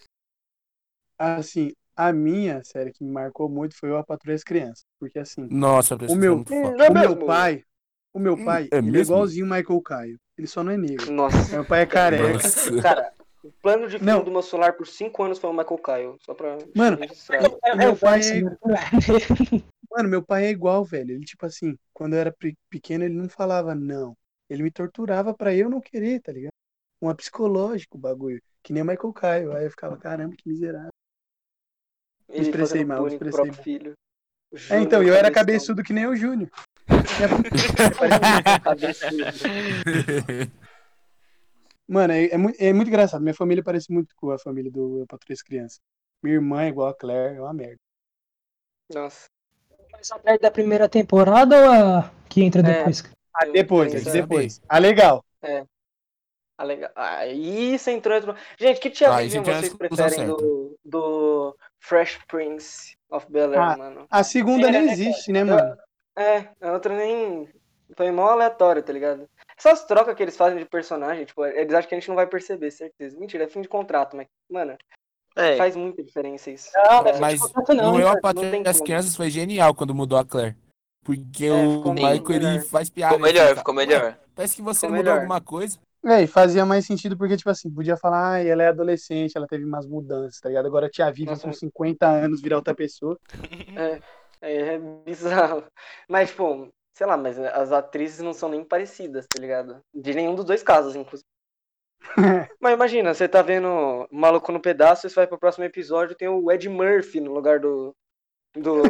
Assim, 1.19 1.73
a 1.97 2.13
minha 2.13 2.63
série 2.65 2.93
que 2.93 3.03
me 3.05 3.11
marcou 3.11 3.49
muito 3.49 3.77
foi 3.77 3.91
o 3.91 3.97
A 3.97 4.05
Patrulha 4.05 4.35
das 4.35 4.45
Crianças. 4.45 4.85
Porque 5.01 5.19
assim, 5.19 5.47
Nossa, 5.51 5.97
O 6.09 6.15
meu- 6.15 6.45
é 6.51 6.87
é 6.87 6.91
o 6.91 6.95
meu 6.95 7.17
pai, 7.27 7.65
o 8.15 8.19
meu 8.19 8.45
pai, 8.45 8.69
é 8.73 8.79
ele 8.79 8.97
é 8.99 9.01
igualzinho 9.01 9.45
o 9.47 9.49
Michael 9.51 9.83
Caio. 9.83 10.19
Ele 10.37 10.47
só 10.47 10.63
não 10.63 10.73
é 10.73 10.77
negro. 10.77 11.11
Nossa, 11.13 11.53
Meu 11.57 11.65
pai 11.65 11.83
é 11.83 11.87
careca. 11.87 12.33
Nossa. 12.35 12.81
cara, 12.83 13.13
o 13.43 13.51
plano 13.61 13.89
de 13.89 13.99
fundo 13.99 14.25
do 14.25 14.31
meu 14.31 14.43
celular 14.43 14.73
por 14.75 14.87
5 14.87 15.23
anos 15.25 15.39
foi 15.39 15.51
o 15.51 15.53
Michael 15.53 15.79
Caio, 15.79 16.17
só 16.25 16.33
pra 16.35 16.57
Mano, 16.75 16.99
meu 17.77 17.97
pai 17.97 18.21
é, 18.21 18.41
né? 18.43 18.57
mano, 19.91 20.09
meu 20.09 20.23
pai 20.23 20.47
é 20.47 20.51
igual, 20.51 20.85
velho. 20.85 21.13
Ele, 21.13 21.25
tipo 21.25 21.45
assim, 21.45 21.77
quando 21.93 22.15
eu 22.15 22.21
era 22.21 22.33
pe- 22.33 22.55
pequeno, 22.71 23.05
ele 23.05 23.15
não 23.15 23.29
falava 23.29 23.75
não. 23.75 24.15
Ele 24.49 24.63
me 24.63 24.71
torturava 24.71 25.35
pra 25.35 25.55
eu 25.55 25.69
não 25.69 25.81
querer, 25.81 26.21
tá 26.21 26.33
ligado? 26.33 26.53
Um 27.01 27.15
psicológico 27.15 27.97
o 27.97 28.01
bagulho. 28.01 28.41
Que 28.63 28.73
nem 28.73 28.83
o 28.83 28.87
Michael 28.87 29.13
Caio. 29.13 29.53
Aí 29.53 29.65
eu 29.65 29.71
ficava, 29.71 29.97
caramba, 29.97 30.35
que 30.37 30.49
miserável. 30.49 30.91
Ele 32.29 32.43
expressei 32.43 32.85
mal, 32.85 33.03
o 33.05 33.09
expressei 33.09 33.43
próprio 33.45 33.63
filho. 33.63 33.93
É, 34.71 34.81
então, 34.81 35.03
eu 35.03 35.15
era 35.15 35.31
cabeçudo 35.31 35.83
que 35.83 35.93
nem 35.93 36.07
o 36.07 36.17
Júnior. 36.17 36.51
Cabeçudo. 38.65 39.25
Mano, 41.87 42.13
é, 42.13 42.27
é, 42.27 42.37
mu- 42.37 42.53
é 42.59 42.73
muito 42.73 42.89
engraçado. 42.89 43.23
Minha 43.23 43.35
família 43.35 43.63
parece 43.65 43.91
muito 43.91 44.15
com 44.17 44.31
a 44.31 44.39
família 44.39 44.71
do 44.71 45.01
Eu 45.01 45.07
Patrulho 45.07 45.33
as 45.35 45.43
Crianças. 45.43 45.79
Minha 46.23 46.37
irmã 46.37 46.63
é 46.65 46.69
igual 46.69 46.89
a 46.89 46.95
Claire, 46.95 47.37
é 47.37 47.41
uma 47.41 47.55
merda. 47.55 47.79
Nossa. 48.93 49.27
Mas 49.93 50.11
a 50.11 50.19
parte 50.19 50.43
da 50.43 50.51
primeira 50.51 50.89
temporada 50.89 51.57
ou 51.57 51.71
a 51.71 52.11
que 52.29 52.43
entra 52.43 52.61
É. 52.61 52.85
depois? 53.47 53.93
Ah, 53.93 53.97
depois, 53.97 54.05
Tem 54.05 54.11
é 54.11 54.23
depois. 54.23 54.61
Ah, 54.69 54.79
legal. 54.79 55.25
Ah, 56.59 56.65
legal. 56.65 56.91
Aí 56.97 57.79
você 57.79 57.93
entrou. 57.93 58.35
Gente, 58.59 58.81
que 58.81 58.91
tia 58.91 59.15
Ah, 59.15 59.25
é 59.25 59.29
vocês 59.29 59.75
preferem 59.75 60.27
do, 60.27 60.77
do 60.85 61.57
Fresh 61.79 62.19
Prince 62.27 62.97
of 63.09 63.31
Bel 63.31 63.53
Air, 63.53 63.61
Ah, 63.61 63.77
mano? 63.77 64.07
A 64.11 64.25
segunda 64.25 64.69
nem 64.69 64.91
existe, 64.91 65.31
né, 65.31 65.45
mano? 65.45 65.77
É, 66.17 66.49
a 66.61 66.73
outra 66.73 66.97
nem. 66.97 67.49
Foi 67.97 68.11
mó 68.11 68.29
aleatório, 68.29 68.83
tá 68.83 68.93
ligado? 68.93 69.29
Essas 69.57 69.85
trocas 69.87 70.15
que 70.15 70.23
eles 70.23 70.37
fazem 70.37 70.59
de 70.59 70.65
personagem, 70.67 71.25
tipo, 71.25 71.45
eles 71.47 71.73
acham 71.73 71.89
que 71.89 71.95
a 71.95 71.99
gente 71.99 72.09
não 72.09 72.17
vai 72.17 72.27
perceber, 72.27 72.71
certeza. 72.71 73.19
Mentira, 73.19 73.45
é 73.45 73.49
fim 73.49 73.63
de 73.63 73.69
contrato, 73.69 74.15
mas, 74.17 74.27
mano, 74.51 74.77
É, 75.37 75.57
faz 75.57 75.75
muita 75.75 76.03
diferença 76.03 76.51
isso. 76.51 76.71
Não, 76.75 77.07
É, 77.07 77.19
Mas 77.19 77.41
contrato 77.41 77.75
não, 77.75 77.99
Eu, 77.99 78.09
a 78.09 78.33
não 78.35 78.51
tem 78.51 78.63
das. 78.63 78.81
Crianças 78.81 79.17
foi 79.17 79.31
genial 79.31 79.75
quando 79.75 79.95
mudou 79.95 80.19
a 80.19 80.25
Claire. 80.25 80.57
Porque 81.09 81.47
É, 81.47 81.53
o 81.53 81.93
Michael, 81.95 82.23
melhor. 82.29 82.53
ele 82.53 82.61
faz 82.61 82.91
piada. 82.91 83.15
ficou 83.15 83.27
melhor, 83.27 83.47
fica, 83.49 83.59
ficou 83.61 83.75
"Ué, 83.75 83.87
melhor. 83.87 84.19
Parece 84.35 84.55
que 84.57 84.61
você 84.63 84.81
Ficou 84.81 84.91
mudou 84.91 85.05
melhor. 85.05 85.21
alguma 85.23 85.41
coisa. 85.41 85.79
É, 86.05 86.23
e 86.23 86.27
fazia 86.27 86.67
mais 86.67 86.85
sentido 86.87 87.17
porque, 87.17 87.35
tipo 87.37 87.49
assim, 87.49 87.71
podia 87.71 87.97
falar, 87.97 88.35
ah, 88.35 88.39
ela 88.45 88.63
é 88.63 88.69
adolescente, 88.69 89.35
ela 89.35 89.47
teve 89.47 89.65
umas 89.65 89.87
mudanças, 89.87 90.39
tá 90.39 90.49
ligado? 90.51 90.67
Agora 90.67 90.87
a 90.87 90.91
tia 90.91 91.07
Nossa, 91.27 91.41
com 91.43 91.47
mas- 91.49 91.59
50 91.59 92.07
anos 92.07 92.43
virar 92.43 92.57
outra 92.57 92.75
pessoa. 92.75 93.19
É, 93.75 94.01
é 94.75 94.79
bizarro. 94.79 95.65
Mas, 96.09 96.31
pô, 96.31 96.69
sei 96.95 97.07
lá, 97.07 97.17
mas 97.17 97.39
as 97.39 97.73
atrizes 97.73 98.21
não 98.21 98.35
são 98.35 98.51
nem 98.51 98.63
parecidas, 98.63 99.27
tá 99.27 99.41
ligado? 99.41 99.81
De 99.95 100.13
nenhum 100.15 100.35
dos 100.35 100.45
dois 100.45 100.63
casos, 100.63 100.95
inclusive. 100.95 101.27
Mas 102.61 102.75
imagina, 102.75 103.13
você 103.13 103.27
tá 103.27 103.43
vendo 103.43 103.67
o 103.69 104.07
Maluco 104.13 104.53
no 104.53 104.61
Pedaço, 104.61 105.07
e 105.07 105.11
você 105.11 105.17
vai 105.17 105.27
pro 105.27 105.39
próximo 105.39 105.65
episódio 105.65 106.15
tem 106.15 106.29
o 106.29 106.51
Ed 106.53 106.69
Murphy 106.69 107.19
no 107.21 107.33
lugar 107.35 107.59
do. 107.59 107.93
Do 108.57 108.83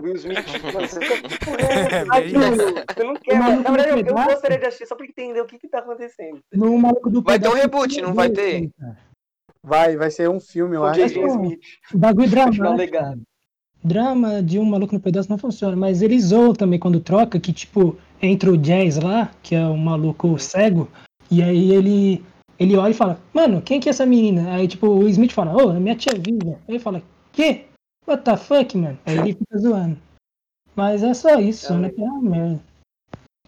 Will 0.00 0.14
Smith. 0.16 0.38
Mano, 0.72 0.88
você 0.88 0.98
é 1.04 2.84
Você 2.94 3.04
não 3.04 3.14
quer. 3.14 3.34
O 3.34 3.38
Maluco 3.38 3.62
Na 3.62 3.70
verdade, 3.70 4.00
eu, 4.00 4.06
eu 4.06 4.14
gostaria 4.14 4.58
de 4.58 4.66
assistir 4.66 4.86
só 4.86 4.94
pra 4.94 5.06
entender 5.06 5.40
o 5.40 5.46
que 5.46 5.58
que 5.58 5.68
tá 5.68 5.80
acontecendo. 5.80 6.40
No 6.52 6.78
maluco 6.78 7.10
do 7.10 7.22
Vai 7.22 7.38
ter 7.38 7.48
um 7.48 7.54
reboot, 7.54 8.00
não 8.00 8.14
vai 8.14 8.30
ter? 8.30 8.70
Vai, 9.62 9.96
vai 9.96 10.10
ser 10.10 10.30
um 10.30 10.40
filme, 10.40 10.76
eu 10.76 10.82
O 10.82 10.84
acho. 10.84 11.00
J.J. 11.00 11.26
Smith. 11.26 11.60
Bagulho 11.92 12.26
o 12.26 12.30
dramático. 12.30 13.20
Drama 13.82 14.42
de 14.42 14.58
um 14.58 14.64
maluco 14.64 14.94
no 14.94 15.00
pedaço 15.00 15.30
não 15.30 15.38
funciona, 15.38 15.76
mas 15.76 16.02
eles 16.02 16.24
zoam 16.26 16.52
também 16.52 16.78
quando 16.78 17.00
troca, 17.00 17.38
que 17.38 17.52
tipo, 17.52 17.96
entra 18.20 18.50
o 18.50 18.56
Jazz 18.56 18.98
lá, 18.98 19.30
que 19.42 19.54
é 19.54 19.64
um 19.64 19.76
maluco 19.76 20.36
cego, 20.38 20.88
e 21.30 21.42
aí 21.42 21.72
ele 21.72 22.24
Ele 22.58 22.76
olha 22.76 22.90
e 22.90 22.94
fala, 22.94 23.20
mano, 23.32 23.62
quem 23.62 23.78
que 23.78 23.88
é 23.88 23.90
essa 23.90 24.04
menina? 24.04 24.52
Aí, 24.54 24.66
tipo, 24.66 24.88
o 24.88 25.08
Smith 25.08 25.32
fala, 25.32 25.54
ô, 25.54 25.70
é 25.70 25.78
minha 25.78 25.94
tia 25.94 26.12
Vivian. 26.12 26.56
Aí 26.66 26.74
ele 26.74 26.78
fala, 26.80 27.00
quê? 27.32 27.66
What 28.08 28.24
the 28.24 28.36
fuck, 28.38 28.74
mano? 28.78 28.98
Aí 29.04 29.18
ele 29.18 29.34
fica 29.34 29.58
zoando. 29.58 29.98
Mas 30.74 31.02
é 31.02 31.12
só 31.12 31.38
isso, 31.38 31.74
né? 31.74 31.90
Que 31.90 32.00
é 32.00 32.04
uma 32.04 32.22
merda. 32.22 32.58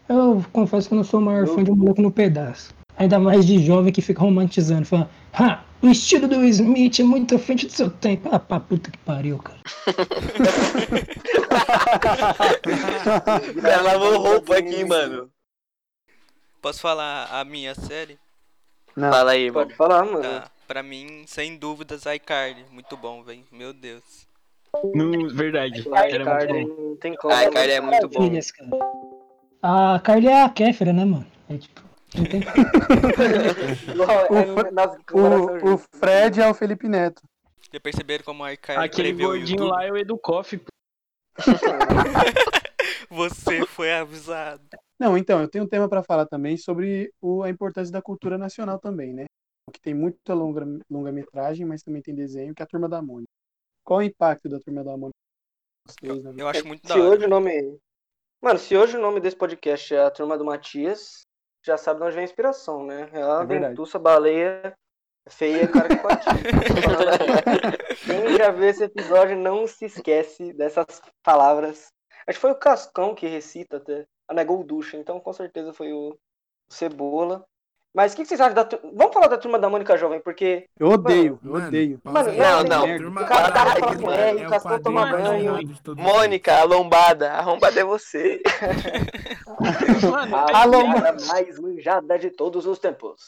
Eu 0.07 0.45
confesso 0.53 0.87
que 0.87 0.93
eu 0.93 0.97
não 0.97 1.03
sou 1.03 1.19
o 1.19 1.23
maior 1.23 1.47
fã 1.47 1.63
de 1.63 1.71
um 1.71 1.75
maluco 1.75 1.99
no 1.99 2.11
pedaço. 2.11 2.71
Ainda 2.95 3.17
mais 3.17 3.47
de 3.47 3.57
jovem 3.65 3.91
que 3.91 4.03
fica 4.03 4.21
romantizando, 4.21 4.85
falando, 4.85 5.09
ha, 5.33 5.63
o 5.81 5.87
estilo 5.87 6.27
do 6.27 6.45
Smith 6.45 6.99
é 6.99 7.03
muito 7.03 7.33
à 7.33 7.39
frente 7.39 7.65
do 7.65 7.71
seu 7.71 7.89
tempo. 7.89 8.29
Ah, 8.31 8.37
pra 8.37 8.59
puta 8.59 8.91
que 8.91 8.99
pariu, 8.99 9.39
cara. 9.39 9.57
Ela 13.67 13.81
lavou 13.81 14.19
roupa 14.19 14.57
aqui, 14.57 14.85
mano. 14.85 15.31
Posso 16.61 16.81
falar 16.81 17.29
a 17.31 17.43
minha 17.43 17.73
série? 17.73 18.19
Não. 18.95 19.09
Fala 19.09 19.31
aí, 19.31 19.49
mano. 19.49 19.65
Pode 19.65 19.75
falar, 19.75 20.05
mano. 20.05 20.21
Tá. 20.21 20.51
Pra 20.67 20.83
mim, 20.83 21.23
sem 21.25 21.57
dúvidas, 21.57 22.05
iCarly. 22.05 22.63
Muito 22.69 22.95
bom, 22.95 23.23
velho. 23.23 23.43
Meu 23.51 23.73
Deus. 23.73 24.29
No, 24.93 25.29
verdade. 25.33 25.85
Era 25.93 26.23
cara, 26.23 26.53
muito 26.53 26.75
bom. 26.75 26.81
não 26.81 26.95
tem 26.97 27.15
como. 27.15 27.33
Ai, 27.33 27.51
cara, 27.51 27.71
é 27.71 27.81
muito 27.81 28.09
bom. 28.09 28.29
A 29.61 29.99
Carly 29.99 30.27
é 30.27 30.43
a 30.43 30.49
Kéfera, 30.49 30.93
né, 30.93 31.05
mano? 31.05 31.25
É 31.49 31.57
tipo. 31.57 31.81
Não 32.15 32.25
tem... 32.25 32.41
Igual, 33.93 34.25
é, 34.35 34.45
comparações 34.45 35.63
O, 35.63 35.75
o 35.75 35.77
Fred 35.77 36.41
é 36.41 36.49
o 36.49 36.53
Felipe 36.53 36.89
Neto. 36.89 37.21
Já 37.71 37.79
perceberam 37.79 38.23
como 38.25 38.43
a 38.43 38.53
iCarly 38.53 38.85
Aquele 38.85 39.13
o 39.13 39.27
gordinho 39.27 39.63
lá 39.63 39.85
é 39.85 39.91
o 39.91 39.97
Edu 39.97 40.17
Koff. 40.17 40.57
pô. 40.57 40.65
Você 43.09 43.65
foi 43.65 43.93
avisado. 43.93 44.61
Não, 44.99 45.17
então, 45.17 45.41
eu 45.41 45.47
tenho 45.47 45.63
um 45.63 45.67
tema 45.67 45.87
para 45.87 46.03
falar 46.03 46.25
também 46.25 46.57
sobre 46.57 47.11
o, 47.21 47.43
a 47.43 47.49
importância 47.49 47.91
da 47.91 48.01
cultura 48.01 48.37
nacional 48.37 48.79
também, 48.79 49.13
né? 49.13 49.25
Que 49.71 49.81
tem 49.81 49.93
muita 49.93 50.33
longa, 50.33 50.65
longa-metragem, 50.89 51.65
mas 51.65 51.81
também 51.81 52.01
tem 52.01 52.15
desenho, 52.15 52.53
que 52.53 52.61
é 52.61 52.65
a 52.65 52.67
Turma 52.67 52.89
da 52.89 53.01
Mônica. 53.01 53.31
Qual 53.91 53.99
o 53.99 54.03
impacto 54.03 54.47
da 54.47 54.57
Turma 54.57 54.85
da 54.85 54.95
Mônica? 54.95 55.11
vocês, 55.85 56.23
né? 56.23 56.33
Eu 56.37 56.47
acho 56.47 56.65
muito 56.65 56.87
da 56.87 56.93
Se 56.93 57.01
hoje 57.01 57.17
hora. 57.17 57.25
o 57.25 57.29
nome. 57.29 57.77
Mano, 58.41 58.57
se 58.57 58.77
hoje 58.77 58.95
o 58.95 59.01
nome 59.01 59.19
desse 59.19 59.35
podcast 59.35 59.93
é 59.93 60.05
a 60.05 60.09
turma 60.09 60.37
do 60.37 60.45
Matias, 60.45 61.23
já 61.61 61.77
sabe 61.77 61.99
de 61.99 62.05
onde 62.05 62.15
vem 62.15 62.21
a 62.21 62.23
inspiração, 62.23 62.85
né? 62.85 63.09
É 63.11 63.21
a 63.21 63.41
É 63.41 63.45
verdade. 63.45 63.71
dentuça, 63.71 63.99
baleia, 63.99 64.73
feia, 65.27 65.67
cara 65.67 65.89
de 65.89 66.01
patinho. 66.01 66.39
Quem 68.07 68.37
já 68.37 68.49
viu 68.51 68.69
esse 68.69 68.85
episódio 68.85 69.35
não 69.35 69.67
se 69.67 69.83
esquece 69.87 70.53
dessas 70.53 71.01
palavras. 71.21 71.87
Acho 72.25 72.37
que 72.37 72.41
foi 72.41 72.51
o 72.51 72.59
Cascão 72.59 73.13
que 73.13 73.27
recita 73.27 73.75
até. 73.75 74.05
Ah, 74.25 74.33
não 74.33 74.41
é 74.41 74.45
Golducha, 74.45 74.95
então 74.95 75.19
com 75.19 75.33
certeza 75.33 75.73
foi 75.73 75.91
o 75.91 76.17
Cebola. 76.71 77.45
Mas 77.93 78.13
o 78.13 78.15
que, 78.15 78.21
que 78.21 78.29
vocês 78.29 78.39
acham 78.39 78.53
da. 78.55 78.63
tu- 78.63 78.79
Vamos 78.95 79.13
falar 79.13 79.27
da 79.27 79.37
turma 79.37 79.59
da 79.59 79.69
Mônica 79.69 79.97
Jovem, 79.97 80.21
porque. 80.21 80.65
Eu 80.79 80.91
odeio, 80.91 81.37
eu 81.43 81.51
Mano, 81.51 81.67
odeio. 81.67 81.99
pausa 81.99 82.31
Mano, 82.31 82.37
não, 82.37 82.63
não, 82.63 83.09
não. 83.11 83.21
O 83.21 83.25
cara 83.25 83.51
Caralho, 83.51 83.79
fala 83.99 84.15
é, 84.15 84.29
É 84.41 84.47
o 84.47 84.49
Cascão 84.49 84.81
toma 84.81 85.05
banho. 85.07 85.59
Mônica, 85.97 86.55
a 86.55 86.63
lombada. 86.63 87.33
A 87.33 87.41
lombada 87.45 87.79
é 87.79 87.83
você. 87.83 88.41
Mano, 90.09 90.35
A 90.35 90.61
tem- 90.61 90.71
lombada 90.71 91.25
mais 91.27 91.59
manjada 91.59 92.17
de 92.17 92.29
todos 92.31 92.65
os 92.65 92.79
tempos. 92.79 93.21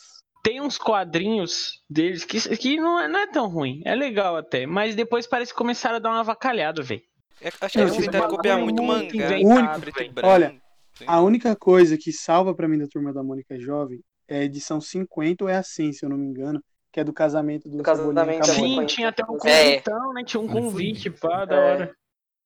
tem 0.44 0.62
uns 0.62 0.78
quadrinhos 0.78 1.82
deles 1.90 2.24
que, 2.24 2.40
que 2.58 2.78
não, 2.78 3.00
é, 3.00 3.08
não 3.08 3.20
é 3.20 3.28
tão 3.28 3.48
ruim. 3.50 3.82
É 3.86 3.94
legal 3.96 4.36
até. 4.38 4.66
Mas 4.66 4.96
depois 4.96 5.28
parece 5.28 5.52
que 5.52 5.58
começaram 5.58 5.98
a 5.98 6.00
dar 6.00 6.10
uma 6.10 6.20
avacalhada, 6.22 6.82
velho. 6.82 7.02
É, 7.42 7.50
acho 7.60 7.74
que 7.74 7.80
eles 7.82 7.98
tentaram 7.98 8.26
uma 8.26 8.30
copiar 8.30 8.56
coisa 8.60 8.64
muito 8.64 8.82
muito 8.84 9.16
mangá. 9.18 9.78
Olha, 10.24 10.56
Sim. 10.96 11.06
A 11.08 11.20
única 11.22 11.56
coisa 11.56 11.98
que 11.98 12.12
salva 12.14 12.54
pra 12.54 12.68
mim 12.68 12.78
da 12.78 12.88
Turma 12.88 13.12
da 13.12 13.24
Mônica 13.24 13.60
Jovem 13.60 14.00
é 14.34 14.40
a 14.40 14.44
edição 14.44 14.80
50 14.82 15.44
ou 15.44 15.50
é 15.50 15.56
a 15.58 15.64
100, 15.64 15.94
se 15.94 16.06
eu 16.06 16.10
não 16.10 16.18
me 16.18 16.26
engano, 16.28 16.64
que 16.92 17.00
é 17.00 17.04
do 17.04 17.14
casamento 17.14 17.68
do 17.70 17.78
Do 17.78 17.84
casamento. 17.84 18.46
Sim, 18.48 18.76
Mônica. 18.76 18.86
tinha 18.86 19.10
até 19.10 19.24
um 19.24 19.36
É. 19.36 19.40
convitão, 19.40 20.14
né? 20.14 20.24
Tinha 20.24 20.42
um 20.42 20.48
convite, 20.48 21.10
pá, 21.10 21.46
da 21.46 21.56
É. 21.56 21.60
hora. 21.74 21.96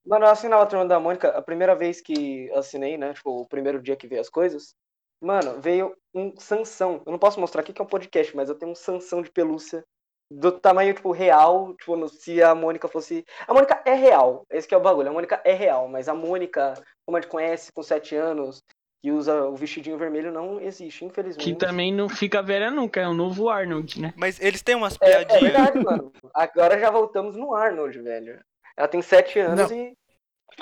Mano, 0.06 0.26
eu 0.26 0.30
assinava 0.30 0.64
a 0.64 0.66
turma 0.66 0.86
da 0.86 1.00
Mônica, 1.00 1.30
a 1.30 1.42
primeira 1.42 1.76
vez 1.76 2.00
que 2.00 2.50
assinei, 2.54 2.98
né? 2.98 3.14
Tipo, 3.14 3.42
o 3.42 3.48
primeiro 3.48 3.82
dia 3.82 3.96
que 3.96 4.08
veio 4.08 4.22
as 4.22 4.30
coisas. 4.30 4.74
Mano, 5.22 5.60
veio 5.60 5.94
um 6.14 6.34
Sansão. 6.38 7.02
Eu 7.06 7.12
não 7.12 7.20
posso 7.20 7.40
mostrar 7.40 7.62
aqui 7.62 7.74
que 7.74 7.82
é 7.82 7.84
um 7.84 7.88
podcast, 7.88 8.36
mas 8.36 8.48
eu 8.50 8.56
tenho 8.56 8.72
um 8.72 8.76
Sansão 8.76 9.22
de 9.22 9.30
pelúcia 9.32 9.84
do 10.32 10.52
tamanho, 10.52 10.94
tipo, 10.94 11.12
real. 11.12 11.74
Tipo, 11.76 11.96
no- 11.98 12.08
se 12.08 12.42
a 12.42 12.54
Mônica 12.56 12.88
fosse. 12.88 13.26
A 13.48 13.54
Mônica 13.54 13.82
é 13.86 13.94
real. 13.96 14.46
Esse 14.50 14.68
que 14.68 14.74
é 14.74 14.78
o 14.78 14.82
bagulho. 14.82 15.10
A 15.10 15.14
Mônica 15.14 15.42
é 15.44 15.54
real, 15.54 15.88
mas 15.90 16.08
a 16.08 16.14
Mônica, 16.14 16.74
como 17.06 17.18
a 17.18 17.22
gente 17.22 17.30
conhece, 17.30 17.72
com 17.74 17.82
7 17.84 18.16
anos, 18.16 18.64
que 19.02 19.12
usa 19.12 19.46
o 19.46 19.56
vestidinho 19.56 19.98
vermelho, 19.98 20.32
não 20.32 20.60
existe, 20.60 21.06
infelizmente. 21.06 21.44
Que 21.44 21.56
também 21.56 21.94
não 21.94 22.10
fica 22.10 22.42
velha 22.42 22.72
nunca, 22.72 23.00
é 23.00 23.08
o 23.08 23.14
novo 23.14 23.50
Arnold, 23.50 24.02
né? 24.02 24.14
Mas 24.18 24.40
eles 24.40 24.62
têm 24.62 24.76
umas 24.76 24.98
É, 25.02 25.12
é 25.12 25.26
piadinhas. 25.26 25.42
verdade, 25.54 25.84
mano. 25.84 26.12
Agora 26.34 26.80
já 26.80 26.90
voltamos 26.90 27.36
no 27.36 27.54
Arnold, 27.54 28.00
velho. 28.02 28.40
Ela 28.76 28.88
tem 28.88 29.02
7 29.02 29.40
anos 29.40 29.70
Não. 29.70 29.78
e. 29.78 29.94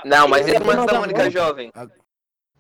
Não, 0.04 0.28
mas 0.28 0.48
é 0.48 0.52
é 0.52 0.54
turma 0.56 0.74
turma 0.74 0.86
da 0.88 1.00
Mônica 1.00 1.30
jovem. 1.30 1.72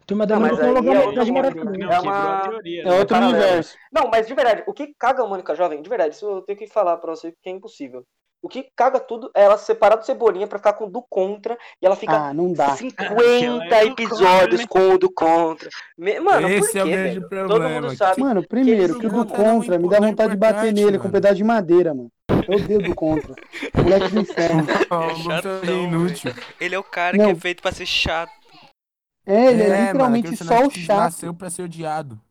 Turma 0.08 0.26
da 0.28 0.40
Mônica 0.40 0.64
é 0.64 0.70
uma 0.70 0.94
é 0.96 1.06
outra. 1.06 1.26
Não, 1.26 1.92
É 1.92 2.00
uma- 2.00 2.38
a 2.38 2.48
teoria. 2.50 2.82
É 2.82 2.86
né? 2.86 2.92
outro 2.94 3.08
Paralelo. 3.16 3.38
universo. 3.44 3.78
Não, 3.92 4.08
mas 4.10 4.28
de 4.28 4.34
verdade, 4.34 4.64
o 4.68 4.74
que 4.74 4.94
caga 4.98 5.24
a 5.24 5.28
Mônica 5.28 5.56
Jovem, 5.56 5.82
de 5.82 5.90
verdade, 5.90 6.16
isso 6.16 6.26
eu 6.30 6.42
tenho 6.44 6.58
que 6.60 6.68
falar 6.68 6.98
pra 6.98 7.12
você 7.16 7.32
que 7.42 7.50
é 7.50 7.52
impossível. 7.52 8.06
O 8.46 8.48
que 8.48 8.70
caga 8.76 9.00
tudo 9.00 9.32
é 9.36 9.42
ela 9.44 9.58
separar 9.58 9.96
do 9.96 10.06
Cebolinha 10.06 10.46
pra 10.46 10.60
ficar 10.60 10.74
com 10.74 10.86
o 10.86 10.90
do 10.90 11.02
contra 11.02 11.58
e 11.82 11.86
ela 11.86 11.96
fica 11.96 12.14
Ah, 12.28 12.32
não 12.32 12.54
dá. 12.54 12.76
50 12.78 13.04
Aquela 13.04 13.66
é 13.66 13.86
do 13.86 13.92
episódios 13.94 14.66
contra, 14.66 14.68
com 14.68 14.94
o 14.94 14.98
do 15.00 15.12
contra. 15.12 15.70
Me- 15.98 16.20
Mano, 16.20 16.48
Esse 16.48 16.74
por 16.74 16.78
é 16.78 16.82
o 16.84 16.86
quê, 16.86 16.92
grande 16.92 17.10
velho? 17.22 17.22
Todo 17.30 17.48
problema. 17.48 17.82
mundo 17.82 17.98
sabe. 17.98 18.22
Mano, 18.22 18.48
primeiro, 18.48 18.94
que 18.94 19.00
que 19.00 19.06
o 19.08 19.24
do 19.24 19.34
contra 19.34 19.80
me 19.80 19.90
dá 19.90 19.98
é 19.98 20.00
vontade 20.00 20.32
de 20.34 20.38
bater 20.38 20.72
nele 20.72 20.92
com 21.00 21.06
um 21.06 21.08
mano. 21.08 21.12
pedaço 21.12 21.36
de 21.36 21.44
madeira, 21.44 21.94
mano. 21.96 22.12
Eu 22.48 22.56
odeio 22.64 22.84
do 22.84 22.94
contra. 22.94 23.34
Moleque 23.74 24.10
do 24.14 24.20
inferno. 24.20 24.64
Oh, 24.92 25.16
Chatão, 25.24 25.84
inútil. 25.84 26.32
Ele 26.62 26.76
é 26.76 26.78
o 26.80 26.84
cara 26.84 27.18
Não. 27.18 27.26
que 27.26 27.32
é 27.32 27.36
feito 27.36 27.64
pra 27.64 27.72
ser 27.72 27.88
chato. 27.88 28.32
É, 29.26 29.48
ele 29.48 29.64
é, 29.64 29.70
mano, 29.70 29.82
literalmente 30.16 30.28
aquele 30.28 30.38
só 30.48 30.68
o 30.68 30.70
chato. 30.70 30.98
Nasceu 31.00 31.34
pra 31.34 31.50
ser 31.50 31.64
odiado. 31.64 32.22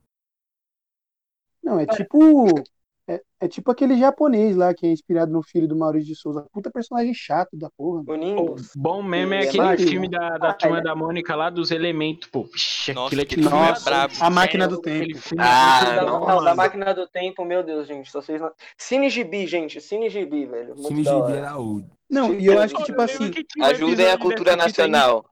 Não, 1.61 1.81
é 1.81 1.87
tipo. 1.87 2.63
É, 3.07 3.21
é 3.39 3.47
tipo 3.49 3.71
aquele 3.71 3.99
japonês 3.99 4.57
lá 4.57 4.73
que 4.73 4.87
é 4.87 4.91
inspirado 4.91 5.31
no 5.31 5.43
filho 5.43 5.69
do 5.69 5.77
Maurício 5.77 6.09
de 6.09 6.19
Souza. 6.19 6.47
Puta 6.51 6.71
personagem 6.71 7.13
chato 7.13 7.51
da 7.55 7.69
porra. 7.77 8.03
O 8.07 8.15
Nimbus. 8.17 8.71
bom 8.75 9.03
mesmo 9.03 9.35
é 9.35 9.45
é 9.45 9.49
aquele 9.49 9.63
máquina. 9.63 9.89
filme 9.91 10.09
da, 10.09 10.39
da 10.39 10.49
Ah, 10.51 10.55
turma 10.55 10.79
é- 10.79 10.83
da 10.83 10.95
Mônica 10.97 11.37
lá 11.37 11.51
dos 11.51 11.71
elementos, 11.71 12.31
pô. 12.31 12.45
Vixe, 12.45 12.95
Nossa, 12.95 13.09
aquilo 13.09 13.21
é 13.21 13.25
aquele 13.25 13.43
tipo 13.43 13.51
filme 13.55 13.67
é 13.67 13.71
Nossa, 13.71 13.85
brabo. 13.91 14.15
a 14.21 14.31
máquina 14.31 14.67
do 14.67 14.81
tempo. 14.81 15.19
é 15.19 15.21
Ah, 15.39 15.85
Da- 15.97 16.03
não, 16.07 16.21
da 16.25 16.35
mano. 16.37 16.57
máquina 16.57 16.95
do 16.95 17.07
tempo, 17.07 17.45
meu 17.45 17.63
Deus, 17.63 17.87
gente. 17.87 18.07
Se 18.11 18.15
vocês 18.15 18.41
não... 18.41 18.51
Cine 18.79 19.11
Gibi, 19.11 19.47
gente. 19.47 19.83
Cine 19.83 20.09
Gibi, 20.09 20.47
velho. 20.47 20.69
Muito 20.75 20.89
Cine 20.89 21.05
da 21.05 21.13
Gibi 21.15 21.33
era 21.33 21.61
o. 21.61 21.85
Não, 22.09 22.33
e 22.33 22.47
eu 22.47 22.59
acho 22.59 22.75
que, 22.75 22.85
tipo 22.85 23.03
assim, 23.03 23.31
Ajudem 23.61 24.07
a 24.11 24.17
cultura 24.17 24.57
nacional. 24.57 25.27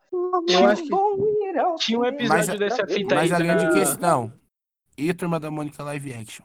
eu 0.47 0.66
acho 0.66 0.83
que. 0.83 0.89
Tinha 1.79 1.99
um 1.99 2.05
episódio 2.05 2.49
Mas- 2.49 2.59
dessa 2.59 2.87
fita 2.87 3.14
aí. 3.14 3.20
Mas 3.31 3.33
a 3.33 3.39
da- 3.39 3.45
grande 3.45 3.73
questão. 3.73 4.31
E 4.99 5.09
a 5.09 5.14
turma 5.14 5.41
da 5.41 5.51
Mônica 5.51 5.83
live 5.83 6.12
action? 6.12 6.45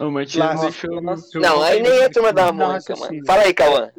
O 0.00 0.10
Nossa, 0.10 0.62
deixou. 0.62 1.00
nossa. 1.02 1.38
Não, 1.38 1.62
aí 1.62 1.82
nem 1.82 1.98
é 2.00 2.08
turma 2.08 2.32
da 2.32 2.52
Mônica, 2.52 2.94
mano. 2.96 3.20
Fala 3.26 3.42
aí, 3.42 3.54
Cauã. 3.54 3.90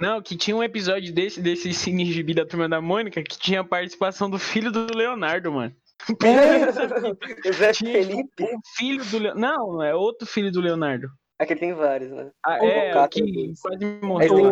Não, 0.00 0.20
que 0.20 0.36
tinha 0.36 0.56
um 0.56 0.62
episódio 0.62 1.12
desse, 1.14 1.40
desse 1.40 1.72
Cine 1.72 2.04
Gibi 2.06 2.34
da 2.34 2.44
Turma 2.44 2.68
da 2.68 2.80
Mônica 2.80 3.22
que 3.22 3.38
tinha 3.38 3.60
a 3.60 3.64
participação 3.64 4.28
do 4.28 4.38
filho 4.38 4.72
do 4.72 4.94
Leonardo, 4.94 5.52
mano. 5.52 5.74
Zé 7.52 7.72
Felipe. 7.74 8.42
o 8.42 8.60
filho 8.76 9.04
do 9.04 9.18
Leonardo. 9.18 9.40
Não, 9.40 9.82
é 9.82 9.94
outro 9.94 10.26
filho 10.26 10.50
do 10.50 10.60
Leonardo. 10.60 11.08
Aqui 11.38 11.56
tem 11.56 11.74
vários, 11.74 12.10
né? 12.12 12.30
Ah, 12.46 12.58
é, 12.58 12.60
o 12.60 12.88
Bocato, 12.88 13.16
que 13.16 13.52
quase 13.60 13.84
A 13.84 14.06
morreu. 14.06 14.50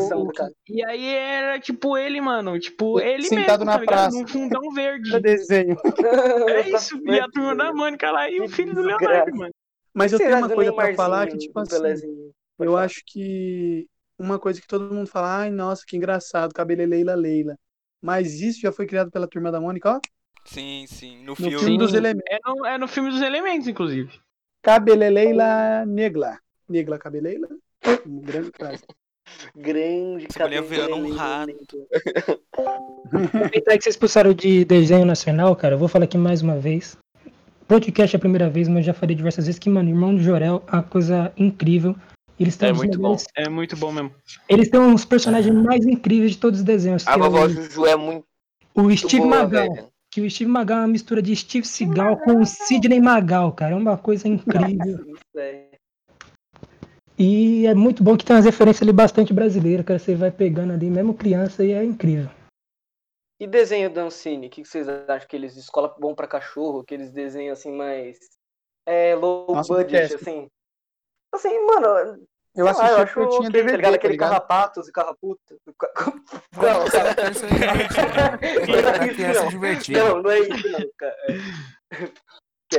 E 0.68 0.84
aí 0.84 1.14
era 1.14 1.60
tipo 1.60 1.96
ele, 1.96 2.20
mano. 2.20 2.58
Tipo, 2.58 3.00
ele 3.00 3.22
Sentado 3.22 3.64
mesmo, 3.64 3.64
na 3.66 3.72
tá 3.74 3.80
ligado? 3.80 3.86
praça. 3.86 4.18
Num 4.18 4.26
fundão 4.26 4.70
verde. 4.72 5.18
Desenho. 5.22 5.76
É 6.48 6.68
isso, 6.70 7.00
e 7.04 7.20
a 7.20 7.28
turma 7.28 7.54
da 7.54 7.72
Mônica 7.72 8.10
lá 8.10 8.28
e 8.28 8.40
o 8.40 8.44
Que 8.44 8.48
filho 8.48 8.74
do. 8.74 8.82
Leonardo, 8.82 9.36
mano. 9.36 9.52
Mas 9.94 10.12
eu 10.12 10.18
tenho 10.18 10.36
uma 10.38 10.48
coisa 10.48 10.72
pra 10.72 10.84
Neymarzinho, 10.84 10.96
falar 10.96 11.26
que, 11.28 11.38
tipo 11.38 11.58
assim, 11.60 11.76
eu 12.58 12.66
falar. 12.70 12.82
acho 12.84 13.02
que 13.06 13.86
uma 14.18 14.38
coisa 14.38 14.60
que 14.60 14.66
todo 14.66 14.94
mundo 14.94 15.06
fala, 15.06 15.38
ai, 15.40 15.50
nossa, 15.50 15.84
que 15.86 15.96
engraçado, 15.96 16.52
cabelo 16.54 16.82
é 16.82 16.86
Leila 16.86 17.14
Leila. 17.14 17.56
Mas 18.00 18.40
isso 18.40 18.60
já 18.60 18.72
foi 18.72 18.86
criado 18.86 19.10
pela 19.10 19.28
turma 19.28 19.50
da 19.52 19.60
Mônica, 19.60 19.90
ó. 19.96 20.00
Sim, 20.44 20.86
sim. 20.88 21.18
No 21.18 21.30
No 21.30 21.36
filme. 21.36 21.58
filme 21.58 21.78
dos 21.78 21.94
elementos. 21.94 22.24
É 22.30 22.38
no, 22.44 22.66
é 22.66 22.78
no 22.78 22.88
filme 22.88 23.10
dos 23.10 23.20
elementos, 23.22 23.68
inclusive. 23.68 24.10
Cabeleleila 24.62 25.84
Negla. 25.86 26.38
Negla 26.68 26.98
Cabeleila. 26.98 27.48
Um 28.06 28.20
grande 28.20 28.50
frase. 28.56 28.82
Grande 29.54 30.26
cabelo. 30.26 30.66
virando 30.66 30.96
um 30.96 31.12
rato. 31.14 31.54
Aproveitar 33.06 33.76
que 33.78 33.82
vocês 33.84 33.94
expulsaram 33.94 34.34
de 34.34 34.64
desenho 34.64 35.06
nacional, 35.06 35.54
cara, 35.54 35.74
eu 35.74 35.78
vou 35.78 35.88
falar 35.88 36.04
aqui 36.04 36.18
mais 36.18 36.42
uma 36.42 36.58
vez. 36.58 36.96
Podcast 37.72 38.14
é 38.14 38.18
a 38.18 38.20
primeira 38.20 38.50
vez, 38.50 38.68
mas 38.68 38.84
já 38.84 38.92
falei 38.92 39.16
diversas 39.16 39.46
vezes 39.46 39.58
que, 39.58 39.70
mano, 39.70 39.88
Irmão 39.88 40.14
do 40.14 40.22
Jorel 40.22 40.62
é 40.66 40.76
uma 40.76 40.82
coisa 40.82 41.32
incrível. 41.38 41.96
Eles 42.38 42.60
É 42.60 42.70
uns 42.70 42.76
muito 42.76 42.98
melhores- 42.98 43.24
É 43.34 43.48
muito 43.48 43.76
bom 43.78 43.90
mesmo. 43.90 44.12
Eles 44.46 44.68
têm 44.68 44.78
uns 44.78 45.06
personagens 45.06 45.54
mais 45.54 45.86
incríveis 45.86 46.32
de 46.32 46.36
todos 46.36 46.60
os 46.60 46.64
desenhos. 46.66 47.06
A 47.08 47.14
é 47.14 47.16
vovó 47.18 47.48
Juju 47.48 47.86
é 47.86 47.96
muito 47.96 48.24
o 48.74 48.94
Steve 48.94 49.22
boa, 49.22 49.44
Magal. 49.44 49.72
velho. 49.74 49.86
Que 50.10 50.20
o 50.20 50.30
Steve 50.30 50.50
Magal 50.50 50.78
é 50.78 50.80
uma 50.82 50.88
mistura 50.88 51.22
de 51.22 51.34
Steve 51.34 51.66
Seagal 51.66 52.18
com 52.18 52.42
o 52.42 52.44
Sidney 52.44 53.00
Magal, 53.00 53.52
cara. 53.52 53.72
É 53.72 53.78
uma 53.78 53.96
coisa 53.96 54.28
incrível. 54.28 55.16
É. 55.34 55.64
E 57.18 57.66
é 57.66 57.74
muito 57.74 58.02
bom 58.02 58.18
que 58.18 58.24
tem 58.24 58.36
umas 58.36 58.44
referências 58.44 58.82
ali 58.82 58.92
bastante 58.92 59.32
brasileiras, 59.32 59.86
cara. 59.86 59.98
Você 59.98 60.14
vai 60.14 60.30
pegando 60.30 60.74
ali, 60.74 60.90
mesmo 60.90 61.14
criança, 61.14 61.64
e 61.64 61.72
é 61.72 61.82
incrível. 61.82 62.28
E 63.42 63.46
desenho 63.48 63.92
da 63.92 64.02
Ancine? 64.04 64.46
O 64.46 64.50
que 64.50 64.64
vocês 64.64 64.88
acham? 64.88 65.16
Aqueles 65.16 65.56
escola 65.56 65.92
bom 65.98 66.14
pra 66.14 66.28
cachorro, 66.28 66.78
aqueles 66.78 67.10
desenhos 67.10 67.58
assim 67.58 67.72
mais. 67.72 68.16
É, 68.86 69.16
low 69.16 69.52
Nossa, 69.52 69.74
budget, 69.74 70.14
assim. 70.14 70.48
Assim, 71.34 71.66
mano, 71.66 71.86
Eu 72.54 72.54
sei 72.54 72.62
lá, 72.62 72.70
assisti 72.70 72.92
eu 72.92 72.98
acho 72.98 73.18
eu 73.18 73.28
tinha 73.30 73.48
ok, 73.48 73.50
DVD, 73.50 73.70
tá 73.72 73.76
ligado? 73.76 73.90
tá 73.90 73.96
Aquele 73.96 74.12
ligado? 74.12 74.28
carrapatos 74.28 74.88
e 74.88 74.92
carraputa. 74.92 75.56
Não, 76.54 76.62
Não, 76.62 76.88
cara, 76.88 77.08
é 79.02 79.08
é 79.08 79.14
criança 79.14 79.42
não. 79.42 79.48
divertida. 79.48 80.04
Não, 80.04 80.22
não 80.22 80.30
é 80.30 80.38
isso, 80.38 80.70
não, 80.70 80.90
cara. 80.96 81.16
É. 81.28 81.32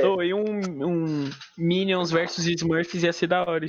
Oh, 0.02 0.20
e 0.20 0.34
um, 0.34 0.42
um 0.84 1.30
Minions 1.56 2.10
versus 2.10 2.44
Smurfs 2.46 3.04
ia 3.04 3.12
ser 3.12 3.28
da 3.28 3.42
hora. 3.42 3.64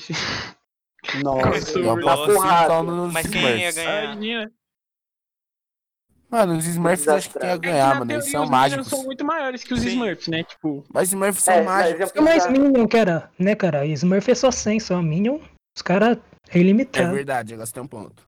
Nossa. 1.22 1.78
Eu 1.78 1.96
Nossa, 1.98 2.00
aposto 2.00 2.34
porrada. 2.34 2.64
então 2.66 2.84
nos 2.84 3.14
Mas 3.14 3.28
quem 3.28 3.60
ia 3.60 3.70
Smurfs. 3.70 4.50
Mano, 6.36 6.58
os 6.58 6.66
Smurfs 6.68 7.08
acho 7.08 7.30
que 7.30 7.40
tem 7.40 7.50
a 7.50 7.54
É 7.54 7.56
que 7.58 7.60
ganhar, 7.70 7.98
mano. 7.98 8.12
Eles 8.12 8.30
são 8.30 8.44
os 8.44 8.50
Minions 8.50 8.62
mágicos. 8.72 8.88
são 8.90 9.04
muito 9.06 9.24
maiores 9.24 9.64
que 9.64 9.74
os 9.74 9.80
Sim. 9.80 9.88
Smurfs, 9.88 10.28
né? 10.28 10.44
Tipo, 10.44 10.84
Mas 10.94 11.08
Smurfs 11.08 11.44
são 11.44 11.54
É, 11.54 11.62
mas 11.62 11.66
mágicos. 11.96 12.12
eu- 12.14 12.22
Mas 12.24 12.48
Minion, 12.52 12.88
cara, 12.90 13.32
né, 13.40 13.56
cara? 13.56 13.86
Smurf 13.86 14.30
é 14.30 14.36
só 14.36 14.52
100, 14.52 14.82
só 14.82 15.02
Minion. 15.02 15.40
Os 15.78 15.82
caras 15.82 16.18
é 16.50 16.58
É 16.58 16.60
ilimitado. 16.60 17.14
verdade, 17.14 17.54
elas 17.54 17.72
têm 17.72 17.82
um 17.82 17.88
ponto. 17.88 18.24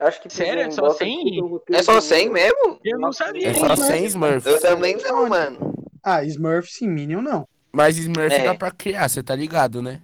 Acho 0.00 0.20
que 0.20 0.28
Sério? 0.28 0.62
É 0.62 0.70
só 0.72 0.82
bosta 0.82 1.04
100? 1.04 1.24
de 1.24 1.36
tudo, 1.38 1.46
roteiro 1.46 1.80
É 1.80 1.82
só 1.84 1.94
do- 1.94 2.00
100 2.02 2.28
mesmo? 2.28 2.80
eu 2.84 2.98
não 2.98 3.12
sabia. 3.12 3.50
É 3.50 3.54
só 3.54 3.68
disso. 3.68 3.86
100 3.86 4.04
Smurfs. 4.06 4.46
Eu 4.46 4.60
também 4.60 4.96
não, 4.96 5.28
mano. 5.28 5.74
Ah, 6.02 6.24
Smurf 6.24 6.68
sim, 6.72 6.88
Minion 6.88 7.22
não. 7.22 7.46
Mas 7.72 7.98
Smurf 7.98 8.34
É. 8.34 8.42
dá 8.44 8.54
pra 8.56 8.72
criar, 8.72 9.08
você 9.08 9.22
tá 9.22 9.36
ligado, 9.36 9.80
né? 9.80 10.02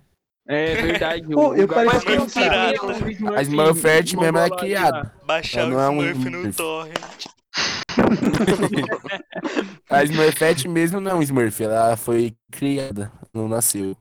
É 0.49 0.75
verdade. 0.75 1.23
Pô, 1.29 1.51
o- 1.51 1.55
eu 1.55 1.65
o 1.65 1.69
parei 1.69 1.91
Gabriel 1.93 2.01
pra 2.03 2.15
Smurf 2.15 2.35
pensar. 2.35 2.75
é 2.75 2.81
um 2.83 2.93
Smurf 3.11 3.27
A 3.39 3.43
Smurfette 3.43 4.17
mesmo 4.17 4.39
é 4.39 4.51
criada. 4.51 4.99
lá. 4.99 5.13
Baixar 5.25 5.61
Ela 5.61 5.69
o 5.69 5.73
não 5.93 6.03
é 6.03 6.11
Smurf 6.11 6.31
no 6.31 6.53
torrent. 6.53 7.27
A 9.89 10.03
Smurfette 10.05 10.69
mesmo 10.69 11.01
não 11.01 11.11
é 11.11 11.15
um 11.15 11.23
Smurf, 11.23 11.63
ela 11.63 11.97
foi 11.97 12.35
criada, 12.51 13.13
não 13.33 13.49
nasceu. 13.49 13.97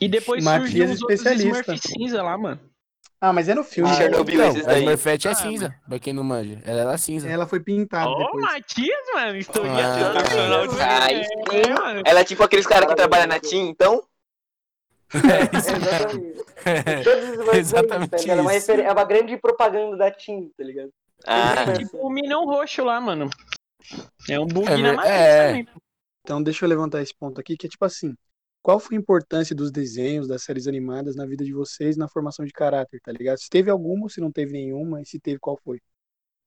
E 0.00 0.08
depois 0.08 0.44
Matias 0.44 0.68
surgiu 0.70 0.84
os 0.86 1.02
outros 1.02 1.20
especialista. 1.20 1.74
Smurf 1.74 1.88
cinza 1.88 2.22
lá, 2.22 2.38
mano. 2.38 2.60
Ah, 3.20 3.32
mas 3.32 3.48
é 3.48 3.54
no 3.54 3.64
filme. 3.64 3.90
Ah? 3.90 3.94
Chernobyl, 3.94 4.44
Então, 4.44 4.70
a. 4.70 4.78
Smurfette 4.78 5.26
é 5.26 5.30
Ah, 5.30 5.34
cinza, 5.34 5.74
pra 5.88 5.98
quem 5.98 6.12
não 6.12 6.22
manja. 6.22 6.60
Ela 6.64 6.80
era 6.82 6.98
cinza. 6.98 7.28
Ela 7.28 7.46
foi 7.46 7.60
pintada 7.60 8.08
Ó, 8.08 8.18
depois. 8.18 8.44
Matias, 8.44 8.98
mano. 9.14 9.36
Historiador. 9.36 10.76
Ah, 10.80 11.04
Aí 11.04 11.22
É, 11.52 11.68
mano. 11.72 12.02
Ela 12.04 12.20
é 12.20 12.24
tipo 12.24 12.42
aqueles 12.44 12.66
caras 12.66 12.88
que 12.88 12.94
trabalham 12.94 13.26
na 13.26 13.40
TIM, 13.40 13.68
então? 13.68 14.02
É 15.14 15.56
isso 15.56 15.72
mesmo. 15.72 16.44
Exatamente. 16.66 17.04
Todos 17.04 17.24
os 17.24 17.30
Smurfs 17.30 17.54
é 17.54 17.58
Exatamente 17.58 18.10
tá? 18.10 18.32
É 18.32 18.40
uma, 18.40 18.50
refer- 18.52 18.80
é 18.80 18.92
uma 18.92 19.04
grande 19.04 19.36
propaganda 19.36 19.96
da 19.96 20.10
TIM, 20.10 20.50
tá 20.56 20.64
ligado? 20.64 20.90
Ah, 21.26 21.72
Tipo 21.78 21.98
o 21.98 22.10
Minion 22.10 22.44
roxo 22.44 22.84
lá, 22.84 23.00
mano. 23.00 23.30
É 24.28 24.38
um 24.38 24.46
bug 24.46 24.68
É 24.70 24.76
na 24.76 25.06
é. 25.06 25.46
também. 25.48 25.68
Então 26.22 26.42
deixa 26.42 26.64
eu 26.64 26.68
levantar 26.68 27.02
esse 27.02 27.14
ponto 27.14 27.40
aqui, 27.40 27.56
que 27.56 27.66
é 27.66 27.70
tipo 27.70 27.84
assim. 27.84 28.14
Qual 28.62 28.80
foi 28.80 28.96
a 28.96 29.00
importância 29.00 29.54
dos 29.54 29.70
desenhos, 29.70 30.26
das 30.26 30.42
séries 30.42 30.66
animadas 30.66 31.14
na 31.14 31.24
vida 31.24 31.44
de 31.44 31.52
vocês, 31.52 31.96
na 31.96 32.08
formação 32.08 32.44
de 32.44 32.52
caráter, 32.52 33.00
tá 33.00 33.12
ligado? 33.12 33.38
Se 33.38 33.48
teve 33.48 33.70
alguma, 33.70 34.08
se 34.08 34.20
não 34.20 34.32
teve 34.32 34.50
nenhuma, 34.52 35.00
e 35.00 35.06
se 35.06 35.20
teve, 35.20 35.38
qual 35.38 35.56
foi? 35.62 35.78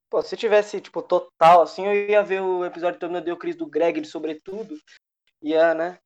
Pô, 0.10 0.22
se 0.22 0.36
tivesse, 0.36 0.82
tipo, 0.82 1.02
total, 1.02 1.62
assim, 1.62 1.86
eu 1.86 2.10
ia 2.10 2.22
ver 2.22 2.42
o 2.42 2.66
episódio 2.66 3.00
todo 3.00 3.22
do 3.22 3.38
Cris 3.38 3.56
do 3.56 3.66
Greg, 3.66 4.02
de 4.02 4.08
sobretudo. 4.10 4.76
Ia, 5.42 5.74
né? 5.74 5.98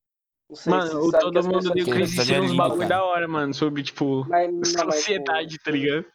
Sei 0.55 0.71
Mano, 0.71 1.11
todo 1.11 1.43
mundo 1.43 1.71
deu 1.71 1.85
Que 1.85 1.91
crise 1.91 2.33
é 2.33 2.41
uns 2.41 2.55
bagulho 2.55 2.87
da 2.87 3.03
hora, 3.03 3.27
mano, 3.27 3.53
sobre, 3.53 3.83
tipo, 3.83 4.25
Mas, 4.29 4.51
não, 4.73 4.85
mas, 4.85 4.95
sociedade, 4.95 5.57
tá 5.59 5.71
ligado? 5.71 6.05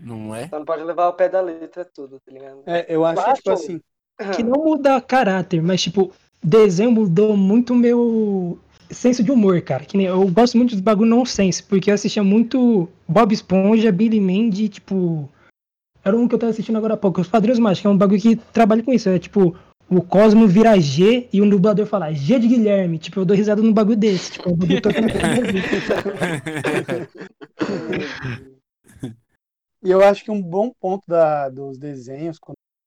Não 0.00 0.34
é? 0.34 0.48
Só 0.48 0.58
não 0.58 0.66
pode 0.66 0.82
levar 0.82 1.08
o 1.08 1.12
pé 1.12 1.28
da 1.28 1.40
letra 1.40 1.84
tudo, 1.84 2.20
tá 2.20 2.32
ligado? 2.32 2.62
É, 2.66 2.86
eu 2.88 3.04
acho 3.04 3.22
que, 3.22 3.30
Acho- 3.30 3.36
tipo 3.36 3.50
assim, 3.50 3.80
Que 4.36 4.42
não 4.42 4.62
muda 4.62 5.00
caráter, 5.00 5.62
mas, 5.62 5.82
tipo, 5.82 6.12
desenho 6.42 6.92
mudou 6.92 7.36
muito 7.36 7.72
o 7.72 7.76
meu 7.76 8.58
senso 8.90 9.22
de 9.24 9.32
humor, 9.32 9.60
cara. 9.62 9.84
Que 9.84 9.96
nem, 9.96 10.06
eu 10.06 10.26
gosto 10.28 10.56
muito 10.56 10.70
dos 10.70 10.80
bagulho 10.80 11.10
nonsense, 11.10 11.62
porque 11.62 11.90
eu 11.90 11.94
assistia 11.94 12.22
muito 12.22 12.88
Bob 13.08 13.32
Esponja, 13.32 13.90
Billy 13.90 14.20
Mandy, 14.20 14.68
tipo. 14.68 15.28
Era 16.04 16.16
um 16.16 16.28
que 16.28 16.34
eu 16.34 16.38
tava 16.38 16.50
assistindo 16.50 16.76
agora 16.76 16.94
há 16.94 16.98
pouco, 16.98 17.22
Os 17.22 17.28
Padrinhos 17.28 17.58
Mágicos, 17.58 17.80
que 17.80 17.86
é 17.86 17.90
um 17.90 17.96
bagulho 17.96 18.20
que 18.20 18.36
trabalha 18.36 18.82
com 18.82 18.92
isso. 18.92 19.08
É 19.08 19.18
tipo, 19.18 19.56
o 19.88 20.02
Cosmo 20.02 20.46
vira 20.46 20.78
G 20.80 21.28
e 21.32 21.40
o 21.40 21.48
dublador 21.48 21.86
fala 21.86 22.12
G 22.12 22.38
de 22.38 22.48
Guilherme. 22.48 22.98
Tipo, 22.98 23.20
eu 23.20 23.24
dou 23.24 23.36
risada 23.36 23.62
num 23.62 23.72
bagulho 23.72 23.96
desse. 23.96 24.32
Tipo, 24.32 24.50
um 24.50 24.56
bagulho 24.56 24.80
totalmente 24.80 25.14
E 29.82 29.90
eu 29.90 30.02
acho 30.02 30.24
que 30.24 30.30
um 30.30 30.40
bom 30.40 30.72
ponto 30.80 31.04
da, 31.06 31.50
dos 31.50 31.78
desenhos 31.78 32.38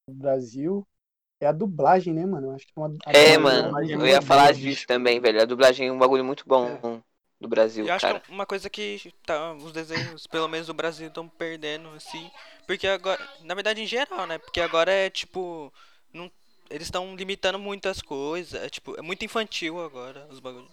no 0.08 0.14
Brasil 0.14 0.84
é 1.40 1.46
a 1.46 1.52
dublagem, 1.52 2.12
né, 2.12 2.26
mano? 2.26 2.48
Eu 2.48 2.54
acho 2.54 2.66
que 2.66 2.72
é, 2.76 2.80
uma, 2.80 3.52
é, 3.52 3.62
dublagem 3.62 3.96
mano. 3.96 4.06
Eu 4.06 4.06
ia 4.06 4.20
falar 4.20 4.52
disso 4.52 4.84
também, 4.86 5.20
velho. 5.20 5.40
A 5.40 5.44
dublagem 5.44 5.88
é 5.88 5.92
um 5.92 5.98
bagulho 5.98 6.24
muito 6.24 6.42
bom 6.46 7.00
do 7.40 7.48
Brasil, 7.48 7.86
Eu 7.86 7.94
acho 7.94 8.04
cara. 8.04 8.18
que 8.18 8.30
é 8.30 8.34
uma 8.34 8.46
coisa 8.46 8.68
que 8.68 9.14
tá, 9.24 9.54
os 9.54 9.72
desenhos, 9.72 10.26
pelo 10.26 10.48
menos 10.48 10.66
do 10.66 10.74
Brasil, 10.74 11.06
estão 11.06 11.28
perdendo, 11.28 11.88
assim. 11.90 12.28
Porque 12.66 12.86
agora. 12.86 13.20
Na 13.44 13.54
verdade, 13.54 13.80
em 13.80 13.86
geral, 13.86 14.26
né? 14.26 14.38
Porque 14.38 14.60
agora 14.60 14.90
é 14.90 15.08
tipo. 15.08 15.72
Não, 16.70 16.74
eles 16.76 16.86
estão 16.86 17.14
limitando 17.16 17.58
muitas 17.58 18.00
coisas. 18.02 18.54
É 18.62 18.68
tipo, 18.68 18.98
é 18.98 19.02
muito 19.02 19.24
infantil 19.24 19.82
agora 19.84 20.26
os 20.30 20.40
bagulhos. 20.40 20.70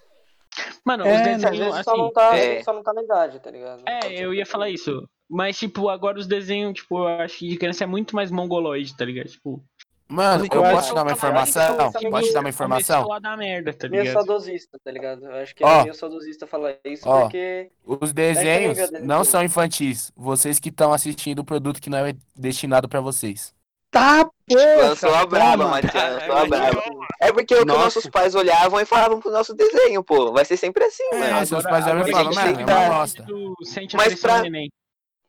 Mano, 0.85 1.05
É, 1.05 1.13
os 1.13 1.19
né, 1.19 1.33
desenhos, 1.35 1.57
vezes 1.57 1.83
só 1.83 1.91
assim, 1.91 2.01
não, 2.01 2.11
tá, 2.13 2.37
é. 2.37 2.63
só 2.63 2.73
não 2.73 2.83
tá 2.83 2.93
na 2.93 3.03
idade, 3.03 3.39
tá 3.39 3.51
ligado? 3.51 3.79
Não 3.85 3.93
É, 3.93 4.01
ser 4.01 4.13
eu 4.23 4.33
ia 4.33 4.45
falar 4.45 4.69
isso. 4.69 5.07
Mas, 5.29 5.57
tipo, 5.57 5.89
agora 5.89 6.17
os 6.19 6.27
desenhos, 6.27 6.75
tipo, 6.75 6.99
eu 6.99 7.07
acho 7.07 7.39
que 7.39 7.47
de 7.49 7.57
criança 7.57 7.83
é 7.83 7.87
muito 7.87 8.15
mais 8.15 8.31
mongoloide, 8.31 8.95
tá 8.95 9.03
ligado? 9.03 9.27
Tipo, 9.27 9.61
Mano, 10.07 10.45
eu 10.45 10.49
Eu 10.57 10.61
posso 10.61 10.77
acho- 10.77 10.87
te 10.89 10.93
dar 10.93 11.01
uma 11.01 11.11
informação? 11.13 11.91
que 11.91 12.09
Posso 12.11 12.27
te 12.27 12.33
dar 12.33 12.39
uma 12.41 12.49
informação? 12.49 12.95
Começou 12.97 13.13
a 13.15 13.19
dar 13.19 13.35
merda, 13.35 13.73
tá 13.73 13.89
Meio 13.89 14.03
ligado? 14.03 14.13
saudosista, 14.23 14.79
tá 14.83 14.91
ligado? 14.91 15.25
Eu 15.25 15.31
acho 15.37 15.55
que 15.55 15.63
é 15.63 15.81
meio 15.81 15.95
saudosista 15.95 16.45
falar 16.45 16.75
isso, 16.85 17.09
Ó. 17.09 17.21
porque. 17.21 17.71
Os 17.83 18.13
desenhos 18.13 18.77
não 19.01 19.23
são 19.23 19.43
infantis. 19.43 20.11
Vocês 20.15 20.59
que 20.59 20.69
estão 20.69 20.93
assistindo 20.93 21.39
o 21.39 21.43
produto 21.43 21.81
que 21.81 21.89
não 21.89 22.05
é 22.05 22.13
destinado 22.35 22.87
pra 22.87 23.01
vocês. 23.01 23.51
Tá, 23.95 24.25
porra! 24.25 24.75
Lançou 24.89 25.15
a 25.15 25.25
braba. 25.25 25.67
Matias. 25.69 25.93
Lançou 25.93 26.35
a 26.37 26.45
braba. 26.45 26.83
É 27.21 27.31
porque 27.31 27.55
o 27.55 27.59
que 27.59 27.65
Nossa. 27.65 27.79
nossos 27.83 28.07
pais 28.07 28.35
olhavam 28.35 28.79
e 28.81 28.85
falavam 28.85 29.21
pro 29.21 29.31
nosso 29.31 29.53
desenho, 29.53 30.03
pô. 30.03 30.33
Vai 30.33 30.43
ser 30.43 30.57
sempre 30.57 30.83
assim, 30.83 31.03
É, 31.13 31.17
mano. 31.31 31.45
seus 31.45 31.63
pais 31.63 31.85
olham 31.87 31.99
e 32.05 32.09
agora 32.09 32.13
falam, 32.13 32.33
mano, 32.33 32.49
é 32.49 32.53
que 32.53 32.59
uma 32.59 32.65
dar- 32.65 32.89
bosta. 32.89 33.23
Tu 33.25 33.55
sente 33.63 33.95
a 33.95 33.97
Mas 33.99 34.19
pra-. 34.19 34.43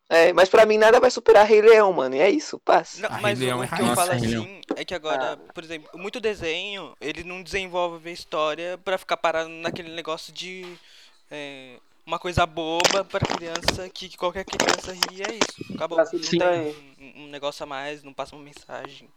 É, 0.09 0.33
mas 0.33 0.49
pra 0.49 0.67
mim 0.67 0.79
nada 0.79 1.01
vai 1.01 1.11
superar 1.11 1.47
Rei 1.47 1.61
Leão, 1.63 1.93
mano. 1.93 2.15
E 2.17 2.21
é 2.21 2.29
isso, 2.31 2.61
passa. 2.65 3.01
Não, 3.03 3.09
Ah, 3.11 3.19
mas 3.21 3.39
Rei 3.39 3.49
o, 3.53 3.57
Leão 3.59 3.63
é 3.63 3.67
o 3.67 3.77
que 3.77 3.83
eu 3.83 3.95
falo 3.95 4.13
assim 4.13 4.61
é 4.77 4.85
que 4.85 4.95
agora, 4.95 5.33
Ah. 5.33 5.53
por 5.53 5.63
exemplo, 5.65 5.89
muito 5.95 6.21
desenho, 6.21 6.93
ele 7.01 7.23
não 7.25 7.43
desenvolve 7.43 8.09
a 8.09 8.13
história 8.13 8.79
pra 8.85 8.99
ficar 8.99 9.17
parado 9.17 9.49
naquele 9.49 9.89
negócio 9.95 10.33
de 10.33 10.65
é, 11.31 11.77
uma 12.07 12.19
coisa 12.21 12.47
boba 12.47 13.05
pra 13.05 13.19
criança 13.21 13.89
que, 13.93 14.09
que 14.09 14.17
qualquer 14.17 14.45
criança 14.45 14.93
ri, 14.93 15.23
é 15.23 15.35
isso. 15.35 15.75
Acabou. 15.75 15.99
Distrair. 16.13 16.73
tem 16.73 16.96
um, 17.27 17.31
negócio 17.31 17.63
a 17.65 17.67
mais, 17.67 18.03
não 18.03 18.13
passa 18.15 18.35
uma 18.37 18.45
mensagem. 18.45 19.09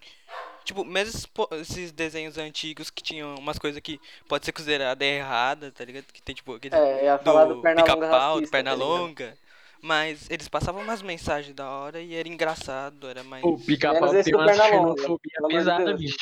Tipo, 0.65 0.85
mesmo 0.85 1.19
esses, 1.61 1.91
desenhos 1.91 2.37
antigos 2.37 2.89
que 2.89 3.01
tinham 3.01 3.35
umas 3.35 3.57
coisas 3.57 3.81
que 3.81 3.99
pode 4.27 4.45
ser 4.45 4.51
considerada 4.51 5.03
errada, 5.03 5.71
tá 5.71 5.83
ligado? 5.83 6.05
Que 6.05 6.21
tem 6.21 6.35
tipo 6.35 6.53
aquele 6.53 6.75
É, 6.75 7.17
falar 7.19 7.45
do, 7.45 7.55
do 7.55 7.61
pica-pau, 7.61 8.41
do 8.41 8.47
tá 8.47 8.61
ligado? 8.61 8.79
longa. 8.79 9.37
Mas 9.81 10.29
eles 10.29 10.47
passavam 10.47 10.81
umas 10.83 11.01
mensagens 11.01 11.55
da 11.55 11.69
hora 11.69 12.01
e 12.01 12.13
era 12.13 12.27
engraçado, 12.27 13.07
era 13.07 13.23
mais. 13.23 13.43
O 13.43 13.57
pica-pau 13.57 14.09
tem 14.21 14.33
uma 14.35 14.53
xenofobia 14.53 15.41
pesada, 15.47 15.93
bicho. 15.97 16.17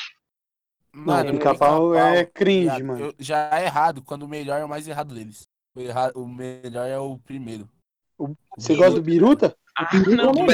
Mano, 0.94 1.32
pica-pau 1.34 1.96
é 1.96 2.26
cringe, 2.26 2.82
viado, 2.82 2.86
mano. 2.86 3.06
eu- 3.06 3.16
já 3.20 3.50
é 3.60 3.66
errado 3.66 4.02
quando 4.04 4.24
o 4.24 4.28
melhor 4.28 4.60
é 4.60 4.66
o 4.66 4.70
mais 4.70 4.88
errado 4.88 5.14
deles. 5.14 5.48
O, 5.76 5.80
erra- 5.82 6.12
o 6.16 6.28
melhor 6.28 6.88
é 6.88 6.98
o 6.98 7.18
primeiro. 7.20 7.70
Você 8.58 8.76
gosta 8.76 8.96
do 8.96 9.02
Biruta? 9.04 9.56
Ah, 9.80 9.90
não, 9.94 10.16
não, 10.16 10.34
não. 10.34 10.46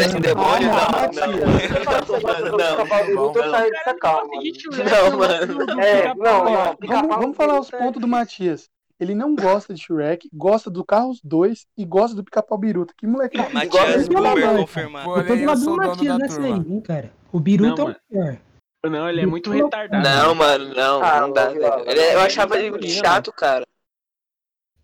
Pica-pau 3.71 4.27
Não, 4.27 5.09
não. 5.09 5.17
gosta 5.17 5.45
mano. 5.47 5.65
Não, 5.65 5.79
É, 5.81 6.13
não, 6.13 6.43
não. 6.45 7.07
vamos, 7.09 7.37
falar 7.37 7.59
os 7.59 7.71
é 7.71 7.77
pontos 7.77 8.01
do 8.01 8.07
Matias. 8.07 8.69
Ele 8.99 9.15
não 9.15 9.33
gosta 9.35 9.73
de 9.73 9.81
Shrek, 9.81 10.29
gosta 10.33 10.69
do 10.69 10.83
Carros 10.85 11.19
2 11.23 11.65
e 11.77 11.85
gosta 11.85 12.15
do 12.15 12.23
Pica-Pau 12.23 12.57
Biruta. 12.57 12.93
Que 12.97 13.07
moleque. 13.07 13.37
Matias 13.37 14.07
Pelo 14.07 14.21
Boomer 14.23 14.55
confirmado. 14.57 15.17
Eu 15.17 15.27
tô 15.27 15.35
do 15.35 15.45
lado 15.45 15.61
do 15.61 15.75
Matias 15.77 16.17
nessa 16.17 16.41
aí, 16.41 16.81
cara. 16.81 17.11
O 17.31 17.39
Biruta 17.39 17.81
Não, 17.83 17.89
é 17.89 17.91
o 17.91 17.95
pior. 18.09 18.37
Não, 18.85 19.09
ele 19.09 19.21
é 19.21 19.25
muito 19.25 19.49
retardado. 19.49 20.03
Não, 20.07 20.35
mano, 20.35 20.73
não, 20.75 21.01
Ah, 21.01 21.21
não 21.21 21.31
dá, 21.31 21.47
velho. 21.47 21.65
é- 21.89 22.15
eu 22.15 22.19
achava 22.21 22.57
ele 22.59 22.89
chato, 22.89 23.31
cara. 23.31 23.65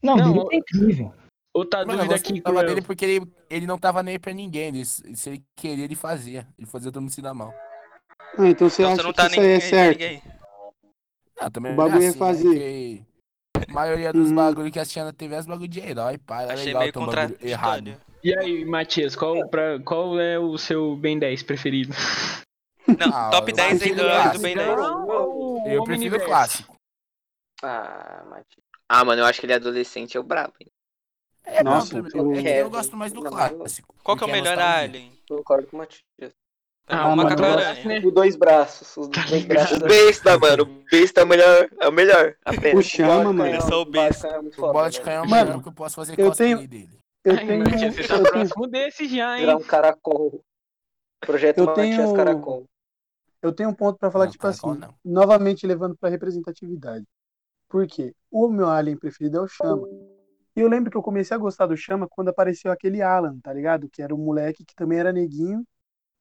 Não, 0.02 0.14
o 0.14 0.18
Não, 0.18 0.32
Biruta 0.34 0.56
é 0.56 0.58
incrível. 0.60 1.14
Outra 1.60 1.86
Mano, 1.86 2.04
eu 2.04 2.08
dúvida 2.08 2.16
aqui, 2.16 2.42
Cruel. 2.42 2.66
dele 2.66 2.82
porque 2.82 3.04
ele, 3.04 3.26
ele 3.50 3.68
não 3.68 3.78
tava 3.78 4.02
nem 4.02 4.14
aí 4.14 4.20
pra 4.20 4.32
ninguém. 4.32 4.70
Ele, 4.70 4.86
se 4.86 5.30
ele 5.30 5.44
queria, 5.58 5.84
ele 5.84 5.96
fazia. 5.96 6.48
Ele 6.58 6.66
fazia 6.66 6.90
todo 6.90 7.02
mundo 7.02 7.12
se 7.12 7.22
dar 7.22 7.34
mal. 7.34 7.54
Ah, 8.38 8.48
então 8.48 8.70
você 8.70 8.82
Então 8.82 8.94
acha 8.94 8.96
você 8.96 9.04
não 9.04 9.12
que 9.12 9.18
tá 9.18 9.28
isso 9.28 9.40
nem 9.42 9.50
aí 9.50 9.56
é 9.58 9.60
certo? 9.60 9.92
ninguém. 9.92 10.24
Ah, 11.38 11.50
também 11.50 11.74
O 11.74 11.76
bagulho 11.76 12.02
é 12.02 12.06
é 12.06 12.10
assim, 12.10 12.20
fazer. 12.20 12.44
né? 12.48 13.06
Porque 13.52 13.70
A 13.70 13.74
maioria 13.74 14.14
dos 14.14 14.32
Hum. 14.32 14.36
bagulho 14.36 14.72
que 14.72 14.80
assistia 14.80 15.04
na 15.04 15.12
TV 15.12 15.36
é 15.36 15.40
os 15.40 15.46
bagulho 15.46 15.68
de 15.68 15.80
herói, 15.82 16.18
pai. 16.18 16.46
É 16.50 16.54
Achei 16.54 16.66
legal 16.68 16.82
meio 16.82 16.94
ter 16.94 17.00
um 17.00 17.06
bagulho 17.06 17.38
errado. 17.42 18.02
E 18.24 18.38
aí, 18.38 18.64
Matias, 18.66 19.16
qual, 19.18 19.50
pra, 19.50 19.80
qual 19.82 20.18
é 20.18 20.40
o 20.40 20.58
seu 20.58 20.96
Ben 20.96 21.20
10 21.20 21.44
preferido? 21.44 21.94
Não, 22.98 23.10
Ah, 23.12 23.32
top 23.32 23.52
eu 23.52 23.56
10 23.56 23.82
aí 23.82 23.94
prefiro 23.94 24.34
do. 24.34 24.40
Ben 24.40 24.56
10. 24.56 24.76
Não, 24.78 25.62
Eu 25.66 25.84
prefiro 25.84 26.16
o 26.18 26.24
clássico. 26.26 26.76
Ah, 27.62 28.24
Matias. 28.30 28.66
Ah, 28.88 29.04
mano, 29.06 29.22
eu 29.22 29.26
acho 29.26 29.40
que 29.40 29.46
ele 29.46 29.54
é 29.54 29.58
adolescente, 29.58 30.16
é 30.18 30.20
o 30.20 30.24
brabo. 30.24 30.54
hein? 30.62 30.68
É, 31.52 31.64
Nossa, 31.64 32.02
não, 32.02 32.08
eu- 32.14 32.34
é 32.34 32.42
que 32.42 32.48
eu 32.50 32.70
gosto 32.70 32.96
mais 32.96 33.12
do 33.12 33.22
clássico. 33.22 33.96
Qual 34.04 34.16
que 34.18 34.24
é 34.24 34.28
o 34.28 34.32
melhor. 34.32 34.58
Alien? 34.60 35.12
Concordo 35.28 35.68
com 35.68 35.78
o 35.78 35.80
Matias. 35.80 36.34
Pra 36.86 37.02
Ah, 37.04 37.08
o 37.14 37.16
Macaco 37.16 37.44
Aranha. 37.44 37.84
né? 37.86 38.00
Os 38.04 38.14
dois 38.14 38.36
braços. 38.36 38.98
Os 38.98 39.08
Tá 39.10 39.24
dois 39.28 39.46
braços. 39.46 39.78
O 39.78 39.86
Besta, 39.88 40.40
mano. 40.40 40.64
O 40.64 40.84
Besta 40.90 41.22
é 41.22 41.24
o 41.24 41.28
melhor. 41.28 41.70
É 41.80 41.88
o 41.88 41.92
melhor. 41.92 42.36
Apenas. 42.46 42.74
O 42.86 42.90
Chama, 42.90 43.32
mano. 43.34 43.46
É 43.46 43.62
só 43.62 43.82
o 43.82 43.86
besta. 43.86 44.28
É 44.28 44.40
O 44.40 44.52
foda, 44.52 44.74
bola 44.74 44.90
de 44.90 44.98
velho. 44.98 45.06
canhão 45.06 45.24
é 45.24 45.28
o 45.28 45.30
melhor 45.30 45.62
que 45.62 45.68
eu 45.68 45.74
posso 45.74 45.96
fazer 45.96 46.20
eu 46.20 46.32
tenho- 46.32 46.68
dele. 46.68 46.90
Eu 47.24 47.34
Ai, 47.34 47.46
tenho, 47.46 47.60
Matias, 47.64 47.96
você 47.96 48.08
tá 48.08 48.16
eu 48.16 48.24
próximo 48.24 48.68
desse 48.68 49.08
já, 49.08 49.34
hein? 49.36 49.42
Virar 49.42 49.58
um 49.58 49.62
caracol. 49.64 50.42
Projeto 51.22 51.58
Eu 51.60 51.66
Matias 51.66 51.96
tenho- 51.98 52.14
Caracol. 52.16 52.66
eu 53.42 53.52
tenho 53.52 53.70
um 53.70 53.74
ponto 53.74 54.00
pra 54.00 54.10
falar, 54.10 54.26
Não, 54.26 54.32
tipo 54.32 54.42
Caracol 54.42 54.72
assim, 54.72 54.80
não. 54.80 54.94
novamente 55.04 55.68
levando 55.68 55.96
pra 55.98 56.10
representatividade. 56.10 57.06
Por 57.68 57.86
quê? 57.86 58.16
O 58.32 58.48
meu 58.48 58.68
alien 58.70 58.98
preferido 58.98 59.38
é 59.38 59.42
o 59.42 59.48
Chama. 59.48 59.86
E 60.60 60.64
eu 60.64 60.68
lembro 60.70 60.92
que 60.92 60.98
eu 60.98 61.02
comecei 61.04 61.36
a 61.36 61.40
gostar 61.40 61.68
do 61.68 61.78
Chama 61.78 62.08
quando 62.10 62.30
apareceu 62.30 62.72
aquele 62.72 63.02
Alan, 63.02 63.40
tá 63.42 63.54
ligado? 63.54 63.90
Que 63.90 64.02
era 64.02 64.14
o 64.14 64.18
moleque 64.18 64.66
que 64.66 64.76
também 64.76 65.00
era 65.00 65.14
neguinho. 65.14 65.66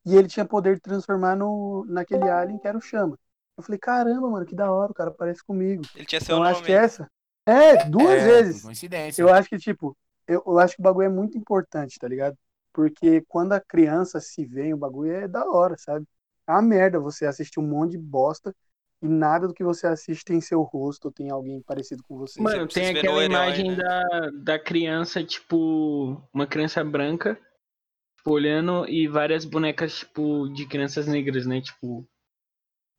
E 0.06 0.16
ele 0.16 0.28
tinha 0.28 0.46
poder 0.46 0.76
de 0.76 0.80
transformar 0.82 1.36
no, 1.36 1.84
naquele 1.88 2.28
alien 2.30 2.58
que 2.58 2.68
era 2.68 2.78
o 2.78 2.80
Chama. 2.80 3.18
Eu 3.56 3.62
falei, 3.64 3.78
caramba, 3.78 4.28
mano, 4.30 4.46
que 4.46 4.54
da 4.54 4.70
hora, 4.72 4.92
o 4.92 4.94
cara 4.94 5.10
parece 5.12 5.44
comigo. 5.44 5.88
Ele 5.94 6.06
tinha 6.06 6.20
seu 6.20 6.38
Então 6.38 6.44
eu 6.44 6.44
nome. 6.44 6.50
acho 6.50 6.62
que 6.64 6.72
essa. 6.72 7.10
É, 7.46 7.76
duas 7.84 8.22
É, 8.22 8.22
vezes. 8.22 8.62
Coincidência. 8.62 9.22
Eu 9.22 9.32
acho 9.32 9.48
que, 9.48 9.58
tipo, 9.58 9.96
eu, 10.26 10.42
eu 10.46 10.58
acho 10.58 10.76
que 10.76 10.80
o 10.80 10.84
bagulho 10.84 11.06
é 11.06 11.08
muito 11.08 11.38
importante, 11.38 11.98
tá 11.98 12.08
ligado? 12.08 12.36
Porque 12.72 13.22
quando 13.28 13.52
a 13.52 13.60
criança 13.60 14.20
se 14.20 14.44
vê 14.46 14.66
em 14.66 14.74
o 14.74 14.78
bagulho 14.78 15.12
é 15.12 15.28
da 15.28 15.44
hora, 15.48 15.76
sabe? 15.78 16.06
É 16.46 16.52
uma 16.52 16.62
merda 16.62 17.00
você 17.00 17.26
assistir 17.26 17.60
um 17.60 17.66
monte 17.68 17.92
de 17.92 17.98
bosta 17.98 18.54
e 19.00 19.08
nada 19.08 19.46
do 19.46 19.54
que 19.54 19.62
você 19.62 19.86
assiste 19.86 20.24
tem 20.24 20.40
seu 20.40 20.62
rosto 20.62 21.06
ou 21.06 21.12
tem 21.12 21.30
alguém 21.30 21.62
parecido 21.62 22.02
com 22.02 22.18
você. 22.18 22.40
Mano, 22.40 22.66
precisa 22.66 22.86
tem 22.86 22.98
aquela 22.98 23.22
herói, 23.22 23.26
imagem 23.26 23.70
né? 23.70 23.76
da, 23.76 24.30
da 24.42 24.58
criança, 24.58 25.22
tipo, 25.22 26.20
uma 26.34 26.46
criança 26.46 26.82
branca, 26.82 27.40
tipo, 28.16 28.32
olhando 28.32 28.88
e 28.88 29.06
várias 29.06 29.44
bonecas, 29.44 30.00
tipo, 30.00 30.48
de 30.48 30.66
crianças 30.66 31.06
negras, 31.06 31.46
né? 31.46 31.60
Tipo. 31.60 32.08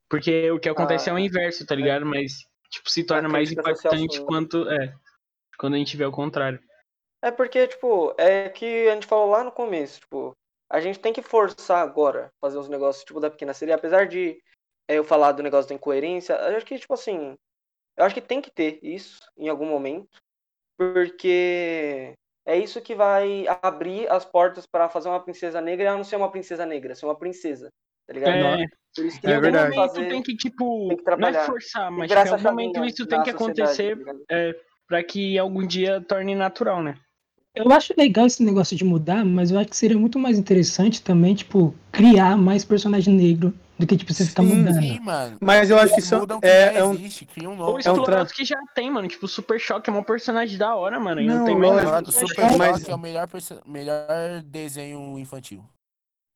Porque 0.08 0.50
o 0.50 0.58
que 0.58 0.68
acontece 0.68 1.08
é 1.08 1.12
o 1.12 1.16
Ah, 1.16 1.20
inverso, 1.20 1.66
tá 1.66 1.74
ligado? 1.74 2.04
Mas, 2.04 2.32
tipo, 2.70 2.90
se 2.90 3.04
torna 3.04 3.28
mais 3.28 3.52
impactante 3.52 4.24
quanto. 4.24 4.68
É. 4.68 4.94
Quando 5.58 5.74
a 5.74 5.78
gente 5.78 5.96
vê 5.96 6.06
o 6.06 6.12
contrário. 6.12 6.58
É 7.22 7.30
porque, 7.30 7.66
tipo, 7.66 8.14
é 8.16 8.48
que 8.48 8.88
a 8.88 8.94
gente 8.94 9.06
falou 9.06 9.28
lá 9.28 9.44
no 9.44 9.52
começo, 9.52 10.00
tipo, 10.00 10.34
a 10.70 10.80
gente 10.80 10.98
tem 10.98 11.12
que 11.12 11.20
forçar 11.20 11.82
agora 11.82 12.32
fazer 12.40 12.58
uns 12.58 12.68
negócios, 12.68 13.04
tipo, 13.04 13.20
da 13.20 13.30
pequena 13.30 13.52
sereia, 13.52 13.76
apesar 13.76 14.06
de 14.06 14.30
é, 14.30 14.38
eu 14.94 15.04
falar 15.04 15.32
do 15.32 15.42
negócio 15.42 15.68
da 15.68 15.74
incoerência, 15.74 16.34
eu 16.34 16.56
acho 16.56 16.66
que, 16.66 16.78
tipo 16.78 16.94
assim, 16.94 17.36
eu 17.96 18.04
acho 18.04 18.14
que 18.14 18.20
tem 18.20 18.40
que 18.40 18.50
ter 18.50 18.78
isso 18.82 19.18
em 19.36 19.48
algum 19.48 19.66
momento, 19.66 20.18
porque 20.78 22.14
é 22.46 22.56
isso 22.56 22.80
que 22.80 22.94
vai 22.94 23.44
abrir 23.62 24.10
as 24.10 24.24
portas 24.24 24.66
pra 24.66 24.88
fazer 24.88 25.08
uma 25.08 25.22
princesa 25.22 25.60
negra 25.60 25.84
e 25.84 25.86
ela 25.86 25.96
não 25.96 26.04
ser 26.04 26.16
uma 26.16 26.30
princesa 26.30 26.64
negra, 26.64 26.94
ser 26.94 27.06
uma 27.06 27.18
princesa, 27.18 27.68
tá 28.06 28.14
ligado? 28.14 28.34
É, 28.34 28.66
Por 28.96 29.04
isso 29.04 29.20
que 29.20 29.26
É 29.26 29.30
em 29.30 29.34
algum 29.34 29.42
verdade. 29.42 29.74
fazer, 29.74 30.08
tem 30.08 30.22
que, 30.22 30.36
tipo, 30.36 30.88
tem 30.88 30.96
que 30.96 30.96
não 30.96 31.02
é 31.04 31.04
trabalhar. 31.04 31.46
forçar, 31.46 31.90
mas 31.92 32.10
em 32.10 32.16
algum 32.16 32.42
momento 32.42 32.84
isso 32.84 33.06
tem 33.06 33.22
que 33.22 33.30
acontecer 33.30 34.02
tá 34.04 34.14
é, 34.30 34.54
pra 34.88 35.04
que 35.04 35.38
algum 35.38 35.66
dia 35.66 36.00
torne 36.00 36.34
natural, 36.34 36.82
né? 36.82 36.98
Eu 37.54 37.70
acho 37.72 37.92
legal 37.98 38.26
esse 38.26 38.42
negócio 38.44 38.76
de 38.76 38.84
mudar, 38.84 39.24
mas 39.24 39.50
eu 39.50 39.58
acho 39.58 39.68
que 39.70 39.76
seria 39.76 39.98
muito 39.98 40.18
mais 40.18 40.38
interessante 40.38 41.02
também, 41.02 41.34
tipo, 41.34 41.74
criar 41.90 42.36
mais 42.36 42.64
personagem 42.64 43.12
negro 43.12 43.52
do 43.76 43.86
que, 43.86 43.96
tipo, 43.96 44.12
você 44.14 44.24
ficar 44.24 44.42
Sim, 44.44 44.54
mudando. 44.54 44.80
Sim, 44.80 45.00
mano. 45.00 45.36
Mas 45.40 45.68
eu 45.68 45.76
acho 45.78 45.94
que 45.94 46.00
o 46.14 46.40
que 46.40 46.46
é, 46.46 46.76
é 46.76 46.84
um. 46.84 46.92
existe, 46.94 47.24
cria 47.26 47.48
um 47.48 47.52
Ou 47.52 47.58
novo. 47.58 47.78
É 47.84 47.90
um 47.90 48.02
tra- 48.04 48.24
que 48.26 48.44
já 48.44 48.56
tem, 48.74 48.88
mano. 48.90 49.08
Tipo, 49.08 49.26
Super 49.26 49.58
Choque 49.58 49.90
é 49.90 49.92
um 49.92 50.02
personagem 50.02 50.56
da 50.56 50.74
hora, 50.76 51.00
mano. 51.00 51.20
E 51.20 51.26
não, 51.26 51.38
Não, 51.38 51.44
tem 51.44 51.56
mais. 51.56 52.08
O 52.08 52.12
Super 52.12 52.56
Mas- 52.56 52.78
Choque 52.78 52.90
é 52.90 52.94
o 52.94 52.98
melhor, 52.98 53.26
perso- 53.26 53.60
melhor 53.66 54.42
desenho 54.44 55.18
infantil. 55.18 55.64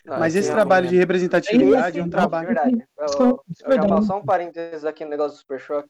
Ah, 0.08 0.18
Mas 0.18 0.34
esse 0.34 0.40
esse 0.40 0.48
é 0.50 0.52
um- 0.52 0.56
trabalho 0.56 0.88
de 0.88 0.96
representatividade 0.96 1.98
é 1.98 2.02
um 2.02 2.06
Não, 2.06 2.10
trabalho. 2.10 2.46
Verdade. 2.48 2.84
Eu, 2.98 3.08
Só- 3.08 3.40
eu 3.66 4.02
só 4.02 4.18
um 4.18 4.24
parênteses 4.24 4.84
aqui 4.84 5.04
no 5.04 5.10
negócio 5.10 5.36
do 5.36 5.40
Super 5.40 5.60
Choque. 5.60 5.88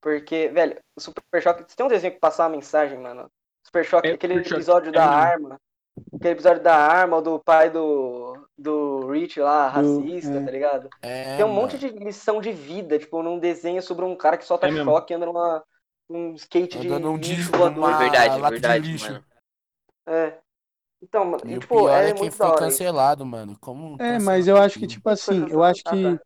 Porque, 0.00 0.48
velho, 0.48 0.76
o 0.96 1.00
Super 1.00 1.42
Choque. 1.42 1.64
Se 1.68 1.76
tem 1.76 1.84
um 1.84 1.88
desenho 1.88 2.14
que 2.14 2.18
passar 2.20 2.44
uma 2.44 2.56
mensagem, 2.56 2.98
mano. 2.98 3.28
Super 3.74 3.84
Choque, 3.84 4.08
É, 4.08 4.12
aquele 4.12 4.42
Super 4.44 4.54
episódio 4.54 4.88
é 4.90 4.92
da 4.92 5.00
mesmo. 5.06 5.16
arma. 5.22 5.60
Aquele 6.14 6.32
episódio 6.34 6.62
da 6.62 6.76
arma, 6.76 7.20
do 7.20 7.38
pai 7.40 7.70
do. 7.70 8.34
Do 8.56 9.10
Rich 9.10 9.40
lá, 9.40 9.68
Do- 9.68 9.98
racista, 9.98 10.30
é. 10.38 10.44
tá 10.44 10.50
ligado? 10.50 10.88
É, 11.02 11.36
Tem 11.36 11.44
um 11.44 11.52
monte 11.52 11.76
de 11.76 11.88
lição 11.88 12.40
de 12.40 12.52
vida, 12.52 12.98
tipo, 13.00 13.20
num 13.20 13.38
desenho 13.40 13.82
sobre 13.82 14.04
um 14.04 14.14
cara 14.14 14.36
que 14.36 14.44
solta 14.44 14.68
É 14.68 14.84
choque, 14.84 15.12
anda 15.12 15.26
numa. 15.26 15.64
Um 16.08 16.34
skate 16.34 16.78
de 16.78 16.86
Andando 16.86 17.10
um 17.10 17.16
lixo 17.16 17.34
disco 17.34 17.70
numa 17.70 17.96
Verdade, 17.98 18.40
verdade, 18.40 18.92
lixo. 18.92 19.10
mano. 19.10 19.24
É. 20.06 20.38
Então, 21.02 21.24
mano, 21.24 21.42
E 21.46 21.56
o 21.56 21.60
tipo, 21.60 21.76
pior 21.76 21.90
é, 21.90 22.10
é 22.10 22.12
quem 22.12 22.22
muito 22.24 22.36
foi 22.36 22.56
cancelado, 22.56 23.26
mano. 23.26 23.56
Como 23.60 24.00
É, 24.00 24.18
mas 24.18 24.46
eu 24.46 24.56
acho 24.56 24.78
que, 24.78 24.86
tipo 24.86 25.08
assim, 25.08 25.48
eu 25.50 25.62
acho 25.62 25.82
que, 25.82 26.06
Ah, 26.06 26.18
tá. 26.18 26.24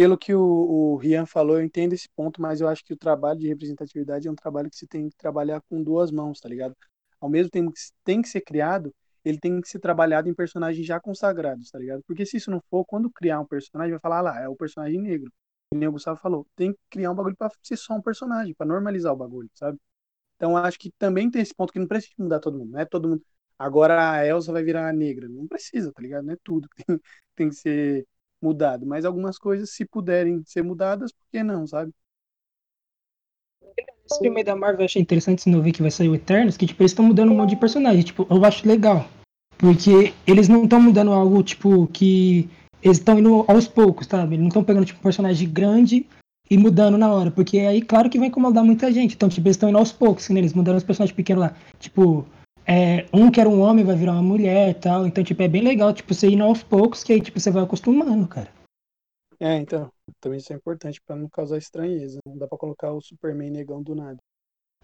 Pelo 0.00 0.16
que 0.16 0.34
o, 0.34 0.40
o 0.40 0.96
Rian 0.96 1.26
falou, 1.26 1.58
eu 1.58 1.62
entendo 1.62 1.92
esse 1.92 2.08
ponto, 2.16 2.40
mas 2.40 2.62
eu 2.62 2.68
acho 2.68 2.82
que 2.82 2.94
o 2.94 2.96
trabalho 2.96 3.38
de 3.38 3.48
representatividade 3.48 4.26
é 4.26 4.30
um 4.30 4.34
trabalho 4.34 4.70
que 4.70 4.76
você 4.76 4.86
tem 4.86 5.10
que 5.10 5.16
trabalhar 5.18 5.60
com 5.68 5.82
duas 5.82 6.10
mãos, 6.10 6.40
tá 6.40 6.48
ligado? 6.48 6.74
Ao 7.20 7.28
mesmo 7.28 7.50
tempo 7.50 7.70
que 7.70 7.78
tem 8.02 8.22
que 8.22 8.28
ser 8.30 8.40
criado, 8.40 8.94
ele 9.22 9.38
tem 9.38 9.60
que 9.60 9.68
ser 9.68 9.78
trabalhado 9.78 10.26
em 10.26 10.32
personagens 10.34 10.86
já 10.86 10.98
consagrados, 10.98 11.70
tá 11.70 11.78
ligado? 11.78 12.02
Porque 12.06 12.24
se 12.24 12.38
isso 12.38 12.50
não 12.50 12.62
for, 12.70 12.82
quando 12.86 13.10
criar 13.10 13.40
um 13.40 13.44
personagem, 13.44 13.90
vai 13.90 14.00
falar 14.00 14.20
ah 14.20 14.22
lá, 14.22 14.40
é 14.40 14.48
o 14.48 14.56
personagem 14.56 15.02
negro. 15.02 15.30
Que 15.70 15.78
nem 15.78 15.86
o 15.86 15.92
Gustavo 15.92 16.18
falou, 16.18 16.46
tem 16.56 16.72
que 16.72 16.78
criar 16.88 17.10
um 17.10 17.14
bagulho 17.14 17.36
pra 17.36 17.50
ser 17.62 17.76
só 17.76 17.92
um 17.92 18.00
personagem, 18.00 18.54
pra 18.54 18.66
normalizar 18.66 19.12
o 19.12 19.16
bagulho, 19.16 19.50
sabe? 19.54 19.78
Então 20.36 20.56
acho 20.56 20.78
que 20.78 20.90
também 20.98 21.30
tem 21.30 21.42
esse 21.42 21.54
ponto 21.54 21.74
que 21.74 21.78
não 21.78 21.86
precisa 21.86 22.14
mudar 22.18 22.40
todo 22.40 22.58
mundo, 22.58 22.72
não 22.72 22.80
é 22.80 22.86
todo 22.86 23.06
mundo. 23.06 23.22
Agora 23.58 24.12
a 24.12 24.26
Elsa 24.26 24.50
vai 24.50 24.62
virar 24.64 24.94
negra. 24.94 25.28
Não 25.28 25.46
precisa, 25.46 25.92
tá 25.92 26.00
ligado? 26.02 26.24
Não 26.24 26.32
é 26.34 26.36
tudo 26.42 26.66
tem, 26.86 27.00
tem 27.36 27.48
que 27.50 27.56
ser 27.56 28.06
mudado. 28.40 28.86
Mas 28.86 29.04
algumas 29.04 29.38
coisas, 29.38 29.70
se 29.70 29.84
puderem 29.84 30.42
ser 30.44 30.62
mudadas, 30.62 31.12
por 31.12 31.26
que 31.30 31.42
não, 31.42 31.66
sabe? 31.66 31.92
Esse 33.76 34.18
filme 34.18 34.42
da 34.42 34.56
Marvel 34.56 34.80
eu 34.80 34.84
achei 34.86 35.00
interessante 35.00 35.38
esse 35.38 35.50
novo 35.50 35.66
aí 35.66 35.72
que 35.72 35.82
vai 35.82 35.90
sair 35.90 36.08
o 36.08 36.14
Eternos, 36.14 36.56
que 36.56 36.66
tipo, 36.66 36.82
eles 36.82 36.90
estão 36.90 37.04
mudando 37.04 37.30
um 37.30 37.36
monte 37.36 37.50
de 37.50 37.56
personagem. 37.56 38.02
Tipo, 38.02 38.26
eu 38.28 38.44
acho 38.44 38.66
legal. 38.66 39.08
Porque 39.56 40.12
eles 40.26 40.48
não 40.48 40.64
estão 40.64 40.80
mudando 40.80 41.12
algo, 41.12 41.42
tipo, 41.42 41.86
que. 41.88 42.48
Eles 42.82 42.96
estão 42.96 43.18
indo 43.18 43.44
aos 43.46 43.68
poucos, 43.68 44.06
sabe? 44.06 44.34
Eles 44.34 44.40
não 44.40 44.48
estão 44.48 44.64
pegando, 44.64 44.86
tipo, 44.86 44.98
um 44.98 45.02
personagem 45.02 45.48
grande 45.48 46.06
e 46.50 46.56
mudando 46.56 46.96
na 46.96 47.12
hora. 47.12 47.30
Porque 47.30 47.58
aí, 47.58 47.82
claro 47.82 48.08
que 48.08 48.18
vai 48.18 48.28
incomodar 48.28 48.64
muita 48.64 48.90
gente. 48.90 49.14
Então, 49.14 49.28
tipo, 49.28 49.46
eles 49.46 49.56
estão 49.56 49.68
indo 49.68 49.78
aos 49.78 49.92
poucos, 49.92 50.28
né? 50.30 50.40
Eles 50.40 50.54
mudaram 50.54 50.78
os 50.78 50.84
personagens 50.84 51.14
pequenos 51.14 51.42
lá. 51.42 51.54
Tipo, 51.78 52.26
é, 52.66 53.06
um 53.12 53.30
que 53.30 53.40
era 53.40 53.48
um 53.48 53.60
homem 53.60 53.84
vai 53.84 53.96
virar 53.96 54.12
uma 54.12 54.22
mulher 54.22 54.70
e 54.70 54.74
tal. 54.74 55.06
Então, 55.06 55.24
tipo, 55.24 55.42
é 55.42 55.48
bem 55.48 55.62
legal, 55.62 55.92
tipo, 55.92 56.14
você 56.14 56.28
indo 56.28 56.44
aos 56.44 56.62
poucos, 56.62 57.02
que 57.02 57.12
aí, 57.12 57.20
tipo, 57.20 57.38
você 57.38 57.50
vai 57.50 57.62
acostumando, 57.62 58.26
cara. 58.26 58.48
É, 59.38 59.56
então. 59.56 59.90
Também 60.20 60.38
isso 60.38 60.52
é 60.52 60.56
importante 60.56 61.00
pra 61.00 61.16
não 61.16 61.28
causar 61.28 61.56
estranheza. 61.56 62.18
Não 62.26 62.36
dá 62.36 62.46
pra 62.46 62.58
colocar 62.58 62.92
o 62.92 63.00
Superman 63.00 63.50
negão 63.50 63.82
do 63.82 63.94
nada. 63.94 64.18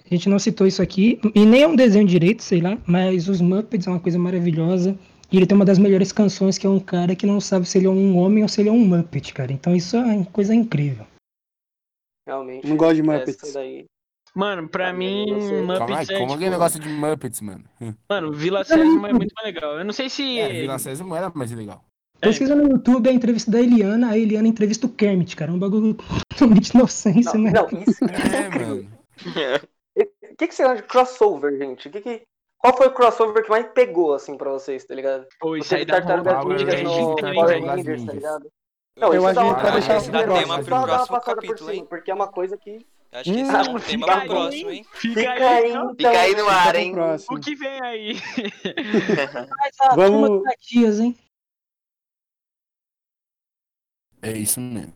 A 0.05 0.09
gente 0.09 0.29
não 0.29 0.39
citou 0.39 0.67
isso 0.67 0.83
aqui, 0.83 1.19
e 1.35 1.45
nem 1.45 1.63
é 1.63 1.67
um 1.67 1.75
desenho 1.75 2.07
direito, 2.07 2.43
sei 2.43 2.61
lá, 2.61 2.79
mas 2.87 3.29
os 3.29 3.41
Muppets 3.41 3.87
é 3.87 3.91
uma 3.91 4.01
coisa 4.01 4.19
maravilhosa. 4.19 4.97
E 5.33 5.37
ele 5.37 5.47
tem 5.47 5.57
uma 5.57 5.65
das 5.65 5.79
melhores 5.79 6.13
canções, 6.13 6.57
que 6.57 6.67
é 6.67 6.71
um 6.71 6.79
cara 6.79 7.17
que 7.17 7.27
não 7.27 7.41
sabe 7.41 7.67
se 7.67 7.79
ele 7.79 7.87
é 7.87 7.91
um 7.91 8.17
homem 8.17 8.43
ou 8.43 8.49
se 8.49 8.61
ele 8.61 8.69
é 8.69 8.73
um 8.73 8.85
Muppet, 8.85 9.35
cara. 9.35 9.53
Então 9.53 9.75
isso 9.75 9.97
é 9.97 10.01
uma 10.01 10.27
coisa 10.27 10.55
incrível. 10.55 11.05
Realmente. 12.27 12.67
Não 12.67 12.77
gosto 12.77 12.95
de 12.95 13.01
essa 13.01 13.19
Muppets. 13.19 13.53
daí. 13.53 13.87
Mano, 14.37 14.69
pra 14.69 14.93
mim, 14.93 15.25
você- 15.29 15.51
Calma 15.57 15.73
aí, 15.75 15.81
Muppets 15.81 16.11
é, 16.11 16.19
como 16.19 16.33
tipo, 16.37 16.51
negócio 16.51 16.79
de 16.81 16.89
Muppets, 16.91 17.41
mano? 17.41 17.65
Mano, 18.07 18.33
Vila 18.33 18.63
Sésamo 18.65 19.07
é 19.07 19.13
muito 19.15 19.33
mais 19.35 19.47
legal. 19.47 19.79
Eu 19.79 19.85
não 19.85 19.95
sei 19.95 20.11
se... 20.11 20.39
É, 20.39 20.53
Vila 20.61 20.79
Sésamo 20.79 21.15
era 21.17 21.33
mais 21.35 21.51
legal. 21.53 21.83
É. 22.21 22.27
Pesquisa 22.29 22.55
no 22.55 22.69
YouTube 22.69 23.09
a 23.09 23.13
entrevista 23.13 23.51
da 23.51 23.61
Eliana, 23.61 24.11
a 24.11 24.19
Eliana 24.19 24.47
entrevista 24.47 24.87
o 24.87 24.91
Kermit, 24.91 25.35
cara. 25.37 25.51
É 25.51 25.55
um 25.55 25.59
bagulho 25.59 25.97
totalmente 26.29 26.69
inocência, 26.71 27.33
Não, 27.33 27.41
né? 27.41 27.53
não, 27.53 27.67
isso, 27.81 28.05
é 28.05 28.37
É, 28.37 28.49
mano. 28.51 28.89
O 29.97 30.37
que, 30.37 30.49
que 30.49 30.55
você 30.55 30.63
acha 30.65 30.83
de 30.83 30.83
crossover, 30.83 31.57
gente? 31.57 31.89
O 31.89 31.91
que 31.91 32.03
que... 32.03 32.23
Qual 32.59 32.77
foi 32.77 32.89
o 32.89 32.93
crossover 32.93 33.43
que 33.43 33.49
mais 33.49 33.67
pegou, 33.69 34.13
assim, 34.13 34.37
pra 34.37 34.51
vocês, 34.51 34.85
tá 34.85 34.95
ligado? 34.95 35.27
Pô, 35.41 35.57
isso 35.57 35.75
aí 35.75 35.87
de 35.87 35.93
dá 35.93 36.03
Tartarugas 36.03 36.43
Power 36.43 36.59
Ninjas 36.59 36.83
no 36.83 37.17
Power. 37.17 37.65
Rangers, 37.65 38.05
tá 38.05 38.13
ligado? 38.13 38.51
Eu 38.97 39.15
isso 39.15 39.27
acho 39.29 39.55
que 39.57 39.63
vai 39.63 39.73
deixar 39.73 39.93
dá 39.93 39.99
esse 39.99 40.11
uma- 40.11 40.25
tema 40.39 40.63
pro 40.65 40.83
próximo 40.83 41.21
capítulo, 41.21 41.59
cima, 41.59 41.75
hein? 41.75 41.87
porque 41.89 42.11
é 42.11 42.15
uma 42.15 42.29
coisa 42.29 42.57
que... 42.57 42.87
Acho 43.13 43.25
que 43.25 43.31
esse 43.41 43.51
Hum, 43.51 43.57
é 43.57 43.61
um 43.61 43.65
tema 43.65 43.81
fica 43.81 44.07
pro 44.21 44.27
próximo, 44.27 44.71
hein? 44.71 44.87
Fica, 44.93 45.21
Fica 45.21 45.33
aí, 45.33 45.43
aí, 45.43 45.71
então. 45.71 45.83
então. 45.85 45.95
Fica 45.97 46.21
aí 46.21 46.35
no 46.35 46.49
ar, 46.49 46.75
hein? 46.77 46.95
O 47.31 47.39
que 47.41 47.55
vem 47.55 47.83
aí? 47.83 48.17
Mas 49.59 49.81
a 49.81 49.95
Vamos- 49.95 50.43
Matias, 50.43 51.01
hein? 51.01 51.17
É 54.23 54.33
isso 54.33 54.61
mesmo. 54.61 54.93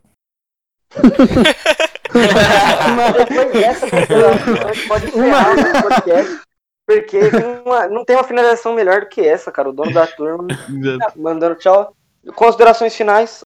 Pode 4.89 5.07
encerrar 5.07 5.53
o 5.53 5.83
podcast. 5.83 6.41
Porque 6.87 7.19
uma- 7.65 7.89
não 7.89 8.05
tem 8.05 8.17
uma 8.17 8.25
finalização 8.25 8.73
melhor 8.75 9.01
do 9.03 9.09
que 9.09 9.21
essa, 9.21 9.53
cara. 9.53 9.69
O 9.71 9.73
dono 9.73 9.93
da 9.93 10.07
turma 10.07 10.47
mandando 11.17 11.55
tchau. 11.57 11.95
Considerações 12.35 12.95
finais. 12.97 13.41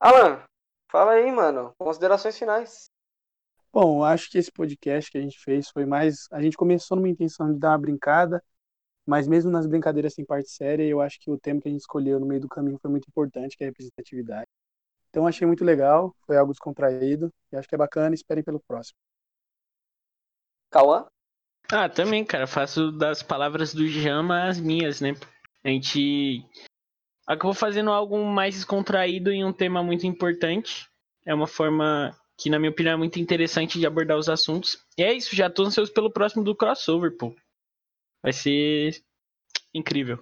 Alan, 0.00 0.42
fala 0.90 1.12
aí, 1.12 1.30
mano. 1.32 1.74
Considerações 1.76 2.38
finais. 2.38 2.90
Bom, 3.72 3.98
eu 3.98 4.04
acho 4.04 4.30
que 4.30 4.38
esse 4.38 4.50
podcast 4.50 5.10
que 5.10 5.18
a 5.18 5.20
gente 5.20 5.38
fez 5.38 5.68
foi 5.68 5.84
mais. 5.84 6.26
A 6.32 6.40
gente 6.40 6.56
começou 6.56 6.96
numa 6.96 7.08
intenção 7.08 7.52
de 7.52 7.58
dar 7.58 7.70
uma 7.70 7.78
brincada, 7.78 8.42
mas 9.04 9.26
mesmo 9.26 9.50
nas 9.50 9.66
brincadeiras 9.66 10.14
sem 10.14 10.24
parte 10.24 10.50
séria, 10.50 10.84
eu 10.84 11.00
acho 11.00 11.18
que 11.20 11.30
o 11.30 11.38
tema 11.38 11.60
que 11.60 11.68
a 11.68 11.70
gente 11.70 11.80
escolheu 11.80 12.18
no 12.20 12.26
meio 12.26 12.40
do 12.40 12.48
caminho 12.48 12.78
foi 12.80 12.90
muito 12.90 13.08
importante, 13.08 13.56
que 13.56 13.64
é 13.64 13.66
a 13.66 13.70
representatividade. 13.70 14.46
Então 15.10 15.26
achei 15.26 15.46
muito 15.46 15.64
legal, 15.64 16.14
foi 16.26 16.36
algo 16.36 16.52
descontraído, 16.52 17.32
e 17.50 17.56
acho 17.56 17.68
que 17.68 17.74
é 17.74 17.78
bacana, 17.78 18.14
esperem 18.14 18.44
pelo 18.44 18.60
próximo. 18.60 18.96
Cauã? 20.70 21.06
Ah, 21.70 21.88
também, 21.88 22.24
cara, 22.24 22.46
faço 22.46 22.92
das 22.92 23.22
palavras 23.22 23.74
do 23.74 23.86
Jama 23.86 24.48
as 24.48 24.60
minhas, 24.60 25.00
né? 25.00 25.14
A 25.64 25.68
gente 25.68 26.44
acabou 27.28 27.52
fazendo 27.52 27.90
algo 27.90 28.16
mais 28.24 28.54
descontraído 28.54 29.30
em 29.30 29.44
um 29.44 29.52
tema 29.52 29.82
muito 29.82 30.06
importante. 30.06 30.88
É 31.26 31.34
uma 31.34 31.46
forma 31.46 32.18
que, 32.38 32.48
na 32.48 32.58
minha 32.58 32.70
opinião, 32.70 32.94
é 32.94 32.96
muito 32.96 33.20
interessante 33.20 33.78
de 33.78 33.86
abordar 33.86 34.16
os 34.16 34.30
assuntos. 34.30 34.82
E 34.96 35.02
é 35.02 35.12
isso, 35.12 35.36
já 35.36 35.50
tô 35.50 35.64
ansioso 35.64 35.92
pelo 35.92 36.10
próximo 36.10 36.42
do 36.42 36.56
crossover, 36.56 37.14
pô. 37.18 37.36
Vai 38.22 38.32
ser 38.32 39.04
incrível. 39.74 40.18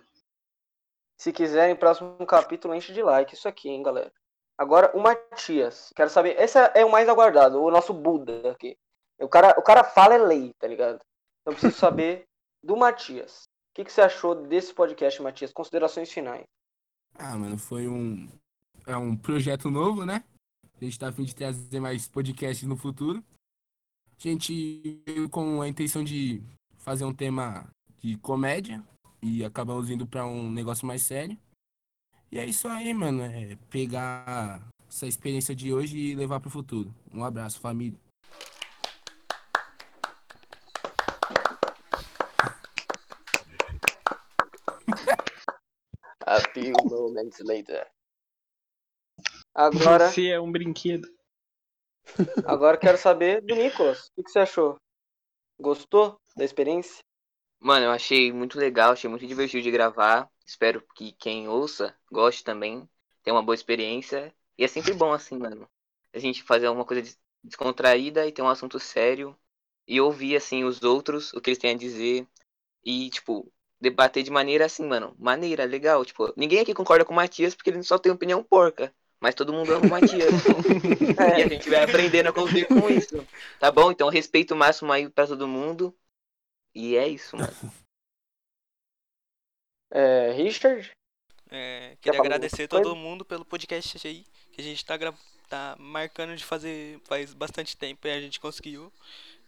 Se 1.16 1.32
quiserem, 1.32 1.76
próximo 1.76 2.26
capítulo 2.26 2.74
enche 2.74 2.92
de 2.92 3.02
like. 3.02 3.34
Isso 3.34 3.46
aqui, 3.46 3.68
hein, 3.68 3.84
galera. 3.84 4.12
Agora, 4.59 4.90
o 4.94 5.00
Matias. 5.00 5.92
Quero 5.94 6.11
saber. 6.11 6.38
Esse 6.40 6.59
é 6.59 6.84
o 6.84 6.90
mais 6.90 7.09
aguardado, 7.09 7.62
o 7.62 7.70
nosso 7.70 7.94
Buda 7.94 8.50
aqui. 8.50 8.76
O 9.20 9.28
cara, 9.28 9.54
o 9.57 9.62
cara 9.62 9.84
fala 9.84 10.14
é 10.14 10.18
lei, 10.18 10.52
tá 10.59 10.66
ligado? 10.66 10.98
Então 11.40 11.54
preciso 11.54 11.78
saber 11.78 12.24
do 12.62 12.76
Matias. 12.76 13.44
O 13.44 13.76
que, 13.76 13.84
que 13.84 13.92
você 13.92 14.00
achou 14.00 14.34
desse 14.34 14.74
podcast, 14.74 15.22
Matias? 15.22 15.52
Considerações 15.52 16.11
finais. 16.12 16.44
Ah, 17.19 17.37
mano, 17.37 17.59
foi 17.59 17.89
um. 17.89 18.29
É 18.87 18.97
um 18.97 19.17
projeto 19.17 19.71
novo, 19.71 20.05
né? 20.05 20.23
A 20.81 20.85
gente 20.85 20.99
tá 20.99 21.09
a 21.09 21.12
fim 21.12 21.25
de 21.25 21.35
trazer 21.35 21.81
mais 21.81 22.07
podcasts 22.07 22.67
no 22.67 22.77
futuro. 22.77 23.25
A 24.19 24.29
gente 24.29 25.03
veio 25.07 25.29
com 25.29 25.61
a 25.61 25.69
intenção 25.69 26.05
de 26.05 26.43
fazer 26.79 27.05
um 27.05 27.14
tema 27.14 27.69
de 28.03 28.17
comédia 28.19 28.83
e 29.23 29.45
acabamos 29.45 29.91
indo 29.91 30.07
pra 30.07 30.27
um 30.27 30.51
negócio 30.51 30.87
mais 30.87 31.03
sério. 31.03 31.37
E 32.31 32.39
é 32.39 32.45
isso 32.47 32.69
aí, 32.69 32.93
mano. 32.93 33.23
É 33.23 33.57
pegar 33.71 34.62
essa 34.89 35.07
experiência 35.07 35.55
de 35.55 35.73
hoje 35.73 35.99
e 35.99 36.14
levar 36.14 36.41
pro 36.41 36.51
futuro. 36.51 36.95
Um 37.12 37.25
abraço, 37.25 37.59
família. 37.59 37.99
A 46.37 46.41
few 46.53 46.74
moments 46.84 47.41
later. 47.41 47.87
Agora, 49.55 50.11
Você 50.11 50.28
é 50.28 50.39
um 50.39 50.53
brinquedo. 50.53 51.09
agora 52.45 52.76
quero 52.76 52.99
saber 52.99 53.41
do 53.41 53.55
Nicolas. 53.55 54.09
O 54.14 54.22
que, 54.22 54.30
você 54.30 54.41
achou? 54.41 54.76
Gostou 55.59 56.20
da 56.37 56.45
experiência? 56.45 56.99
Mano, 57.59 57.87
eu 57.87 57.91
achei 57.91 58.30
muito 58.30 58.59
legal, 58.59 58.93
achei 58.93 59.09
muito 59.09 59.26
divertido 59.26 59.62
de 59.62 59.70
gravar. 59.70 60.30
Espero 60.45 60.82
que 60.95 61.12
quem 61.12 61.49
ouça 61.49 61.97
goste 62.12 62.45
também, 62.45 62.87
tenha 63.22 63.34
uma 63.34 63.43
boa 63.43 63.55
experiência. 63.55 64.30
E 64.59 64.64
é 64.64 64.68
sempre 64.68 64.93
bom 64.93 65.14
assim, 65.14 65.39
mano. 65.39 65.66
A 66.12 66.18
gente 66.18 66.43
fazer 66.43 66.68
uma 66.68 66.84
coisa 66.84 67.01
des- 67.01 67.18
descontraída 67.43 68.26
e 68.26 68.32
ter 68.32 68.43
um 68.43 68.49
assunto 68.49 68.78
sério 68.78 69.34
e 69.89 70.03
ouvir 70.03 70.37
assim 70.37 70.64
os 70.64 70.82
outros, 70.82 71.32
o 71.32 71.41
que 71.41 71.49
eles 71.49 71.59
têm 71.59 71.70
a 71.70 71.78
dizer 71.78 72.28
e 72.84 73.09
tipo 73.09 73.51
debater 73.81 74.22
de 74.22 74.31
maneira 74.31 74.64
assim, 74.64 74.85
mano, 74.87 75.14
maneira 75.18 75.64
legal, 75.64 76.05
tipo, 76.05 76.33
ninguém 76.37 76.61
aqui 76.61 76.72
concorda 76.74 77.05
com 77.05 77.12
o 77.12 77.16
Matias 77.16 77.55
porque 77.55 77.70
ele 77.70 77.83
só 77.83 77.99
tem 77.99 78.11
opinião 78.11 78.43
porca, 78.43 78.93
mas 79.20 79.35
todo 79.35 79.53
mundo 79.53 79.72
ama 79.74 79.87
o 79.87 79.91
Matias. 79.91 80.33
E 81.39 81.43
a 81.43 81.49
gente 81.49 81.68
vai 81.70 81.83
aprendendo 81.85 82.29
a 82.29 82.33
conviver 82.33 82.66
com 82.66 82.89
isso. 82.91 83.27
Tá 83.59 83.70
bom? 83.70 83.91
Então 83.91 84.09
respeito 84.09 84.55
máximo 84.55 84.93
aí 84.93 85.09
pra 85.09 85.27
todo 85.27 85.49
mundo. 85.49 85.95
E 86.74 86.97
é 86.97 87.09
isso, 87.09 87.37
mano. 87.37 87.53
É, 89.91 90.33
Richard? 90.33 90.91
É, 91.51 91.97
Quer 92.01 92.11
queria 92.11 92.20
agradecer 92.20 92.68
todo 92.68 92.97
mundo 92.97 93.24
pelo 93.24 93.45
podcast 93.45 94.07
aí, 94.07 94.24
que 94.53 94.61
a 94.61 94.64
gente 94.64 94.85
tá, 94.85 94.97
gra- 94.97 95.14
tá 95.49 95.77
marcando 95.79 96.37
de 96.37 96.45
fazer 96.45 97.01
faz 97.05 97.33
bastante 97.33 97.77
tempo 97.77 98.07
e 98.07 98.11
a 98.11 98.20
gente 98.20 98.41
conseguiu. 98.41 98.93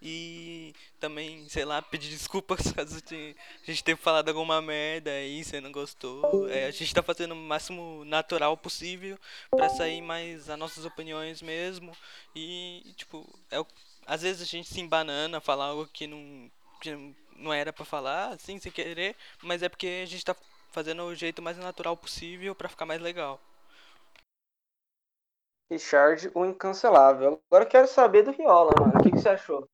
E 0.00 0.74
também, 1.00 1.48
sei 1.48 1.64
lá, 1.64 1.82
pedir 1.82 2.08
desculpas 2.10 2.60
caso 2.72 2.98
a 2.98 3.70
gente 3.70 3.82
tenha 3.82 3.96
falado 3.96 4.28
alguma 4.28 4.62
merda 4.62 5.10
aí, 5.10 5.42
você 5.42 5.60
não 5.60 5.72
gostou. 5.72 6.48
É, 6.48 6.66
a 6.66 6.70
gente 6.70 6.94
tá 6.94 7.02
fazendo 7.02 7.32
o 7.32 7.36
máximo 7.36 8.04
natural 8.04 8.56
possível 8.56 9.18
pra 9.50 9.68
sair 9.68 10.00
mais 10.00 10.48
as 10.48 10.58
nossas 10.58 10.84
opiniões 10.84 11.42
mesmo. 11.42 11.92
E, 12.34 12.94
tipo, 12.96 13.26
é 13.50 13.58
às 14.06 14.22
vezes 14.22 14.40
a 14.40 14.46
gente 14.46 14.72
se 14.72 14.80
embanana, 14.80 15.38
falar 15.38 15.66
algo 15.66 15.86
que 15.86 16.06
não, 16.06 16.50
que 16.80 17.14
não 17.36 17.52
era 17.52 17.74
pra 17.74 17.84
falar, 17.84 18.28
assim, 18.28 18.58
sem 18.58 18.72
querer, 18.72 19.14
mas 19.42 19.62
é 19.62 19.68
porque 19.68 20.00
a 20.02 20.06
gente 20.06 20.24
tá 20.24 20.34
fazendo 20.70 21.02
o 21.02 21.14
jeito 21.14 21.42
mais 21.42 21.58
natural 21.58 21.94
possível 21.94 22.54
pra 22.54 22.70
ficar 22.70 22.86
mais 22.86 23.02
legal. 23.02 23.38
Richard, 25.70 26.30
o 26.34 26.46
incancelável. 26.46 27.38
Agora 27.50 27.64
eu 27.64 27.68
quero 27.68 27.86
saber 27.86 28.22
do 28.22 28.30
Riola, 28.30 28.72
mano. 28.80 28.98
O 28.98 29.02
que, 29.02 29.10
que 29.10 29.18
você 29.18 29.28
achou 29.28 29.68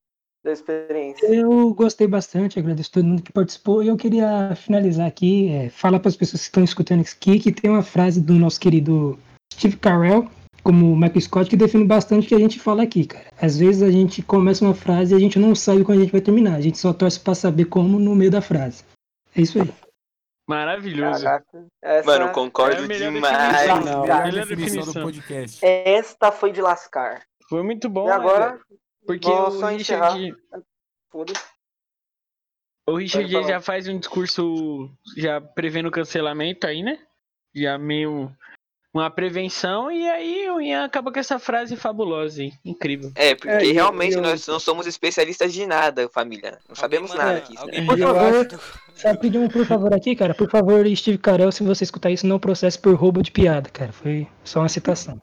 da 0.45 0.53
experiência? 0.53 1.25
Eu 1.27 1.73
gostei 1.73 2.07
bastante, 2.07 2.59
agradeço 2.59 2.91
todo 2.91 3.03
mundo 3.05 3.21
que 3.23 3.33
participou. 3.33 3.83
E 3.83 3.87
eu 3.87 3.97
queria 3.97 4.55
finalizar 4.55 5.07
aqui, 5.07 5.49
é, 5.51 5.69
falar 5.69 5.99
para 5.99 6.09
as 6.09 6.15
pessoas 6.15 6.41
que 6.41 6.47
estão 6.47 6.63
escutando 6.63 7.01
isso 7.03 7.15
aqui, 7.19 7.39
que 7.39 7.51
tem 7.51 7.69
uma 7.69 7.83
frase 7.83 8.21
do 8.21 8.33
nosso 8.33 8.59
querido 8.59 9.19
Steve 9.53 9.75
Carell, 9.77 10.27
como 10.63 10.93
o 10.93 10.95
Michael 10.95 11.21
Scott, 11.21 11.49
que 11.49 11.57
define 11.57 11.83
bastante 11.83 12.25
o 12.25 12.29
que 12.29 12.35
a 12.35 12.39
gente 12.39 12.59
fala 12.59 12.83
aqui, 12.83 13.05
cara. 13.05 13.25
Às 13.41 13.57
vezes 13.57 13.81
a 13.81 13.91
gente 13.91 14.21
começa 14.21 14.63
uma 14.63 14.73
frase 14.75 15.13
e 15.13 15.17
a 15.17 15.19
gente 15.19 15.37
não 15.39 15.53
sabe 15.55 15.83
quando 15.83 15.97
a 15.99 16.01
gente 16.01 16.11
vai 16.11 16.21
terminar. 16.21 16.55
A 16.55 16.61
gente 16.61 16.77
só 16.77 16.93
torce 16.93 17.19
para 17.19 17.35
saber 17.35 17.65
como 17.65 17.99
no 17.99 18.15
meio 18.15 18.31
da 18.31 18.41
frase. 18.41 18.83
É 19.35 19.41
isso 19.41 19.59
aí. 19.61 19.69
Maravilhoso. 20.47 21.23
Caraca. 21.23 21.65
Essa, 21.83 22.05
Mano, 22.05 22.25
É 22.25 22.29
concordo 22.31 22.87
melhor 22.87 23.11
demais. 23.11 23.37
definição. 23.37 23.79
Não, 23.81 24.01
Melhor 24.03 24.23
melhor 24.25 24.45
definição, 24.45 24.79
definição. 24.79 24.93
do 24.93 25.05
podcast. 25.05 25.65
esta 25.65 26.31
foi 26.31 26.51
de 26.51 26.61
lascar. 26.61 27.23
Foi 27.49 27.63
muito 27.63 27.89
bom, 27.89 28.05
e 28.05 28.09
né, 28.09 28.15
agora, 28.15 28.49
velho? 28.51 28.61
Porque 29.05 29.27
vou 29.27 29.47
o 29.47 29.51
só 29.51 29.67
Richard, 29.67 30.35
foda-se. 31.11 31.43
o 32.87 32.95
Richard 32.97 33.31
já 33.31 33.61
faz 33.61 33.87
um 33.87 33.99
discurso 33.99 34.89
já 35.17 35.39
prevendo 35.41 35.91
cancelamento 35.91 36.65
aí, 36.67 36.81
né? 36.83 36.99
Já 37.53 37.77
meio 37.77 38.31
uma 38.93 39.09
prevenção 39.11 39.91
e 39.91 40.07
aí 40.09 40.49
o 40.49 40.61
Ian 40.61 40.85
acaba 40.85 41.11
com 41.11 41.19
essa 41.19 41.37
frase 41.37 41.75
fabulosa, 41.75 42.41
hein? 42.43 42.53
Incrível. 42.63 43.11
É, 43.13 43.35
porque 43.35 43.49
É, 43.49 43.71
realmente 43.73 44.15
eu- 44.15 44.21
nós 44.21 44.47
não 44.47 44.57
somos 44.59 44.87
especialistas 44.87 45.53
de 45.53 45.65
nada, 45.65 46.07
família. 46.09 46.59
Não 46.67 46.75
sabemos 46.75 47.11
Alguém 47.11 47.25
nada 47.25 47.39
manda- 47.39 47.45
aqui. 47.45 47.57
alguém 47.57 47.81
né? 47.81 47.85
Por 47.87 47.99
eu 47.99 48.07
favor, 48.07 48.47
só 48.95 49.15
pedir 49.17 49.37
um 49.37 49.49
por 49.49 49.65
favor 49.65 49.93
aqui, 49.93 50.15
cara. 50.15 50.33
Por 50.33 50.49
favor, 50.49 50.85
Steve 50.95 51.17
Carell, 51.17 51.51
se 51.51 51.61
você 51.63 51.83
escutar 51.83 52.09
isso, 52.09 52.25
não 52.25 52.39
processe 52.39 52.79
por 52.79 52.95
roubo 52.95 53.21
de 53.21 53.31
piada, 53.31 53.69
cara. 53.69 53.91
Foi 53.91 54.27
só 54.45 54.59
uma 54.59 54.69
citação. 54.69 55.21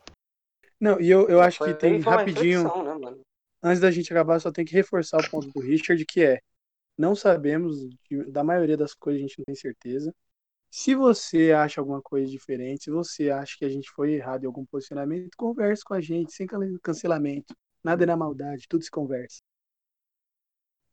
Não, 0.79 1.01
e 1.01 1.09
eu, 1.09 1.29
eu 1.29 1.41
acho 1.41 1.65
que 1.65 1.73
tem 1.75 1.99
rapidinho, 2.01 2.65
né, 2.65 2.95
mano? 3.01 3.21
Antes 3.63 3.81
da 3.81 3.91
gente 3.91 4.13
acabar, 4.13 4.41
só 4.41 4.51
tem 4.53 4.65
que 4.65 4.73
reforçar 4.75 5.21
o 5.21 5.31
ponto 5.31 5.49
do 5.51 5.61
Richard, 5.61 6.05
que 6.07 6.25
é, 6.25 6.41
não 6.99 7.15
sabemos, 7.17 7.77
da 8.29 8.45
maioria 8.45 8.77
das 8.77 8.95
coisas 8.95 9.21
a 9.21 9.27
gente 9.27 9.39
não 9.39 9.45
tem 9.47 9.55
certeza. 9.55 10.15
Se 10.71 10.95
você 10.95 11.53
acha 11.53 11.81
alguma 11.81 12.03
coisa 12.03 12.31
diferente, 12.31 12.85
se 12.85 12.91
você 12.91 13.31
acha 13.31 13.57
que 13.59 13.65
a 13.65 13.69
gente 13.69 13.91
foi 13.91 14.15
errado 14.15 14.45
em 14.45 14.47
algum 14.47 14.65
posicionamento, 14.65 15.31
converse 15.37 15.85
com 15.85 15.95
a 15.95 16.01
gente, 16.01 16.33
sem 16.33 16.47
can- 16.47 16.79
cancelamento. 16.83 17.55
Nada 17.85 18.05
é 18.05 18.07
na 18.07 18.17
maldade, 18.17 18.67
tudo 18.69 18.83
se 18.85 18.91
conversa. 18.91 19.41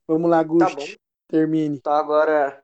Vamos 0.06 0.30
lá, 0.30 0.38
Tá 0.38 0.44
bom. 0.44 0.58
Gust, 0.58 0.96
termine. 1.28 1.76
Então 1.76 1.92
agora. 1.92 2.62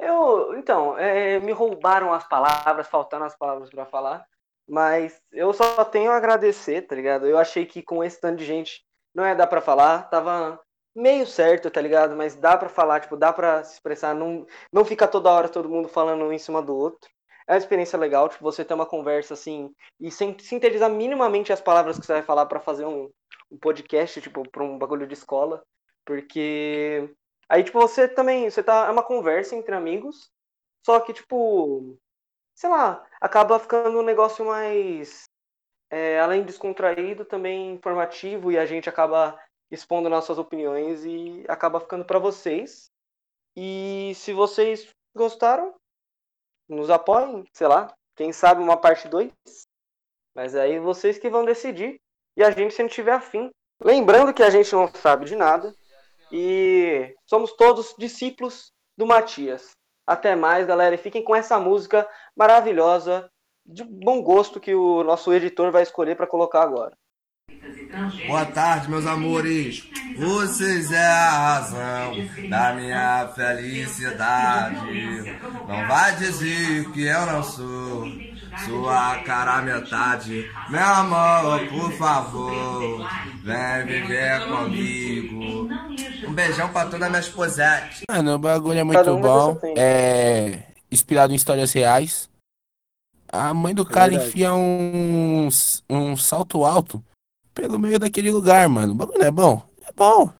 Eu. 0.00 0.56
Então, 0.58 0.96
é, 0.98 1.38
me 1.40 1.52
roubaram 1.52 2.12
as 2.12 2.26
palavras, 2.28 2.88
faltando 2.88 3.24
as 3.24 3.36
palavras 3.36 3.70
pra 3.70 3.86
falar. 3.86 4.26
Mas 4.66 5.20
eu 5.32 5.52
só 5.52 5.84
tenho 5.84 6.10
a 6.10 6.16
agradecer, 6.16 6.82
tá 6.82 6.94
ligado? 6.94 7.26
Eu 7.26 7.38
achei 7.38 7.64
que 7.66 7.82
com 7.82 8.02
esse 8.04 8.20
tanto 8.20 8.38
de 8.38 8.44
gente 8.44 8.84
não 9.14 9.26
ia 9.26 9.34
dar 9.34 9.46
pra 9.46 9.60
falar. 9.60 10.08
Tava 10.10 10.60
meio 10.94 11.26
certo, 11.26 11.70
tá 11.70 11.80
ligado? 11.80 12.16
Mas 12.16 12.34
dá 12.36 12.56
pra 12.56 12.68
falar, 12.68 13.00
tipo, 13.00 13.16
dá 13.16 13.32
pra 13.32 13.62
se 13.64 13.74
expressar. 13.74 14.14
Não, 14.14 14.46
não 14.72 14.84
fica 14.84 15.06
toda 15.08 15.30
hora 15.30 15.48
todo 15.48 15.68
mundo 15.68 15.88
falando 15.88 16.24
um 16.24 16.32
em 16.32 16.38
cima 16.38 16.62
do 16.62 16.76
outro. 16.76 17.10
É 17.46 17.52
uma 17.52 17.58
experiência 17.58 17.98
legal, 17.98 18.28
tipo, 18.28 18.42
você 18.44 18.64
ter 18.64 18.74
uma 18.74 18.86
conversa 18.86 19.34
assim 19.34 19.70
e 19.98 20.10
sintetizar 20.10 20.90
minimamente 20.90 21.52
as 21.52 21.60
palavras 21.60 21.98
que 21.98 22.04
você 22.04 22.12
vai 22.12 22.22
falar 22.22 22.46
pra 22.46 22.60
fazer 22.60 22.84
um, 22.84 23.10
um 23.50 23.58
podcast, 23.58 24.20
tipo, 24.20 24.48
pra 24.50 24.62
um 24.62 24.78
bagulho 24.78 25.06
de 25.06 25.14
escola. 25.14 25.62
Porque 26.04 27.08
Aí, 27.48 27.64
tipo, 27.64 27.80
você 27.80 28.06
também, 28.06 28.50
você 28.50 28.62
tá, 28.62 28.86
é 28.86 28.90
uma 28.90 29.02
conversa 29.02 29.56
entre 29.56 29.74
amigos, 29.74 30.30
só 30.84 31.00
que, 31.00 31.14
tipo, 31.14 31.98
sei 32.54 32.68
lá, 32.68 33.06
acaba 33.20 33.58
ficando 33.58 33.98
um 33.98 34.02
negócio 34.02 34.44
mais, 34.44 35.24
é, 35.90 36.20
além 36.20 36.40
de 36.40 36.48
descontraído, 36.48 37.24
também 37.24 37.72
informativo 37.72 38.52
e 38.52 38.58
a 38.58 38.66
gente 38.66 38.88
acaba 38.88 39.38
expondo 39.70 40.08
nossas 40.08 40.38
opiniões 40.38 41.04
e 41.04 41.44
acaba 41.48 41.80
ficando 41.80 42.04
para 42.04 42.18
vocês. 42.18 42.90
E 43.56 44.12
se 44.14 44.32
vocês 44.32 44.88
gostaram, 45.14 45.74
nos 46.68 46.90
apoiem, 46.90 47.44
sei 47.52 47.66
lá, 47.66 47.92
quem 48.16 48.32
sabe 48.32 48.62
uma 48.62 48.76
parte 48.76 49.08
2. 49.08 49.32
Mas 50.34 50.54
aí 50.54 50.78
vocês 50.78 51.18
que 51.18 51.30
vão 51.30 51.44
decidir 51.44 52.00
e 52.36 52.44
a 52.44 52.50
gente 52.50 52.74
se 52.74 52.82
não 52.82 52.88
tiver 52.88 53.12
afim. 53.12 53.50
Lembrando 53.82 54.34
que 54.34 54.42
a 54.42 54.50
gente 54.50 54.72
não 54.72 54.86
sabe 54.94 55.24
de 55.24 55.36
nada 55.36 55.74
e 56.30 57.14
somos 57.26 57.52
todos 57.52 57.94
discípulos 57.98 58.70
do 58.96 59.06
Matias. 59.06 59.70
Até 60.06 60.34
mais, 60.34 60.66
galera, 60.66 60.94
e 60.94 60.98
fiquem 60.98 61.22
com 61.22 61.34
essa 61.34 61.58
música 61.58 62.08
maravilhosa, 62.36 63.30
de 63.68 63.84
bom 63.84 64.22
gosto 64.22 64.58
que 64.58 64.74
o 64.74 65.04
nosso 65.04 65.32
editor 65.32 65.70
vai 65.70 65.82
escolher 65.82 66.16
para 66.16 66.26
colocar 66.26 66.62
agora. 66.62 66.96
Boa 68.26 68.46
tarde, 68.46 68.90
meus 68.90 69.06
amores. 69.06 69.88
Vocês 70.16 70.90
é 70.90 71.06
a 71.06 71.30
razão 71.30 72.12
da 72.48 72.72
minha 72.72 73.28
felicidade. 73.34 75.38
Não 75.66 75.86
vai 75.86 76.16
dizer 76.16 76.90
que 76.92 77.04
eu 77.04 77.26
não 77.26 77.42
sou 77.42 78.08
sua 78.64 79.18
cara 79.22 79.62
metade. 79.62 80.50
Meu 80.70 80.82
amor, 80.82 81.66
por 81.68 81.92
favor, 81.92 83.08
vem 83.42 83.86
viver 83.86 84.46
comigo. 84.46 85.68
Um 86.26 86.32
beijão 86.32 86.68
pra 86.70 86.86
toda 86.86 87.08
minha 87.08 87.20
esposete. 87.20 88.04
Mano, 88.10 88.34
o 88.34 88.38
bagulho 88.38 88.78
é 88.78 88.84
muito 88.84 89.16
bom. 89.18 89.58
É 89.76 90.60
inspirado 90.90 91.32
em 91.32 91.36
histórias 91.36 91.72
reais. 91.72 92.27
A 93.30 93.52
mãe 93.52 93.74
do 93.74 93.84
cara 93.84 94.10
verdade. 94.10 94.28
enfia 94.30 94.54
um, 94.54 95.48
um 95.88 96.16
salto 96.16 96.64
alto 96.64 97.02
pelo 97.54 97.78
meio 97.78 97.98
daquele 97.98 98.30
lugar, 98.30 98.68
mano. 98.68 98.92
O 98.92 98.96
bagulho 98.96 99.18
não 99.18 99.26
é 99.26 99.30
bom? 99.30 99.62
É 99.86 99.92
bom. 99.94 100.30